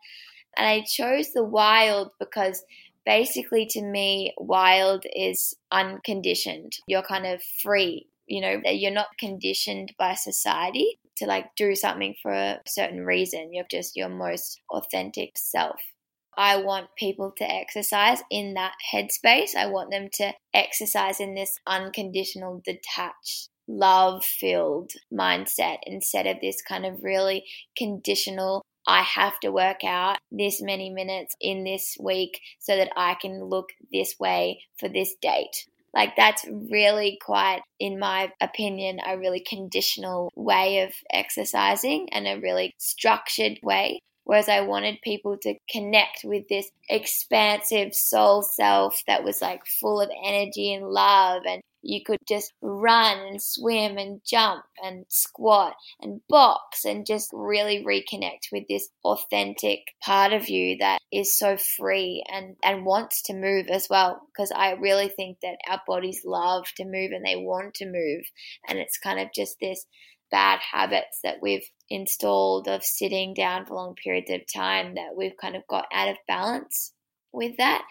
And 0.57 0.67
I 0.67 0.83
chose 0.83 1.33
the 1.33 1.45
wild 1.45 2.13
because 2.21 2.63
basically 3.05 3.67
to 3.71 3.83
me, 3.83 4.35
wild 4.39 5.05
is 5.15 5.55
unconditioned. 5.73 6.73
You're 6.87 7.03
kind 7.03 7.27
of 7.27 7.43
free. 7.63 8.07
You 8.27 8.41
know, 8.41 8.63
you're 8.65 8.93
not 8.93 9.19
conditioned 9.19 9.93
by 9.99 10.15
society 10.15 10.99
to 11.17 11.27
like 11.27 11.55
do 11.57 11.75
something 11.75 12.15
for 12.23 12.33
a 12.33 12.61
certain 12.67 13.05
reason. 13.05 13.53
You're 13.53 13.67
just 13.71 13.97
your 13.97 14.09
most 14.09 14.61
authentic 14.71 15.37
self. 15.37 15.81
I 16.37 16.57
want 16.57 16.95
people 16.97 17.33
to 17.39 17.51
exercise 17.51 18.23
in 18.31 18.55
that 18.55 18.75
headspace. 18.93 19.55
I 19.57 19.67
want 19.67 19.91
them 19.91 20.09
to 20.15 20.33
exercise 20.53 21.21
in 21.21 21.35
this 21.35 21.59
unconditional, 21.67 22.63
detached, 22.65 23.49
love 23.67 24.25
filled 24.25 24.93
mindset 25.13 25.79
instead 25.87 26.27
of 26.27 26.41
this 26.41 26.61
kind 26.63 26.85
of 26.85 27.03
really 27.03 27.45
conditional. 27.77 28.63
I 28.87 29.03
have 29.03 29.41
to 29.41 29.51
work 29.51 29.83
out 29.85 30.19
this 30.31 30.61
many 30.61 30.91
minutes 30.91 31.35
in 31.41 31.65
this 31.65 31.97
week 31.99 32.41
so 32.59 32.77
that 32.77 32.91
I 32.97 33.15
can 33.15 33.45
look 33.45 33.71
this 33.93 34.17
way 34.19 34.61
for 34.79 34.89
this 34.89 35.15
date. 35.21 35.67
Like, 35.95 36.17
that's 36.17 36.45
really 36.49 37.19
quite, 37.25 37.63
in 37.79 38.01
my 38.01 38.33
opinion, 38.41 38.99
a 39.07 39.17
really 39.17 39.41
conditional 39.41 40.33
way 40.35 40.81
of 40.81 40.93
exercising 41.13 42.09
and 42.13 42.27
a 42.27 42.41
really 42.41 42.75
structured 42.79 43.61
way. 43.63 44.01
Whereas 44.25 44.49
I 44.49 44.63
wanted 44.63 45.03
people 45.03 45.37
to 45.43 45.55
connect 45.71 46.25
with 46.25 46.49
this 46.49 46.71
expansive 46.89 47.95
soul 47.95 48.43
self 48.43 49.03
that 49.07 49.25
was 49.25 49.43
like 49.43 49.67
full 49.67 50.01
of 50.01 50.11
energy 50.25 50.73
and 50.73 50.89
love. 50.89 51.43
And 51.47 51.63
you 51.83 52.03
could 52.03 52.21
just 52.27 52.53
run 52.63 53.19
and 53.19 53.43
swim 53.43 53.99
and 53.99 54.23
jump 54.25 54.65
and 54.83 55.05
squat 55.09 55.75
and 56.01 56.23
box 56.29 56.87
and 56.87 57.05
just 57.07 57.29
really 57.35 57.85
reconnect 57.85 58.51
with 58.51 58.65
this 58.69 58.89
authentic 59.05 59.81
part 60.03 60.33
of 60.33 60.49
you 60.49 60.79
that 60.79 60.99
is 61.13 61.39
so 61.39 61.59
free 61.59 62.25
and, 62.33 62.57
and 62.65 62.87
wants 62.87 63.21
to 63.23 63.35
move 63.35 63.67
as 63.71 63.87
well. 63.91 64.23
Because 64.33 64.51
I 64.51 64.73
really 64.73 65.09
think 65.09 65.39
that 65.43 65.59
our 65.69 65.83
bodies 65.87 66.23
love 66.25 66.65
to 66.77 66.85
move 66.85 67.13
and 67.13 67.25
they 67.25 67.37
want 67.37 67.75
to 67.75 67.87
move. 67.87 68.25
And 68.67 68.79
it's 68.79 68.97
kind 68.97 69.21
of 69.21 69.29
just 69.35 69.57
this 69.61 69.85
bad 70.35 70.59
habits 70.73 71.21
that 71.23 71.37
we've 71.41 71.65
installed 71.89 72.67
of 72.67 72.83
sitting 72.83 73.35
down 73.35 73.65
for 73.65 73.75
long 73.77 73.95
periods 73.95 74.33
of 74.33 74.41
time 74.53 74.97
that 74.97 75.15
we've 75.17 75.37
kind 75.41 75.55
of 75.55 75.63
got 75.69 75.85
out 75.93 76.09
of 76.09 76.17
balance 76.27 76.93
with 77.33 77.57
that. 77.59 77.85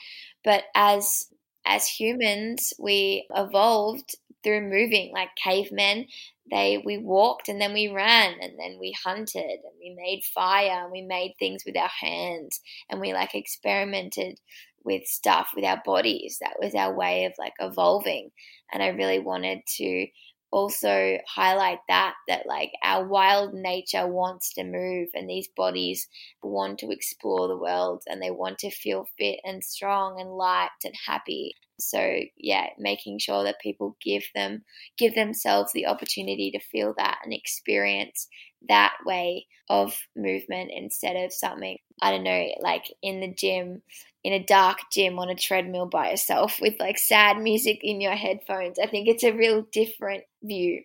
But 0.43 0.65
as 0.75 1.29
as 1.65 1.87
humans, 1.87 2.73
we 2.77 3.25
evolved 3.33 4.17
through 4.43 4.59
moving 4.59 5.13
like 5.13 5.29
cavemen. 5.41 6.07
They 6.51 6.83
we 6.83 6.97
walked 6.97 7.47
and 7.47 7.61
then 7.61 7.71
we 7.73 7.87
ran 7.87 8.33
and 8.41 8.59
then 8.59 8.77
we 8.77 8.93
hunted 9.05 9.59
and 9.63 9.73
we 9.79 9.95
made 9.97 10.23
fire 10.35 10.83
and 10.83 10.91
we 10.91 11.01
made 11.01 11.35
things 11.39 11.63
with 11.65 11.77
our 11.77 11.91
hands 12.01 12.59
and 12.89 12.99
we 12.99 13.13
like 13.13 13.35
experimented 13.35 14.37
with 14.83 15.05
stuff 15.05 15.51
with 15.55 15.63
our 15.63 15.81
bodies. 15.85 16.39
That 16.41 16.57
was 16.59 16.75
our 16.75 16.93
way 16.93 17.23
of 17.23 17.31
like 17.39 17.53
evolving. 17.61 18.31
And 18.73 18.83
I 18.83 18.87
really 18.87 19.19
wanted 19.19 19.59
to 19.77 20.07
also 20.53 21.17
highlight 21.27 21.79
that 21.87 22.13
that 22.27 22.45
like 22.45 22.71
our 22.83 23.07
wild 23.07 23.55
nature 23.55 24.05
wants 24.05 24.53
to 24.53 24.63
move 24.63 25.09
and 25.15 25.27
these 25.27 25.47
bodies 25.57 26.07
want 26.43 26.77
to 26.77 26.91
explore 26.91 27.47
the 27.47 27.57
world 27.57 28.03
and 28.05 28.21
they 28.21 28.29
want 28.29 28.59
to 28.59 28.69
feel 28.69 29.07
fit 29.17 29.39
and 29.43 29.63
strong 29.63 30.21
and 30.21 30.29
light 30.29 30.69
and 30.85 30.93
happy. 31.07 31.55
So 31.79 32.19
yeah 32.37 32.67
making 32.77 33.17
sure 33.17 33.43
that 33.45 33.59
people 33.59 33.97
give 33.99 34.25
them 34.35 34.63
give 34.95 35.15
themselves 35.15 35.73
the 35.73 35.87
opportunity 35.87 36.51
to 36.51 36.59
feel 36.59 36.93
that 36.97 37.17
and 37.23 37.33
experience 37.33 38.27
that 38.69 38.93
way 39.07 39.47
of 39.69 39.97
movement 40.15 40.71
instead 40.73 41.15
of 41.15 41.33
something 41.33 41.77
i 42.01 42.11
don't 42.11 42.23
know 42.23 42.47
like 42.61 42.85
in 43.01 43.19
the 43.19 43.33
gym 43.33 43.81
in 44.23 44.33
a 44.33 44.43
dark 44.43 44.79
gym 44.91 45.19
on 45.19 45.29
a 45.29 45.35
treadmill 45.35 45.85
by 45.85 46.11
yourself 46.11 46.59
with 46.61 46.79
like 46.79 46.97
sad 46.97 47.37
music 47.37 47.79
in 47.81 48.01
your 48.01 48.15
headphones. 48.15 48.79
I 48.79 48.87
think 48.87 49.07
it's 49.07 49.23
a 49.23 49.33
real 49.33 49.63
different 49.71 50.23
view. 50.41 50.83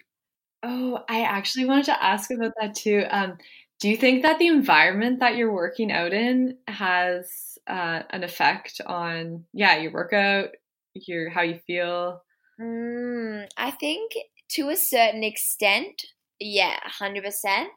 Oh, 0.62 1.04
I 1.08 1.22
actually 1.22 1.66
wanted 1.66 1.84
to 1.86 2.02
ask 2.02 2.30
about 2.30 2.52
that 2.60 2.74
too. 2.74 3.04
Um, 3.10 3.38
do 3.80 3.88
you 3.88 3.96
think 3.96 4.22
that 4.22 4.40
the 4.40 4.48
environment 4.48 5.20
that 5.20 5.36
you're 5.36 5.52
working 5.52 5.92
out 5.92 6.12
in 6.12 6.56
has 6.66 7.58
uh, 7.68 8.02
an 8.10 8.24
effect 8.24 8.80
on, 8.84 9.44
yeah, 9.52 9.78
your 9.78 9.92
workout, 9.92 10.48
your 10.94 11.30
how 11.30 11.42
you 11.42 11.60
feel? 11.64 12.22
Mm, 12.60 13.46
I 13.56 13.70
think 13.70 14.14
to 14.50 14.70
a 14.70 14.76
certain 14.76 15.22
extent, 15.22 16.04
yeah, 16.40 16.78
hundred 16.82 17.22
percent. 17.22 17.68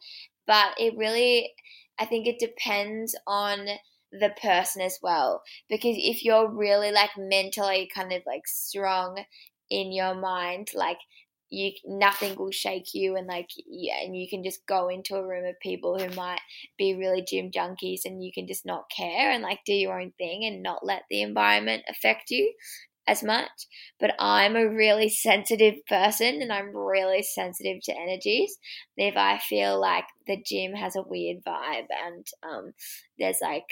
But 0.47 0.73
it 0.79 0.97
really, 0.97 1.53
I 1.99 2.05
think 2.05 2.25
it 2.25 2.39
depends 2.39 3.15
on 3.27 3.67
the 4.11 4.31
person 4.41 4.81
as 4.81 4.97
well. 5.01 5.41
Because 5.69 5.95
if 5.97 6.23
you're 6.23 6.49
really 6.49 6.91
like 6.91 7.11
mentally 7.17 7.89
kind 7.93 8.11
of 8.11 8.21
like 8.25 8.47
strong 8.47 9.23
in 9.69 9.91
your 9.91 10.15
mind, 10.15 10.69
like 10.75 10.97
you 11.51 11.71
nothing 11.85 12.35
will 12.37 12.51
shake 12.51 12.93
you 12.93 13.15
and 13.15 13.27
like 13.27 13.49
yeah 13.67 14.01
and 14.01 14.15
you 14.15 14.27
can 14.27 14.43
just 14.43 14.65
go 14.65 14.87
into 14.87 15.15
a 15.15 15.27
room 15.27 15.45
of 15.45 15.59
people 15.59 15.99
who 15.99 16.09
might 16.15 16.39
be 16.77 16.95
really 16.95 17.21
gym 17.21 17.51
junkies 17.51 18.01
and 18.05 18.23
you 18.23 18.31
can 18.33 18.47
just 18.47 18.65
not 18.65 18.89
care 18.95 19.29
and 19.29 19.43
like 19.43 19.59
do 19.65 19.73
your 19.73 19.99
own 19.99 20.11
thing 20.17 20.45
and 20.45 20.63
not 20.63 20.85
let 20.85 21.03
the 21.09 21.21
environment 21.21 21.83
affect 21.89 22.31
you 22.31 22.53
as 23.07 23.21
much 23.21 23.49
but 23.99 24.13
i'm 24.19 24.55
a 24.55 24.69
really 24.69 25.09
sensitive 25.09 25.75
person 25.87 26.41
and 26.41 26.53
i'm 26.53 26.75
really 26.75 27.21
sensitive 27.21 27.81
to 27.83 27.93
energies 27.93 28.57
if 28.95 29.17
i 29.17 29.37
feel 29.39 29.79
like 29.79 30.05
the 30.27 30.41
gym 30.45 30.71
has 30.73 30.95
a 30.95 31.01
weird 31.01 31.43
vibe 31.45 31.87
and 32.05 32.25
um, 32.43 32.71
there's 33.19 33.39
like 33.41 33.65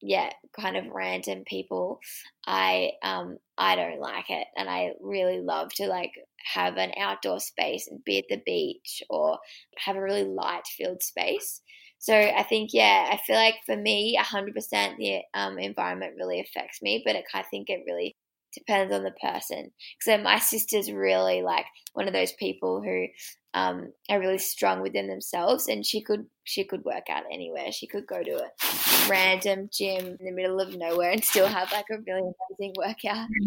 yeah, 0.00 0.30
kind 0.58 0.76
of 0.76 0.86
random 0.92 1.44
people, 1.46 2.00
I 2.46 2.92
um 3.02 3.38
I 3.56 3.76
don't 3.76 4.00
like 4.00 4.30
it, 4.30 4.46
and 4.56 4.68
I 4.68 4.92
really 5.00 5.40
love 5.40 5.72
to 5.74 5.86
like 5.86 6.12
have 6.54 6.76
an 6.76 6.92
outdoor 6.98 7.40
space 7.40 7.88
and 7.88 8.04
be 8.04 8.18
at 8.18 8.24
the 8.28 8.42
beach 8.46 9.02
or 9.10 9.38
have 9.78 9.96
a 9.96 10.02
really 10.02 10.24
light 10.24 10.66
filled 10.66 11.02
space. 11.02 11.60
So 11.98 12.14
I 12.14 12.44
think 12.44 12.70
yeah, 12.72 13.08
I 13.10 13.18
feel 13.26 13.36
like 13.36 13.56
for 13.66 13.76
me, 13.76 14.14
hundred 14.20 14.54
percent 14.54 14.98
the 14.98 15.20
um, 15.34 15.58
environment 15.58 16.14
really 16.16 16.40
affects 16.40 16.80
me, 16.82 17.02
but 17.04 17.16
it, 17.16 17.24
I 17.34 17.42
think 17.42 17.68
it 17.68 17.82
really 17.86 18.16
depends 18.54 18.92
on 18.92 19.02
the 19.04 19.12
person. 19.22 19.70
So 20.00 20.16
my 20.18 20.38
sister's 20.38 20.90
really 20.90 21.42
like 21.42 21.66
one 21.92 22.06
of 22.08 22.14
those 22.14 22.32
people 22.32 22.82
who 22.82 23.06
um, 23.54 23.92
are 24.10 24.20
really 24.20 24.38
strong 24.38 24.82
within 24.82 25.08
themselves, 25.08 25.68
and 25.68 25.84
she 25.84 26.02
could 26.02 26.26
she 26.44 26.64
could 26.64 26.84
work 26.84 27.08
out 27.10 27.24
anywhere. 27.32 27.72
She 27.72 27.86
could 27.86 28.06
go 28.06 28.22
to 28.22 28.44
a 28.44 29.08
random 29.08 29.68
gym 29.72 30.16
in 30.20 30.26
the 30.26 30.32
middle 30.32 30.60
of 30.60 30.76
nowhere 30.76 31.10
and 31.10 31.24
still 31.24 31.46
have 31.46 31.72
like 31.72 31.86
a 31.90 31.98
really 32.06 32.30
amazing 32.50 32.74
workout. 32.76 33.28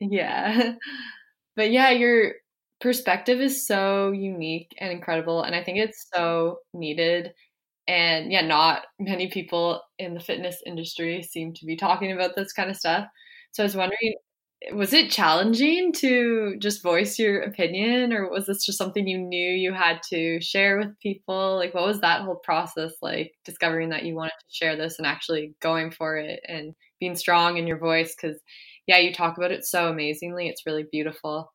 Yeah, 0.00 0.74
but 1.56 1.72
yeah, 1.72 1.90
your 1.90 2.34
perspective 2.80 3.40
is 3.40 3.66
so 3.66 4.12
unique 4.12 4.72
and 4.78 4.92
incredible, 4.92 5.42
and 5.42 5.56
I 5.56 5.64
think 5.64 5.78
it's 5.78 6.06
so 6.14 6.60
needed. 6.72 7.32
And 7.88 8.30
yeah, 8.30 8.42
not 8.42 8.82
many 9.00 9.28
people 9.28 9.82
in 9.98 10.14
the 10.14 10.20
fitness 10.20 10.62
industry 10.66 11.22
seem 11.22 11.52
to 11.54 11.66
be 11.66 11.74
talking 11.74 12.12
about 12.12 12.36
this 12.36 12.52
kind 12.52 12.70
of 12.70 12.76
stuff. 12.76 13.08
So 13.52 13.62
I 13.62 13.66
was 13.66 13.74
wondering 13.74 14.14
was 14.72 14.92
it 14.92 15.10
challenging 15.10 15.92
to 15.92 16.56
just 16.58 16.82
voice 16.82 17.18
your 17.18 17.42
opinion 17.42 18.12
or 18.12 18.28
was 18.28 18.46
this 18.46 18.64
just 18.64 18.78
something 18.78 19.06
you 19.06 19.18
knew 19.18 19.50
you 19.50 19.72
had 19.72 20.00
to 20.10 20.40
share 20.40 20.78
with 20.78 20.98
people? 21.00 21.56
Like 21.56 21.74
what 21.74 21.86
was 21.86 22.00
that 22.00 22.22
whole 22.22 22.36
process 22.36 22.92
like 23.00 23.32
discovering 23.44 23.90
that 23.90 24.04
you 24.04 24.14
wanted 24.14 24.32
to 24.38 24.46
share 24.50 24.76
this 24.76 24.98
and 24.98 25.06
actually 25.06 25.54
going 25.60 25.90
for 25.90 26.16
it 26.16 26.40
and 26.46 26.74
being 26.98 27.14
strong 27.14 27.56
in 27.56 27.66
your 27.66 27.78
voice? 27.78 28.14
Because 28.14 28.40
yeah 28.86 28.98
you 28.98 29.14
talk 29.14 29.38
about 29.38 29.52
it 29.52 29.64
so 29.64 29.88
amazingly. 29.88 30.48
It's 30.48 30.66
really 30.66 30.86
beautiful. 30.90 31.52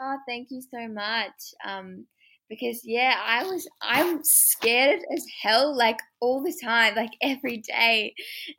Oh, 0.00 0.16
thank 0.28 0.48
you 0.50 0.62
so 0.62 0.86
much. 0.86 1.32
Um, 1.66 2.06
because 2.48 2.82
yeah, 2.84 3.14
I 3.24 3.44
was 3.44 3.68
I'm 3.82 4.20
scared 4.22 5.00
as 5.14 5.24
hell 5.42 5.76
like 5.76 5.98
all 6.20 6.42
the 6.42 6.56
time, 6.62 6.94
like 6.94 7.12
every 7.22 7.58
day, 7.58 8.14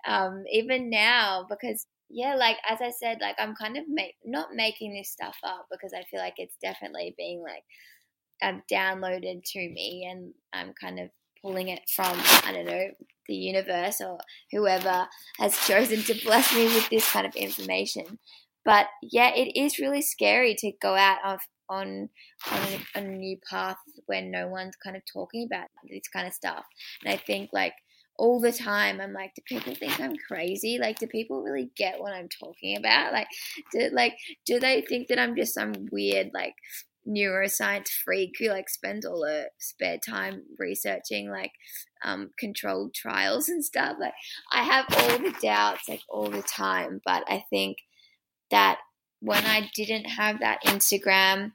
um, 0.07 0.43
even 0.51 0.89
now 0.89 1.45
because 1.49 1.85
yeah, 2.09 2.35
like 2.35 2.57
as 2.67 2.79
I 2.81 2.91
said, 2.91 3.19
like 3.21 3.35
I'm 3.39 3.55
kind 3.55 3.77
of 3.77 3.83
make, 3.87 4.15
not 4.25 4.49
making 4.53 4.93
this 4.93 5.11
stuff 5.11 5.37
up 5.43 5.67
because 5.71 5.93
I 5.93 6.03
feel 6.09 6.19
like 6.19 6.35
it's 6.37 6.55
definitely 6.61 7.13
being 7.17 7.43
like 7.43 7.63
um, 8.41 8.63
downloaded 8.71 9.43
to 9.53 9.59
me, 9.59 10.07
and 10.09 10.33
I'm 10.53 10.73
kind 10.79 10.99
of 10.99 11.09
pulling 11.41 11.69
it 11.69 11.81
from 11.95 12.19
I 12.45 12.51
don't 12.51 12.65
know 12.65 12.87
the 13.27 13.35
universe 13.35 14.01
or 14.01 14.17
whoever 14.51 15.07
has 15.37 15.57
chosen 15.67 16.01
to 16.03 16.25
bless 16.25 16.53
me 16.53 16.65
with 16.65 16.89
this 16.89 17.09
kind 17.11 17.25
of 17.27 17.35
information. 17.35 18.19
But 18.65 18.87
yeah, 19.01 19.31
it 19.33 19.57
is 19.59 19.79
really 19.79 20.01
scary 20.01 20.55
to 20.59 20.71
go 20.81 20.95
out 20.95 21.19
of 21.23 21.39
on 21.69 22.09
on 22.51 22.59
a, 22.95 23.01
new 23.01 23.37
path 23.49 23.77
when 24.07 24.31
no 24.31 24.47
one's 24.47 24.75
kind 24.83 24.97
of 24.97 25.03
talking 25.11 25.47
about 25.49 25.67
this 25.87 26.07
kind 26.11 26.27
of 26.27 26.33
stuff. 26.33 26.65
And 27.03 27.13
I 27.13 27.17
think 27.17 27.51
like 27.53 27.73
all 28.19 28.39
the 28.39 28.51
time 28.51 28.99
I'm 28.99 29.13
like, 29.13 29.33
do 29.33 29.41
people 29.45 29.73
think 29.73 29.99
I'm 29.99 30.15
crazy? 30.27 30.77
Like, 30.77 30.99
do 30.99 31.07
people 31.07 31.41
really 31.41 31.71
get 31.75 31.99
what 31.99 32.13
I'm 32.13 32.27
talking 32.27 32.77
about? 32.77 33.13
Like, 33.13 33.27
do 33.71 33.89
like 33.93 34.17
do 34.45 34.59
they 34.59 34.81
think 34.81 35.07
that 35.07 35.17
I'm 35.17 35.35
just 35.35 35.53
some 35.53 35.73
weird 35.91 36.31
like 36.33 36.53
neuroscience 37.07 37.87
freak 37.87 38.35
who 38.37 38.49
like 38.49 38.69
spends 38.69 39.05
all 39.05 39.25
her 39.25 39.45
spare 39.57 39.97
time 39.97 40.43
researching 40.59 41.31
like 41.31 41.53
um, 42.03 42.31
controlled 42.37 42.93
trials 42.93 43.47
and 43.47 43.63
stuff? 43.63 43.95
Like, 43.99 44.13
I 44.51 44.63
have 44.63 44.85
all 44.91 45.17
the 45.17 45.35
doubts 45.41 45.87
like 45.87 46.01
all 46.09 46.29
the 46.29 46.43
time, 46.43 47.01
but 47.05 47.23
I 47.27 47.45
think 47.49 47.77
that 48.51 48.79
when 49.21 49.45
I 49.45 49.69
didn't 49.75 50.05
have 50.05 50.39
that 50.41 50.63
Instagram 50.65 51.53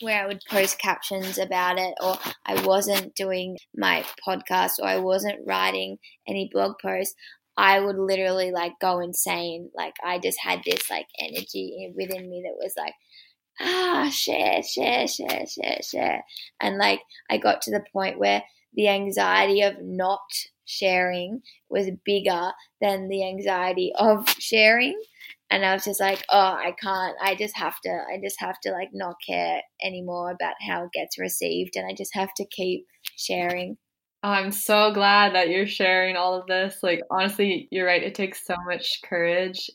where 0.00 0.22
I 0.22 0.26
would 0.26 0.42
post 0.48 0.78
captions 0.78 1.38
about 1.38 1.78
it, 1.78 1.94
or 2.02 2.16
I 2.46 2.64
wasn't 2.64 3.14
doing 3.14 3.56
my 3.76 4.04
podcast, 4.26 4.78
or 4.80 4.86
I 4.86 4.98
wasn't 4.98 5.46
writing 5.46 5.98
any 6.28 6.50
blog 6.52 6.76
posts, 6.82 7.14
I 7.56 7.80
would 7.80 7.96
literally 7.96 8.52
like 8.52 8.72
go 8.80 9.00
insane. 9.00 9.70
Like 9.76 9.94
I 10.04 10.18
just 10.18 10.38
had 10.42 10.62
this 10.64 10.88
like 10.90 11.06
energy 11.18 11.92
within 11.96 12.30
me 12.30 12.42
that 12.44 12.56
was 12.62 12.74
like, 12.76 12.94
ah, 13.60 14.08
share, 14.10 14.62
share, 14.62 15.06
share, 15.06 15.44
share, 15.46 15.78
share. 15.82 16.24
And 16.60 16.78
like 16.78 17.00
I 17.28 17.36
got 17.36 17.62
to 17.62 17.70
the 17.70 17.84
point 17.92 18.18
where 18.18 18.42
the 18.74 18.88
anxiety 18.88 19.62
of 19.62 19.74
not 19.82 20.20
sharing 20.64 21.42
was 21.68 21.90
bigger 22.04 22.52
than 22.80 23.08
the 23.08 23.26
anxiety 23.28 23.92
of 23.98 24.28
sharing 24.38 25.00
and 25.50 25.64
I 25.64 25.74
was 25.74 25.84
just 25.84 26.00
like, 26.00 26.24
oh, 26.30 26.38
I 26.38 26.72
can't. 26.80 27.16
I 27.20 27.34
just 27.34 27.56
have 27.56 27.74
to. 27.84 27.90
I 27.90 28.20
just 28.22 28.36
have 28.38 28.58
to 28.62 28.70
like 28.70 28.90
not 28.92 29.16
care 29.26 29.60
anymore 29.82 30.30
about 30.30 30.54
how 30.66 30.84
it 30.84 30.92
gets 30.92 31.18
received, 31.18 31.76
and 31.76 31.86
I 31.86 31.94
just 31.94 32.14
have 32.14 32.32
to 32.36 32.46
keep 32.46 32.86
sharing. 33.16 33.76
I'm 34.22 34.52
so 34.52 34.92
glad 34.92 35.34
that 35.34 35.48
you're 35.48 35.66
sharing 35.66 36.16
all 36.16 36.38
of 36.38 36.46
this. 36.46 36.78
Like, 36.82 37.00
honestly, 37.10 37.68
you're 37.70 37.86
right. 37.86 38.02
It 38.02 38.14
takes 38.14 38.46
so 38.46 38.54
much 38.66 39.00
courage. 39.04 39.70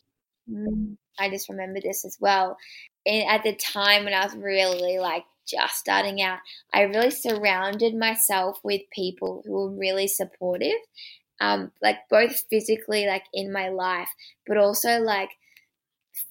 Mm, 0.49 0.97
I 1.19 1.29
just 1.29 1.49
remember 1.49 1.79
this 1.81 2.05
as 2.05 2.17
well. 2.19 2.57
And 3.05 3.27
at 3.27 3.43
the 3.43 3.55
time 3.55 4.05
when 4.05 4.13
I 4.13 4.23
was 4.23 4.35
really 4.35 4.99
like 4.99 5.23
just 5.47 5.75
starting 5.75 6.21
out, 6.21 6.39
I 6.73 6.81
really 6.81 7.11
surrounded 7.11 7.95
myself 7.95 8.59
with 8.63 8.81
people 8.91 9.43
who 9.45 9.51
were 9.51 9.71
really 9.71 10.07
supportive, 10.07 10.77
um, 11.41 11.71
like 11.81 11.97
both 12.09 12.43
physically, 12.49 13.07
like 13.07 13.23
in 13.33 13.51
my 13.51 13.69
life, 13.69 14.09
but 14.47 14.57
also 14.57 14.99
like 14.99 15.29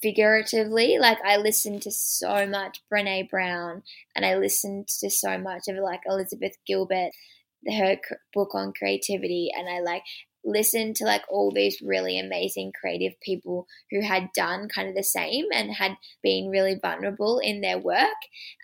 figuratively. 0.02 0.98
Like 0.98 1.18
I 1.24 1.36
listened 1.36 1.82
to 1.82 1.90
so 1.90 2.46
much 2.46 2.80
Brene 2.92 3.28
Brown, 3.28 3.82
and 4.14 4.24
I 4.24 4.36
listened 4.36 4.88
to 5.00 5.10
so 5.10 5.38
much 5.38 5.68
of 5.68 5.76
like 5.76 6.00
Elizabeth 6.06 6.56
Gilbert, 6.66 7.12
her 7.68 7.96
book 8.32 8.54
on 8.54 8.72
creativity, 8.72 9.50
and 9.54 9.68
I 9.68 9.80
like 9.80 10.02
listened 10.44 10.96
to 10.96 11.04
like 11.04 11.22
all 11.28 11.50
these 11.50 11.80
really 11.82 12.18
amazing 12.18 12.72
creative 12.78 13.18
people 13.20 13.66
who 13.90 14.02
had 14.02 14.28
done 14.34 14.68
kind 14.68 14.88
of 14.88 14.94
the 14.94 15.02
same 15.02 15.46
and 15.52 15.72
had 15.72 15.96
been 16.22 16.50
really 16.50 16.78
vulnerable 16.80 17.38
in 17.38 17.60
their 17.60 17.78
work 17.78 18.08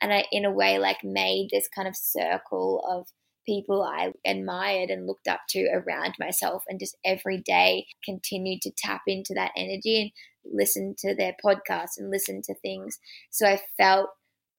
and 0.03 0.12
I 0.12 0.25
in 0.31 0.45
a 0.45 0.51
way 0.51 0.79
like 0.79 1.03
made 1.03 1.49
this 1.51 1.68
kind 1.75 1.89
of 1.89 1.97
circle 1.97 2.85
of 2.87 3.07
people 3.47 3.83
I 3.83 4.12
admired 4.27 4.91
and 4.91 5.07
looked 5.07 5.27
up 5.27 5.41
to 5.51 5.66
around 5.73 6.14
myself 6.21 6.62
and 6.68 6.79
just 6.79 6.97
every 7.05 7.39
day 7.39 7.87
continued 8.05 8.61
to 8.62 8.73
tap 8.77 9.03
into 9.07 9.33
that 9.35 9.53
energy 9.57 10.01
and 10.01 10.11
listen 10.45 10.95
to 10.99 11.14
their 11.14 11.34
podcasts 11.45 11.99
and 11.99 12.11
listen 12.11 12.43
to 12.45 12.55
things. 12.62 12.99
So 13.30 13.47
I 13.47 13.61
felt 13.76 14.09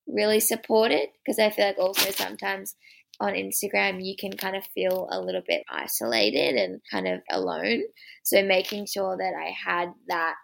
really 0.08 0.40
supported 0.40 1.08
because 1.24 1.40
I 1.40 1.50
feel 1.50 1.68
like 1.68 1.80
also 1.80 2.12
sometimes 2.12 2.76
on 3.20 3.34
Instagram 3.34 4.04
you 4.04 4.16
can 4.20 4.34
kind 4.34 4.56
of 4.56 4.64
feel 4.74 5.08
a 5.12 5.22
little 5.22 5.44
bit 5.48 5.64
isolated 5.70 6.56
and 6.56 6.82
kind 6.92 7.08
of 7.08 7.22
alone. 7.32 7.84
So 8.24 8.44
making 8.44 8.88
sure 8.88 9.18
that 9.18 9.34
I 9.40 9.54
had 9.66 9.90
that 10.08 10.36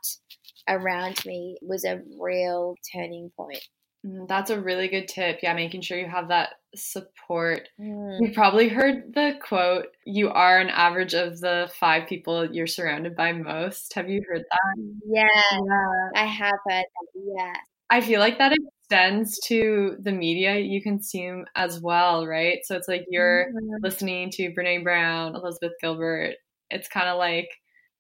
around 0.68 1.26
me 1.26 1.58
was 1.62 1.86
a 1.86 2.02
real 2.20 2.76
turning 2.94 3.32
point. 3.36 3.66
Mm, 4.08 4.28
that's 4.28 4.50
a 4.50 4.60
really 4.60 4.88
good 4.88 5.08
tip. 5.08 5.40
Yeah, 5.44 5.54
making 5.54 5.82
sure 5.82 5.98
you 5.98 6.08
have 6.08 6.30
that 6.30 6.56
support. 6.76 7.68
Mm. 7.80 8.20
You've 8.22 8.34
probably 8.34 8.70
heard 8.70 9.14
the 9.14 9.34
quote, 9.42 9.88
you 10.06 10.30
are 10.30 10.60
an 10.60 10.70
average 10.70 11.14
of 11.14 11.40
the 11.40 11.70
five 11.80 12.08
people 12.08 12.46
you're 12.46 12.68
surrounded 12.68 13.16
by 13.16 13.34
most. 13.34 13.94
Have 13.94 14.10
you 14.10 14.22
heard 14.28 14.44
that? 14.50 14.94
Yeah, 15.06 15.28
yeah. 15.52 16.22
I 16.22 16.26
have 16.26 16.60
heard 16.68 16.86
that. 16.86 16.86
Yeah. 17.16 17.54
I 17.90 18.02
feel 18.02 18.20
like 18.20 18.38
that 18.38 18.54
extends 18.54 19.40
to 19.46 19.96
the 20.00 20.12
media 20.12 20.58
you 20.58 20.82
consume 20.82 21.46
as 21.56 21.80
well, 21.82 22.28
right? 22.28 22.60
So 22.64 22.76
it's 22.76 22.88
like 22.88 23.06
you're 23.10 23.46
mm-hmm. 23.46 23.84
listening 23.84 24.30
to 24.32 24.54
Brene 24.54 24.84
Brown, 24.84 25.36
Elizabeth 25.36 25.74
Gilbert. 25.82 26.36
It's 26.70 26.88
kind 26.88 27.08
of 27.08 27.18
like 27.18 27.50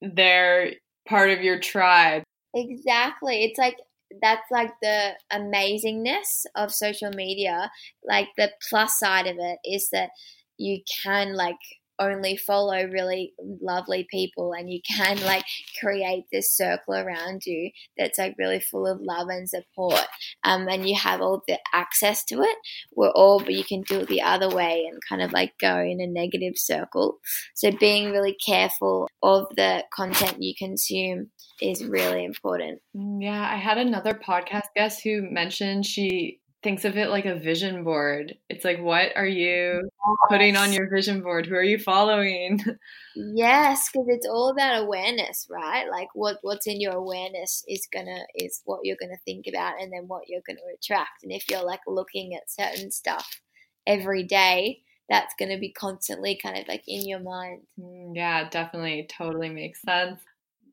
they're 0.01 0.73
part 1.07 1.29
of 1.29 1.41
your 1.41 1.59
tribe. 1.59 2.23
Exactly. 2.53 3.43
It's 3.45 3.57
like 3.57 3.77
that's 4.21 4.49
like 4.51 4.71
the 4.81 5.13
amazingness 5.31 6.45
of 6.55 6.73
social 6.73 7.11
media. 7.11 7.71
Like 8.07 8.29
the 8.37 8.51
plus 8.69 8.99
side 8.99 9.27
of 9.27 9.37
it 9.39 9.59
is 9.65 9.89
that 9.91 10.09
you 10.57 10.81
can 11.03 11.35
like 11.35 11.57
only 11.99 12.37
follow 12.37 12.85
really 12.87 13.33
lovely 13.61 14.07
people 14.09 14.53
and 14.53 14.69
you 14.69 14.79
can 14.87 15.19
like 15.25 15.45
create 15.79 16.25
this 16.31 16.55
circle 16.55 16.93
around 16.93 17.41
you 17.45 17.69
that's 17.97 18.17
like 18.17 18.35
really 18.37 18.59
full 18.59 18.85
of 18.85 18.99
love 19.01 19.27
and 19.29 19.49
support 19.49 20.05
um, 20.43 20.67
and 20.67 20.87
you 20.87 20.95
have 20.95 21.21
all 21.21 21.43
the 21.47 21.57
access 21.73 22.23
to 22.23 22.41
it 22.41 22.57
we're 22.95 23.09
all 23.11 23.39
but 23.39 23.53
you 23.53 23.63
can 23.63 23.81
do 23.81 23.99
it 23.99 24.07
the 24.07 24.21
other 24.21 24.49
way 24.49 24.87
and 24.89 24.99
kind 25.07 25.21
of 25.21 25.31
like 25.31 25.53
go 25.59 25.79
in 25.79 26.01
a 26.01 26.07
negative 26.07 26.57
circle. 26.57 27.19
So 27.55 27.71
being 27.71 28.11
really 28.11 28.35
careful 28.45 29.07
of 29.23 29.47
the 29.55 29.83
content 29.93 30.37
you 30.39 30.53
consume 30.57 31.31
is 31.61 31.83
really 31.83 32.23
important. 32.23 32.79
Mm, 32.95 33.21
yeah 33.21 33.49
i 33.51 33.55
had 33.55 33.77
another 33.77 34.13
podcast 34.13 34.67
guest 34.75 35.01
who 35.03 35.21
mentioned 35.21 35.85
she 35.85 36.39
thinks 36.63 36.85
of 36.85 36.97
it 36.97 37.09
like 37.09 37.25
a 37.25 37.35
vision 37.35 37.83
board. 37.83 38.35
It's 38.49 38.65
like, 38.65 38.79
what 38.79 39.15
are 39.15 39.27
you 39.27 39.89
putting 40.29 40.57
on 40.57 40.73
your 40.73 40.89
vision 40.89 41.21
board? 41.21 41.45
Who 41.45 41.55
are 41.55 41.63
you 41.63 41.79
following? 41.79 42.63
Yes, 43.19 43.89
because 43.91 44.05
it's 44.09 44.27
all 44.27 44.49
about 44.49 44.83
awareness, 44.83 45.47
right? 45.49 45.89
Like 45.89 46.09
what 46.13 46.37
what's 46.43 46.67
in 46.67 46.79
your 46.79 46.93
awareness 46.93 47.63
is 47.67 47.87
gonna 47.91 48.19
is 48.35 48.61
what 48.65 48.81
you're 48.83 48.95
gonna 49.01 49.17
think 49.25 49.47
about, 49.47 49.81
and 49.81 49.91
then 49.91 50.03
what 50.07 50.27
you're 50.27 50.43
gonna 50.45 50.59
attract. 50.71 51.23
And 51.23 51.31
if 51.31 51.49
you're 51.49 51.65
like 51.65 51.79
looking 51.87 52.35
at 52.35 52.51
certain 52.51 52.91
stuff 52.91 53.41
every 53.87 54.21
day, 54.21 54.81
that's 55.09 55.33
gonna 55.39 55.57
be 55.57 55.71
constantly 55.71 56.35
kind 56.35 56.59
of 56.59 56.67
like 56.67 56.83
in 56.87 57.07
your 57.07 57.19
mind. 57.19 57.63
Mm, 57.79 58.15
yeah, 58.15 58.47
definitely, 58.49 59.07
totally 59.09 59.49
makes 59.49 59.81
sense 59.81 60.21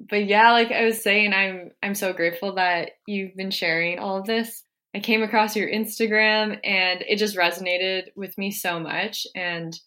but 0.08 0.26
yeah 0.26 0.50
like 0.50 0.72
i 0.72 0.84
was 0.84 1.00
saying 1.00 1.32
i'm 1.32 1.70
i'm 1.82 1.94
so 1.94 2.12
grateful 2.12 2.56
that 2.56 2.90
you've 3.06 3.36
been 3.36 3.52
sharing 3.52 3.98
all 3.98 4.16
of 4.18 4.26
this 4.26 4.63
I 4.94 5.00
came 5.00 5.22
across 5.22 5.56
your 5.56 5.68
Instagram 5.68 6.58
and 6.62 7.02
it 7.02 7.16
just 7.16 7.36
resonated 7.36 8.08
with 8.14 8.38
me 8.38 8.50
so 8.50 8.78
much. 8.78 9.26
And 9.34 9.78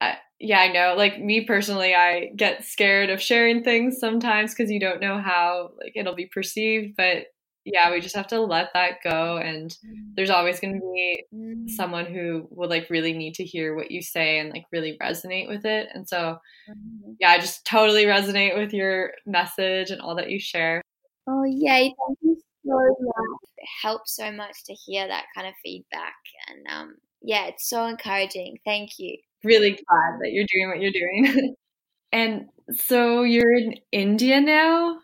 I, 0.00 0.16
yeah, 0.38 0.60
I 0.60 0.72
know, 0.72 0.94
like 0.96 1.20
me 1.20 1.44
personally, 1.44 1.94
I 1.94 2.32
get 2.36 2.64
scared 2.64 3.08
of 3.08 3.22
sharing 3.22 3.64
things 3.64 3.98
sometimes 3.98 4.54
because 4.54 4.70
you 4.70 4.78
don't 4.78 5.00
know 5.00 5.18
how 5.18 5.70
like 5.80 5.92
it'll 5.94 6.14
be 6.14 6.26
perceived. 6.26 6.96
But 6.96 7.26
yeah, 7.64 7.90
we 7.92 8.00
just 8.00 8.16
have 8.16 8.26
to 8.28 8.40
let 8.40 8.70
that 8.74 8.98
go. 9.04 9.36
And 9.36 9.70
mm. 9.70 10.14
there's 10.16 10.30
always 10.30 10.60
going 10.60 10.74
to 10.74 10.80
be 10.80 11.24
mm. 11.32 11.70
someone 11.70 12.06
who 12.06 12.48
will 12.50 12.68
like 12.68 12.90
really 12.90 13.12
need 13.12 13.34
to 13.36 13.44
hear 13.44 13.74
what 13.74 13.90
you 13.90 14.02
say 14.02 14.38
and 14.38 14.50
like 14.50 14.66
really 14.72 14.98
resonate 15.00 15.48
with 15.48 15.64
it. 15.64 15.88
And 15.94 16.06
so, 16.08 16.38
mm-hmm. 16.68 17.12
yeah, 17.20 17.30
I 17.30 17.38
just 17.38 17.64
totally 17.64 18.04
resonate 18.04 18.58
with 18.58 18.74
your 18.74 19.12
message 19.24 19.90
and 19.90 20.00
all 20.00 20.16
that 20.16 20.30
you 20.30 20.40
share. 20.40 20.82
Oh, 21.28 21.44
yay. 21.44 21.94
Thank 22.06 22.18
you 22.22 22.36
so 22.66 22.96
much. 23.00 23.51
Helps 23.82 24.16
so 24.16 24.32
much 24.32 24.64
to 24.66 24.74
hear 24.74 25.06
that 25.06 25.24
kind 25.34 25.46
of 25.46 25.54
feedback. 25.62 26.14
And 26.48 26.66
um, 26.70 26.94
yeah, 27.22 27.46
it's 27.46 27.68
so 27.68 27.86
encouraging. 27.86 28.58
Thank 28.64 28.98
you. 28.98 29.16
Really 29.44 29.70
glad 29.70 30.18
that 30.20 30.32
you're 30.32 30.46
doing 30.52 30.68
what 30.68 30.80
you're 30.80 30.92
doing. 30.92 31.54
and 32.12 32.46
so 32.74 33.22
you're 33.22 33.54
in 33.54 33.74
India 33.90 34.40
now? 34.40 34.98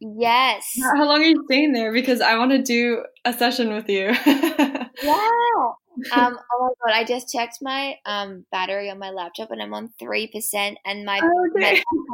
Yes. 0.00 0.64
How 0.82 1.04
long 1.04 1.20
are 1.20 1.26
you 1.26 1.44
staying 1.46 1.72
there? 1.72 1.92
Because 1.92 2.20
I 2.20 2.38
want 2.38 2.52
to 2.52 2.62
do 2.62 3.04
a 3.24 3.32
session 3.32 3.72
with 3.72 3.88
you. 3.88 4.14
yeah. 4.26 5.72
Um, 6.12 6.38
oh 6.52 6.74
my 6.82 6.92
god! 6.92 6.94
I 6.96 7.04
just 7.04 7.30
checked 7.30 7.58
my 7.60 7.96
um 8.06 8.46
battery 8.50 8.88
on 8.90 8.98
my 8.98 9.10
laptop, 9.10 9.50
and 9.50 9.60
I'm 9.60 9.74
on 9.74 9.90
three 9.98 10.28
percent, 10.28 10.78
and 10.86 11.04
my, 11.04 11.20
oh, 11.22 11.48
okay. 11.56 11.74
my, 11.74 12.04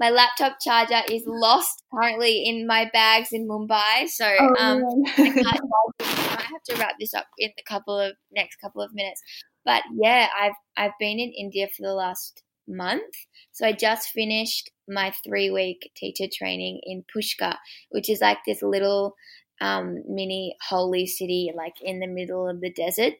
my 0.00 0.08
laptop 0.08 0.56
charger 0.64 1.02
is 1.12 1.24
lost 1.26 1.84
currently 1.94 2.42
in 2.46 2.66
my 2.66 2.88
bags 2.90 3.28
in 3.32 3.46
Mumbai. 3.46 4.08
So 4.08 4.24
oh, 4.40 4.54
um, 4.58 4.82
I, 5.18 5.58
I 6.00 6.42
have 6.42 6.62
to 6.70 6.76
wrap 6.78 6.94
this 6.98 7.12
up 7.12 7.26
in 7.38 7.50
the 7.54 7.62
couple 7.62 7.98
of 8.00 8.14
next 8.32 8.56
couple 8.56 8.80
of 8.80 8.94
minutes. 8.94 9.22
But 9.62 9.82
yeah, 9.94 10.28
I've 10.40 10.54
I've 10.74 10.98
been 10.98 11.18
in 11.20 11.32
India 11.38 11.68
for 11.68 11.82
the 11.82 11.92
last 11.92 12.42
month. 12.66 13.14
So 13.52 13.66
I 13.66 13.72
just 13.72 14.08
finished 14.08 14.70
my 14.88 15.12
three 15.22 15.50
week 15.50 15.90
teacher 15.94 16.24
training 16.32 16.80
in 16.84 17.04
Pushkar, 17.14 17.56
which 17.90 18.08
is 18.08 18.22
like 18.22 18.38
this 18.46 18.62
little 18.62 19.14
um, 19.60 20.02
mini 20.08 20.56
holy 20.66 21.06
city, 21.06 21.52
like 21.54 21.74
in 21.82 22.00
the 22.00 22.06
middle 22.06 22.48
of 22.48 22.62
the 22.62 22.72
desert 22.72 23.12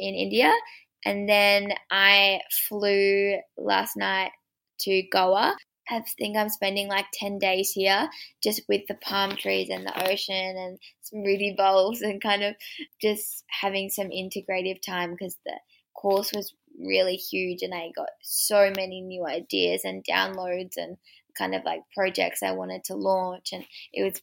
in 0.00 0.14
India. 0.14 0.52
And 1.04 1.28
then 1.28 1.68
I 1.92 2.40
flew 2.68 3.36
last 3.56 3.96
night 3.96 4.32
to 4.80 5.02
Goa. 5.12 5.54
I 5.88 6.02
think 6.18 6.36
I'm 6.36 6.48
spending 6.48 6.88
like 6.88 7.06
10 7.12 7.38
days 7.38 7.70
here 7.70 8.08
just 8.42 8.62
with 8.68 8.82
the 8.88 8.94
palm 8.94 9.36
trees 9.36 9.68
and 9.70 9.86
the 9.86 10.10
ocean 10.10 10.56
and 10.56 10.78
smoothie 11.02 11.56
bowls 11.56 12.00
and 12.00 12.22
kind 12.22 12.42
of 12.42 12.54
just 13.00 13.44
having 13.48 13.90
some 13.90 14.08
integrative 14.08 14.80
time 14.80 15.12
because 15.12 15.36
the 15.44 15.58
course 15.94 16.32
was 16.32 16.54
really 16.80 17.16
huge 17.16 17.62
and 17.62 17.74
I 17.74 17.90
got 17.94 18.08
so 18.22 18.72
many 18.76 19.00
new 19.00 19.26
ideas 19.26 19.82
and 19.84 20.04
downloads 20.04 20.76
and 20.76 20.96
kind 21.36 21.54
of 21.54 21.64
like 21.64 21.80
projects 21.94 22.42
I 22.42 22.52
wanted 22.52 22.84
to 22.84 22.94
launch 22.94 23.52
and 23.52 23.64
it 23.92 24.02
was 24.02 24.22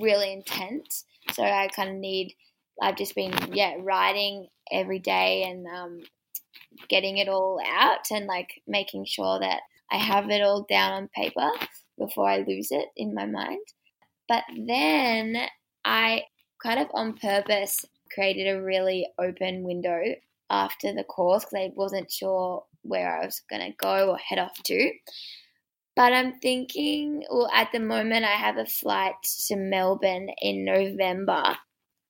really 0.00 0.32
intense. 0.32 1.04
So 1.32 1.42
I 1.42 1.68
kind 1.74 1.90
of 1.90 1.96
need 1.96 2.34
I've 2.82 2.96
just 2.96 3.14
been 3.14 3.32
yeah 3.52 3.74
writing 3.78 4.48
every 4.72 4.98
day 4.98 5.44
and 5.44 5.66
um, 5.66 6.00
getting 6.88 7.18
it 7.18 7.28
all 7.28 7.60
out 7.66 8.10
and 8.10 8.26
like 8.26 8.62
making 8.66 9.04
sure 9.06 9.38
that 9.40 9.60
I 9.94 9.98
have 9.98 10.28
it 10.28 10.42
all 10.42 10.66
down 10.68 10.92
on 10.92 11.08
paper 11.14 11.48
before 11.98 12.28
I 12.28 12.38
lose 12.38 12.72
it 12.72 12.88
in 12.96 13.14
my 13.14 13.26
mind. 13.26 13.64
But 14.28 14.42
then 14.66 15.36
I 15.84 16.24
kind 16.60 16.80
of 16.80 16.88
on 16.94 17.16
purpose 17.16 17.84
created 18.12 18.48
a 18.48 18.60
really 18.60 19.06
open 19.20 19.62
window 19.62 20.00
after 20.50 20.92
the 20.92 21.04
course 21.04 21.44
because 21.44 21.70
I 21.70 21.72
wasn't 21.76 22.10
sure 22.10 22.64
where 22.82 23.20
I 23.20 23.24
was 23.24 23.40
going 23.48 23.62
to 23.62 23.76
go 23.76 24.10
or 24.10 24.18
head 24.18 24.40
off 24.40 24.60
to. 24.64 24.90
But 25.94 26.12
I'm 26.12 26.40
thinking, 26.40 27.22
well, 27.30 27.48
at 27.54 27.70
the 27.72 27.78
moment, 27.78 28.24
I 28.24 28.32
have 28.32 28.56
a 28.56 28.66
flight 28.66 29.14
to 29.46 29.54
Melbourne 29.54 30.28
in 30.42 30.64
November, 30.64 31.56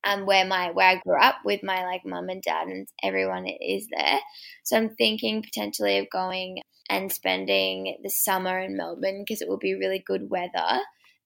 um, 0.05 0.25
where 0.25 0.47
my 0.47 0.71
where 0.71 0.89
I 0.89 1.01
grew 1.01 1.21
up 1.21 1.37
with 1.45 1.63
my 1.63 1.85
like 1.85 2.07
mum 2.07 2.31
and 2.31 2.41
dad 2.41 2.69
and 2.69 2.89
everyone 3.03 3.47
is 3.47 3.87
there. 3.95 4.21
So 4.63 4.79
I'm 4.79 4.89
thinking 4.89 5.43
potentially 5.43 5.99
of 5.99 6.09
going 6.11 6.63
and 6.89 7.13
spending 7.13 7.97
the 8.03 8.11
summer 8.11 8.59
in 8.59 8.77
Melbourne 8.77 9.25
because 9.27 9.41
it 9.41 9.49
will 9.49 9.59
be 9.59 9.75
really 9.75 10.03
good 10.07 10.29
weather 10.31 10.81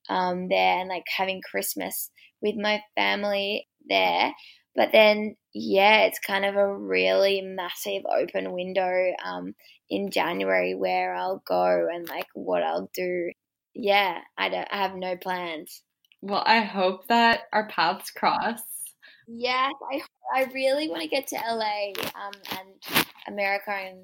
um, 0.08 0.48
there 0.48 0.80
and 0.80 0.88
like 0.88 1.04
having 1.16 1.40
Christmas 1.42 2.10
with 2.40 2.56
my 2.56 2.82
family 2.96 3.68
there. 3.88 4.32
But 4.74 4.90
then, 4.92 5.36
yeah, 5.52 6.02
it's 6.02 6.20
kind 6.20 6.44
of 6.44 6.54
a 6.54 6.76
really 6.76 7.40
massive 7.42 8.02
open 8.06 8.52
window 8.52 9.12
um, 9.24 9.54
in 9.90 10.10
January 10.10 10.74
where 10.74 11.14
I'll 11.14 11.42
go 11.46 11.88
and 11.92 12.08
like 12.08 12.28
what 12.34 12.62
I'll 12.62 12.90
do. 12.94 13.32
Yeah, 13.74 14.18
I 14.36 14.48
don't. 14.48 14.68
I 14.70 14.76
have 14.78 14.94
no 14.94 15.16
plans. 15.16 15.82
Well, 16.20 16.42
I 16.46 16.60
hope 16.60 17.08
that 17.08 17.42
our 17.52 17.68
paths 17.68 18.10
cross. 18.10 18.60
Yes, 19.26 19.74
I 19.92 20.00
I 20.34 20.44
really 20.54 20.88
want 20.88 21.02
to 21.02 21.08
get 21.08 21.26
to 21.28 21.36
LA 21.36 21.92
um, 22.14 22.32
and 22.52 23.06
America 23.26 23.70
and 23.70 23.98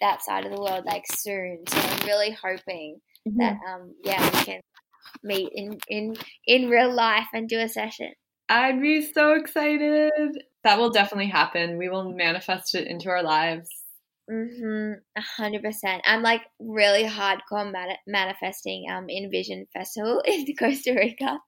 that 0.00 0.22
side 0.22 0.44
of 0.44 0.52
the 0.52 0.60
world 0.60 0.84
like 0.84 1.04
soon. 1.12 1.64
So 1.68 1.78
I'm 1.78 2.06
really 2.06 2.30
hoping 2.30 3.00
mm-hmm. 3.28 3.38
that 3.38 3.58
um 3.68 3.94
yeah 4.04 4.24
we 4.24 4.44
can 4.44 4.60
meet 5.22 5.50
in 5.54 5.78
in 5.88 6.14
in 6.46 6.70
real 6.70 6.92
life 6.92 7.26
and 7.32 7.48
do 7.48 7.58
a 7.58 7.68
session. 7.68 8.12
I'd 8.48 8.80
be 8.80 9.00
so 9.00 9.34
excited. 9.34 10.10
That 10.64 10.78
will 10.78 10.90
definitely 10.90 11.30
happen. 11.30 11.78
We 11.78 11.88
will 11.88 12.12
manifest 12.12 12.74
it 12.74 12.88
into 12.88 13.08
our 13.08 13.22
lives. 13.22 13.68
Mhm, 14.30 14.94
a 15.16 15.20
hundred 15.20 15.62
percent. 15.62 16.02
I'm 16.04 16.22
like 16.22 16.42
really 16.60 17.04
hardcore 17.04 17.72
manifesting 18.06 18.86
um 18.90 19.08
Envision 19.08 19.66
Festival 19.72 20.22
in 20.26 20.46
Costa 20.58 20.94
Rica. 20.94 21.38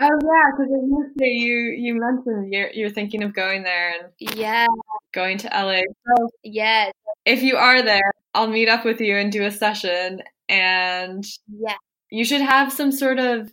Oh 0.00 0.08
yeah, 0.24 0.50
because 0.56 0.72
you 1.18 1.54
you 1.76 1.94
mentioned 1.94 2.52
you're 2.52 2.70
you're 2.70 2.90
thinking 2.90 3.22
of 3.22 3.32
going 3.32 3.62
there 3.62 3.92
and 3.92 4.36
yeah, 4.36 4.66
going 5.12 5.38
to 5.38 5.48
LA. 5.48 5.82
So 6.06 6.28
yeah, 6.42 6.90
if 7.24 7.42
you 7.42 7.56
are 7.56 7.80
there, 7.80 8.12
I'll 8.34 8.48
meet 8.48 8.68
up 8.68 8.84
with 8.84 9.00
you 9.00 9.16
and 9.16 9.30
do 9.30 9.44
a 9.44 9.52
session. 9.52 10.20
And 10.48 11.24
yeah, 11.48 11.76
you 12.10 12.24
should 12.24 12.40
have 12.40 12.72
some 12.72 12.90
sort 12.90 13.20
of 13.20 13.52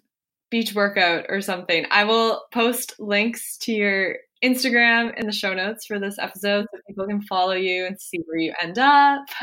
beach 0.50 0.74
workout 0.74 1.26
or 1.30 1.42
something. 1.42 1.86
I 1.92 2.06
will 2.06 2.44
post 2.52 2.96
links 3.00 3.58
to 3.60 3.72
your 3.72 4.16
Instagram 4.44 5.18
in 5.18 5.28
the 5.28 5.32
show 5.32 5.54
notes 5.54 5.86
for 5.86 6.00
this 6.00 6.18
episode 6.18 6.66
so 6.72 6.80
people 6.88 7.06
can 7.06 7.22
follow 7.22 7.54
you 7.54 7.86
and 7.86 8.00
see 8.00 8.20
where 8.26 8.38
you 8.38 8.54
end 8.62 8.80
up. 8.80 9.22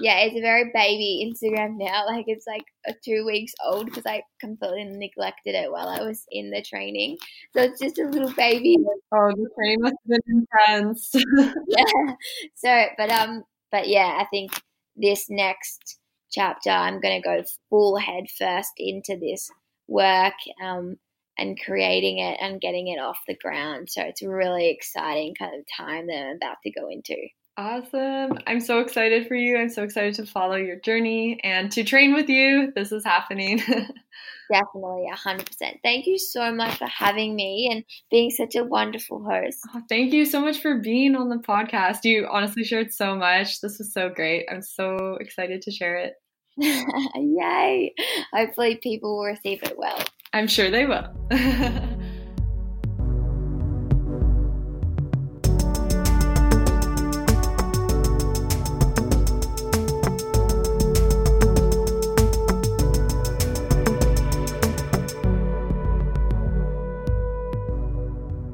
yeah, 0.00 0.20
it's 0.20 0.36
a 0.36 0.40
very 0.40 0.70
baby 0.72 1.30
Instagram 1.30 1.76
now. 1.78 2.04
Like 2.14 2.26
it's 2.28 2.46
like 2.46 2.62
two 3.04 3.24
weeks 3.26 3.52
old 3.64 3.86
because 3.86 4.04
I 4.06 4.22
completely 4.38 4.84
neglected 4.84 5.54
it 5.54 5.72
while 5.72 5.88
I 5.88 6.02
was 6.02 6.24
in 6.30 6.50
the 6.50 6.62
training. 6.62 7.16
So 7.52 7.62
it's 7.62 7.80
just 7.80 7.98
a 7.98 8.04
little 8.04 8.32
baby. 8.32 8.76
Oh, 9.12 9.32
the 9.34 9.48
training 9.56 9.80
must 9.80 9.96
have 10.08 10.20
been 10.26 10.46
intense. 10.68 11.10
yeah. 11.68 12.14
So, 12.54 12.86
but 12.96 13.10
um, 13.10 13.42
but 13.72 13.88
yeah, 13.88 14.18
I 14.20 14.26
think 14.30 14.52
this 14.96 15.26
next 15.28 15.98
chapter 16.30 16.70
I'm 16.70 17.00
going 17.00 17.20
to 17.20 17.28
go 17.28 17.42
full 17.70 17.96
head 17.96 18.24
first 18.38 18.70
into 18.76 19.16
this 19.16 19.50
work 19.88 20.34
um, 20.62 20.96
and 21.38 21.60
creating 21.60 22.18
it 22.18 22.38
and 22.40 22.60
getting 22.60 22.88
it 22.88 22.98
off 22.98 23.18
the 23.26 23.36
ground. 23.36 23.88
So 23.90 24.02
it's 24.02 24.22
a 24.22 24.28
really 24.28 24.70
exciting 24.70 25.34
kind 25.34 25.54
of 25.54 25.66
time 25.76 26.06
that 26.06 26.26
I'm 26.26 26.36
about 26.36 26.56
to 26.64 26.70
go 26.70 26.88
into. 26.88 27.16
Awesome. 27.56 28.38
I'm 28.48 28.60
so 28.60 28.80
excited 28.80 29.28
for 29.28 29.36
you. 29.36 29.56
I'm 29.56 29.68
so 29.68 29.84
excited 29.84 30.14
to 30.14 30.26
follow 30.26 30.56
your 30.56 30.76
journey 30.80 31.38
and 31.44 31.70
to 31.72 31.84
train 31.84 32.12
with 32.12 32.28
you. 32.28 32.72
This 32.74 32.90
is 32.90 33.04
happening. 33.04 33.58
Definitely, 34.52 35.08
100%. 35.14 35.78
Thank 35.82 36.06
you 36.06 36.18
so 36.18 36.52
much 36.52 36.76
for 36.76 36.86
having 36.86 37.36
me 37.36 37.68
and 37.70 37.84
being 38.10 38.30
such 38.30 38.56
a 38.56 38.64
wonderful 38.64 39.24
host. 39.24 39.58
Oh, 39.72 39.82
thank 39.88 40.12
you 40.12 40.24
so 40.24 40.40
much 40.40 40.60
for 40.60 40.80
being 40.80 41.14
on 41.14 41.28
the 41.28 41.36
podcast. 41.36 41.98
You 42.02 42.26
honestly 42.30 42.64
shared 42.64 42.92
so 42.92 43.14
much. 43.14 43.60
This 43.60 43.78
was 43.78 43.92
so 43.92 44.10
great. 44.10 44.46
I'm 44.50 44.62
so 44.62 45.16
excited 45.20 45.62
to 45.62 45.70
share 45.70 45.96
it. 45.96 46.14
Yay! 46.56 47.94
Hopefully, 48.32 48.76
people 48.76 49.16
will 49.16 49.24
receive 49.24 49.62
it 49.62 49.78
well. 49.78 49.98
I'm 50.34 50.48
sure 50.48 50.68
they 50.68 50.84
will. 50.84 51.08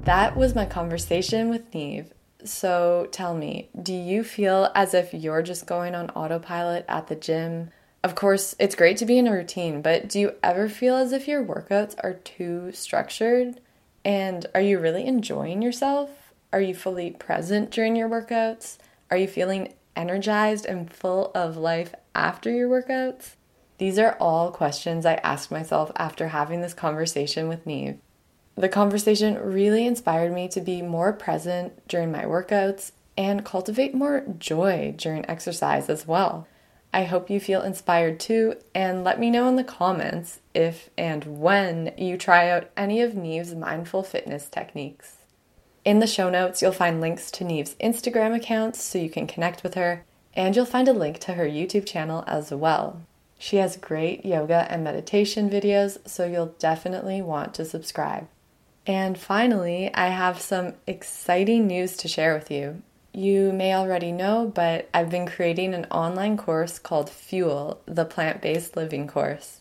That 0.05 0.37
was 0.37 0.57
my 0.57 0.67
conversation 0.67 1.51
with 1.51 1.73
Neve. 1.73 2.13
So 2.45 3.07
tell 3.13 3.33
me, 3.33 3.71
do 3.81 3.95
you 3.95 4.25
feel 4.25 4.73
as 4.75 4.93
if 4.93 5.15
you're 5.15 5.43
just 5.43 5.67
going 5.67 5.95
on 5.95 6.11
autopilot 6.11 6.85
at 6.89 7.07
the 7.07 7.15
gym? 7.15 7.71
Of 8.03 8.15
course, 8.15 8.55
it's 8.59 8.75
great 8.75 8.97
to 8.99 9.07
be 9.07 9.19
in 9.19 9.27
a 9.27 9.33
routine, 9.33 9.83
but 9.83 10.09
do 10.09 10.19
you 10.19 10.33
ever 10.43 10.69
feel 10.69 10.97
as 10.97 11.13
if 11.13 11.29
your 11.29 11.45
workouts 11.45 11.95
are 12.03 12.15
too 12.15 12.73
structured? 12.73 13.61
And 14.05 14.47
are 14.55 14.61
you 14.61 14.79
really 14.79 15.07
enjoying 15.07 15.61
yourself? 15.61 16.33
Are 16.53 16.63
you 16.63 16.75
fully 16.75 17.11
present 17.11 17.71
during 17.71 17.97
your 17.97 18.09
workouts? 18.09 18.79
Are 19.11 19.19
you 19.19 19.29
feeling 19.29 19.75
energized 19.95 20.65
and 20.65 20.91
full 20.91 21.31
of 21.35 21.59
life 21.59 21.95
after 22.15 22.51
your 22.51 22.71
workouts? 22.71 23.35
These 23.77 23.99
are 23.99 24.17
all 24.19 24.51
questions 24.51 25.05
I 25.05 25.15
asked 25.17 25.51
myself 25.51 25.93
after 25.97 26.29
having 26.29 26.63
this 26.63 26.75
conversation 26.75 27.49
with 27.49 27.67
Neve. 27.67 27.99
The 28.55 28.69
conversation 28.69 29.39
really 29.39 29.87
inspired 29.87 30.33
me 30.33 30.49
to 30.49 30.61
be 30.61 30.81
more 30.81 31.13
present 31.13 31.87
during 31.87 32.11
my 32.11 32.25
workouts 32.25 32.93
and 33.17 33.45
cultivate 33.45 33.95
more 33.95 34.25
joy 34.39 34.95
during 34.97 35.29
exercise 35.29 35.89
as 35.89 36.07
well. 36.07 36.47
I 36.93 37.05
hope 37.05 37.31
you 37.31 37.39
feel 37.39 37.63
inspired 37.63 38.19
too, 38.19 38.57
and 38.75 39.05
let 39.05 39.21
me 39.21 39.31
know 39.31 39.49
in 39.49 39.57
the 39.57 39.65
comments 39.65 40.41
if 40.55 40.91
and 40.99 41.41
when 41.41 41.93
you 41.97 42.17
try 42.17 42.51
out 42.51 42.71
any 42.77 43.01
of 43.01 43.15
Neve's 43.15 43.55
mindful 43.55 44.03
fitness 44.03 44.49
techniques. 44.49 45.19
In 45.85 46.01
the 46.01 46.07
show 46.07 46.29
notes, 46.29 46.61
you'll 46.61 46.73
find 46.73 47.01
links 47.01 47.31
to 47.33 47.45
Neve's 47.45 47.75
Instagram 47.75 48.35
accounts 48.35 48.83
so 48.83 48.99
you 48.99 49.09
can 49.09 49.27
connect 49.27 49.63
with 49.63 49.75
her, 49.75 50.05
and 50.35 50.55
you'll 50.57 50.67
find 50.67 50.89
a 50.89 50.93
link 50.93 51.21
to 51.21 51.35
her 51.35 51.47
YouTube 51.47 51.87
channel 51.87 52.25
as 52.27 52.51
well. 52.51 53.01
She 53.39 53.57
has 53.57 53.77
great 53.77 54.27
yoga 54.27 54.67
and 54.69 54.85
meditation 54.85 55.49
videos, 55.49 55.97
so 56.07 56.27
you'll 56.27 56.55
definitely 56.59 57.23
want 57.23 57.55
to 57.55 57.65
subscribe. 57.65 58.29
And 58.87 59.17
finally, 59.17 59.95
I 59.95 60.09
have 60.09 60.41
some 60.41 60.75
exciting 60.87 61.67
news 61.67 61.97
to 61.99 62.09
share 62.09 62.35
with 62.35 62.51
you. 62.51 62.83
You 63.13 63.53
may 63.53 63.75
already 63.75 64.13
know, 64.13 64.51
but 64.55 64.89
I've 64.95 65.11
been 65.11 65.27
creating 65.27 65.75
an 65.75 65.87
online 65.87 66.37
course 66.37 66.79
called 66.79 67.11
Fuel, 67.11 67.81
the 67.87 68.05
plant 68.05 68.41
based 68.41 68.77
living 68.77 69.09
course. 69.09 69.61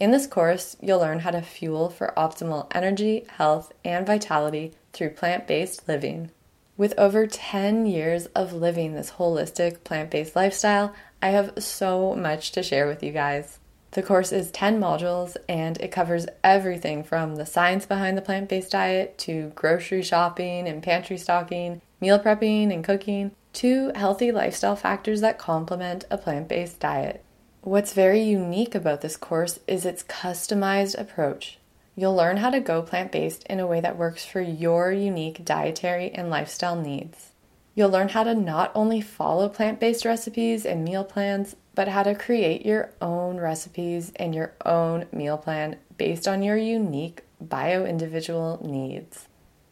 In 0.00 0.10
this 0.10 0.26
course, 0.26 0.76
you'll 0.80 1.00
learn 1.00 1.20
how 1.20 1.32
to 1.32 1.42
fuel 1.42 1.90
for 1.90 2.14
optimal 2.16 2.68
energy, 2.74 3.24
health, 3.36 3.72
and 3.84 4.06
vitality 4.06 4.72
through 4.92 5.10
plant 5.10 5.46
based 5.46 5.88
living. 5.88 6.30
With 6.76 6.94
over 6.96 7.26
10 7.26 7.86
years 7.86 8.26
of 8.26 8.52
living 8.52 8.94
this 8.94 9.12
holistic 9.12 9.82
plant 9.82 10.10
based 10.10 10.36
lifestyle, 10.36 10.94
I 11.20 11.30
have 11.30 11.62
so 11.62 12.14
much 12.14 12.52
to 12.52 12.62
share 12.62 12.86
with 12.86 13.02
you 13.02 13.12
guys. 13.12 13.58
The 13.90 14.02
course 14.02 14.32
is 14.32 14.50
10 14.52 14.80
modules 14.80 15.36
and 15.48 15.76
it 15.80 15.90
covers 15.90 16.26
everything 16.44 17.02
from 17.02 17.34
the 17.34 17.46
science 17.46 17.84
behind 17.84 18.16
the 18.16 18.22
plant 18.22 18.48
based 18.48 18.70
diet 18.70 19.18
to 19.18 19.50
grocery 19.56 20.02
shopping 20.02 20.68
and 20.68 20.82
pantry 20.82 21.18
stocking, 21.18 21.82
meal 22.00 22.18
prepping 22.18 22.72
and 22.72 22.84
cooking, 22.84 23.32
two 23.52 23.92
healthy 23.94 24.32
lifestyle 24.32 24.76
factors 24.76 25.20
that 25.20 25.38
complement 25.38 26.04
a 26.10 26.18
plant 26.18 26.48
based 26.48 26.80
diet. 26.80 27.24
What's 27.62 27.92
very 27.92 28.22
unique 28.22 28.74
about 28.74 29.00
this 29.00 29.16
course 29.16 29.58
is 29.66 29.84
its 29.84 30.02
customized 30.02 30.98
approach. 30.98 31.58
You'll 31.96 32.14
learn 32.14 32.36
how 32.36 32.50
to 32.50 32.60
go 32.60 32.82
plant 32.82 33.10
based 33.10 33.44
in 33.50 33.58
a 33.58 33.66
way 33.66 33.80
that 33.80 33.98
works 33.98 34.24
for 34.24 34.40
your 34.40 34.92
unique 34.92 35.44
dietary 35.44 36.10
and 36.12 36.30
lifestyle 36.30 36.76
needs. 36.76 37.32
You'll 37.74 37.90
learn 37.90 38.08
how 38.08 38.24
to 38.24 38.34
not 38.34 38.72
only 38.74 39.00
follow 39.00 39.48
plant 39.48 39.78
based 39.78 40.04
recipes 40.04 40.64
and 40.64 40.84
meal 40.84 41.04
plans, 41.04 41.54
but 41.74 41.86
how 41.86 42.02
to 42.02 42.14
create 42.14 42.66
your 42.66 42.90
own 43.00 43.36
recipes 43.36 44.12
and 44.16 44.34
your 44.34 44.52
own 44.64 45.06
meal 45.12 45.38
plan 45.38 45.76
based 45.96 46.26
on 46.26 46.42
your 46.42 46.56
unique 46.56 47.22
bio 47.40 47.84
individual 47.84 48.60
needs. 48.64 49.27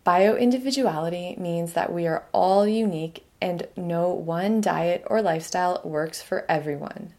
Bio 0.07 0.37
individuality 0.37 1.35
means 1.37 1.73
that 1.73 1.93
we 1.93 2.07
are 2.07 2.27
all 2.31 2.65
unique 2.65 3.25
and 3.41 3.67
no 3.77 4.11
one 4.11 4.61
diet 4.61 5.03
or 5.07 5.21
lifestyle 5.21 5.81
works 5.83 6.23
for 6.23 6.47
everyone. 6.49 7.13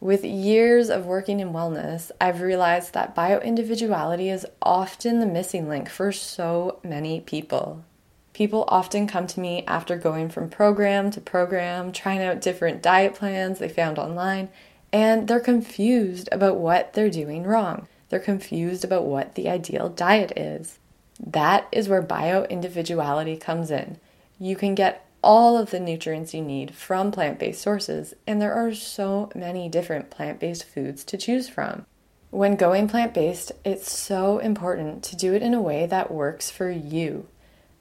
With 0.00 0.22
years 0.22 0.90
of 0.90 1.06
working 1.06 1.40
in 1.40 1.54
wellness, 1.54 2.10
I've 2.20 2.42
realized 2.42 2.92
that 2.92 3.14
bio 3.14 3.38
individuality 3.38 4.28
is 4.28 4.44
often 4.60 5.18
the 5.18 5.24
missing 5.24 5.66
link 5.66 5.88
for 5.88 6.12
so 6.12 6.78
many 6.84 7.20
people. 7.20 7.86
People 8.34 8.66
often 8.68 9.06
come 9.06 9.26
to 9.28 9.40
me 9.40 9.64
after 9.66 9.96
going 9.96 10.28
from 10.28 10.50
program 10.50 11.10
to 11.12 11.22
program, 11.22 11.90
trying 11.90 12.22
out 12.22 12.42
different 12.42 12.82
diet 12.82 13.14
plans 13.14 13.60
they 13.60 13.70
found 13.70 13.98
online, 13.98 14.50
and 14.92 15.26
they're 15.26 15.40
confused 15.40 16.28
about 16.30 16.58
what 16.58 16.92
they're 16.92 17.08
doing 17.08 17.44
wrong. 17.44 17.88
They're 18.10 18.20
confused 18.20 18.84
about 18.84 19.06
what 19.06 19.36
the 19.36 19.48
ideal 19.48 19.88
diet 19.88 20.36
is. 20.36 20.78
That 21.24 21.66
is 21.72 21.88
where 21.88 22.02
bio 22.02 22.44
individuality 22.44 23.36
comes 23.36 23.70
in. 23.70 23.98
You 24.38 24.56
can 24.56 24.74
get 24.74 25.06
all 25.22 25.58
of 25.58 25.70
the 25.70 25.80
nutrients 25.80 26.34
you 26.34 26.42
need 26.42 26.74
from 26.74 27.10
plant 27.10 27.38
based 27.38 27.60
sources, 27.60 28.14
and 28.26 28.40
there 28.40 28.54
are 28.54 28.72
so 28.72 29.30
many 29.34 29.68
different 29.68 30.10
plant 30.10 30.38
based 30.38 30.64
foods 30.64 31.04
to 31.04 31.16
choose 31.16 31.48
from. 31.48 31.86
When 32.30 32.56
going 32.56 32.86
plant 32.86 33.14
based, 33.14 33.52
it's 33.64 33.90
so 33.90 34.38
important 34.38 35.02
to 35.04 35.16
do 35.16 35.32
it 35.32 35.42
in 35.42 35.54
a 35.54 35.60
way 35.60 35.86
that 35.86 36.10
works 36.10 36.50
for 36.50 36.70
you. 36.70 37.28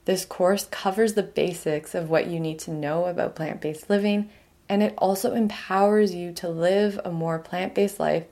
This 0.06 0.24
course 0.24 0.68
covers 0.72 1.14
the 1.14 1.24
basics 1.24 1.94
of 1.96 2.10
what 2.10 2.28
you 2.28 2.40
need 2.40 2.60
to 2.60 2.72
know 2.72 3.06
about 3.06 3.36
plant 3.36 3.60
based 3.60 3.90
living, 3.90 4.30
and 4.70 4.82
it 4.82 4.94
also 4.98 5.34
empowers 5.34 6.16
you 6.16 6.32
to 6.34 6.48
live 6.48 7.00
a 7.04 7.12
more 7.12 7.40
plant 7.40 7.76
based 7.76 8.00
life 8.00 8.26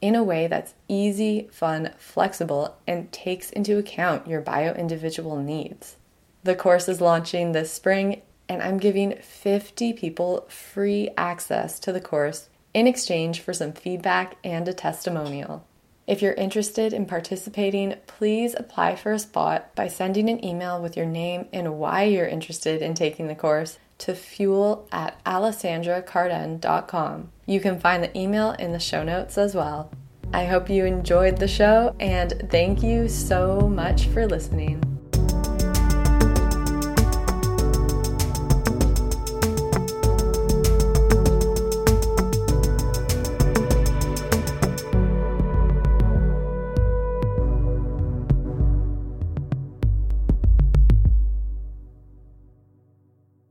in 0.00 0.14
a 0.14 0.22
way 0.22 0.46
that's 0.46 0.74
easy, 0.88 1.48
fun, 1.50 1.92
flexible, 1.98 2.76
and 2.86 3.10
takes 3.12 3.50
into 3.50 3.78
account 3.78 4.26
your 4.26 4.40
bio 4.40 4.72
individual 4.74 5.36
needs. 5.36 5.96
The 6.44 6.54
course 6.54 6.88
is 6.88 7.00
launching 7.00 7.52
this 7.52 7.72
spring, 7.72 8.22
and 8.48 8.62
I'm 8.62 8.78
giving 8.78 9.16
50 9.16 9.92
people 9.94 10.46
free 10.48 11.10
access 11.16 11.80
to 11.80 11.92
the 11.92 12.00
course 12.00 12.48
in 12.72 12.86
exchange 12.86 13.40
for 13.40 13.52
some 13.52 13.72
feedback 13.72 14.36
and 14.44 14.68
a 14.68 14.72
testimonial. 14.72 15.66
If 16.06 16.22
you're 16.22 16.34
interested 16.34 16.92
in 16.94 17.04
participating, 17.04 17.96
please 18.06 18.54
apply 18.56 18.96
for 18.96 19.12
a 19.12 19.18
spot 19.18 19.74
by 19.74 19.88
sending 19.88 20.30
an 20.30 20.42
email 20.42 20.80
with 20.80 20.96
your 20.96 21.04
name 21.04 21.48
and 21.52 21.78
why 21.78 22.04
you're 22.04 22.26
interested 22.26 22.80
in 22.80 22.94
taking 22.94 23.28
the 23.28 23.34
course 23.34 23.78
to 23.98 24.14
fuel 24.14 24.88
at 24.90 25.22
alessandracarden.com. 25.24 27.30
You 27.48 27.60
can 27.60 27.80
find 27.80 28.04
the 28.04 28.16
email 28.16 28.50
in 28.52 28.72
the 28.72 28.78
show 28.78 29.02
notes 29.02 29.38
as 29.38 29.54
well. 29.54 29.90
I 30.34 30.44
hope 30.44 30.68
you 30.68 30.84
enjoyed 30.84 31.38
the 31.38 31.48
show 31.48 31.96
and 31.98 32.46
thank 32.50 32.82
you 32.82 33.08
so 33.08 33.60
much 33.60 34.04
for 34.08 34.26
listening. 34.26 34.87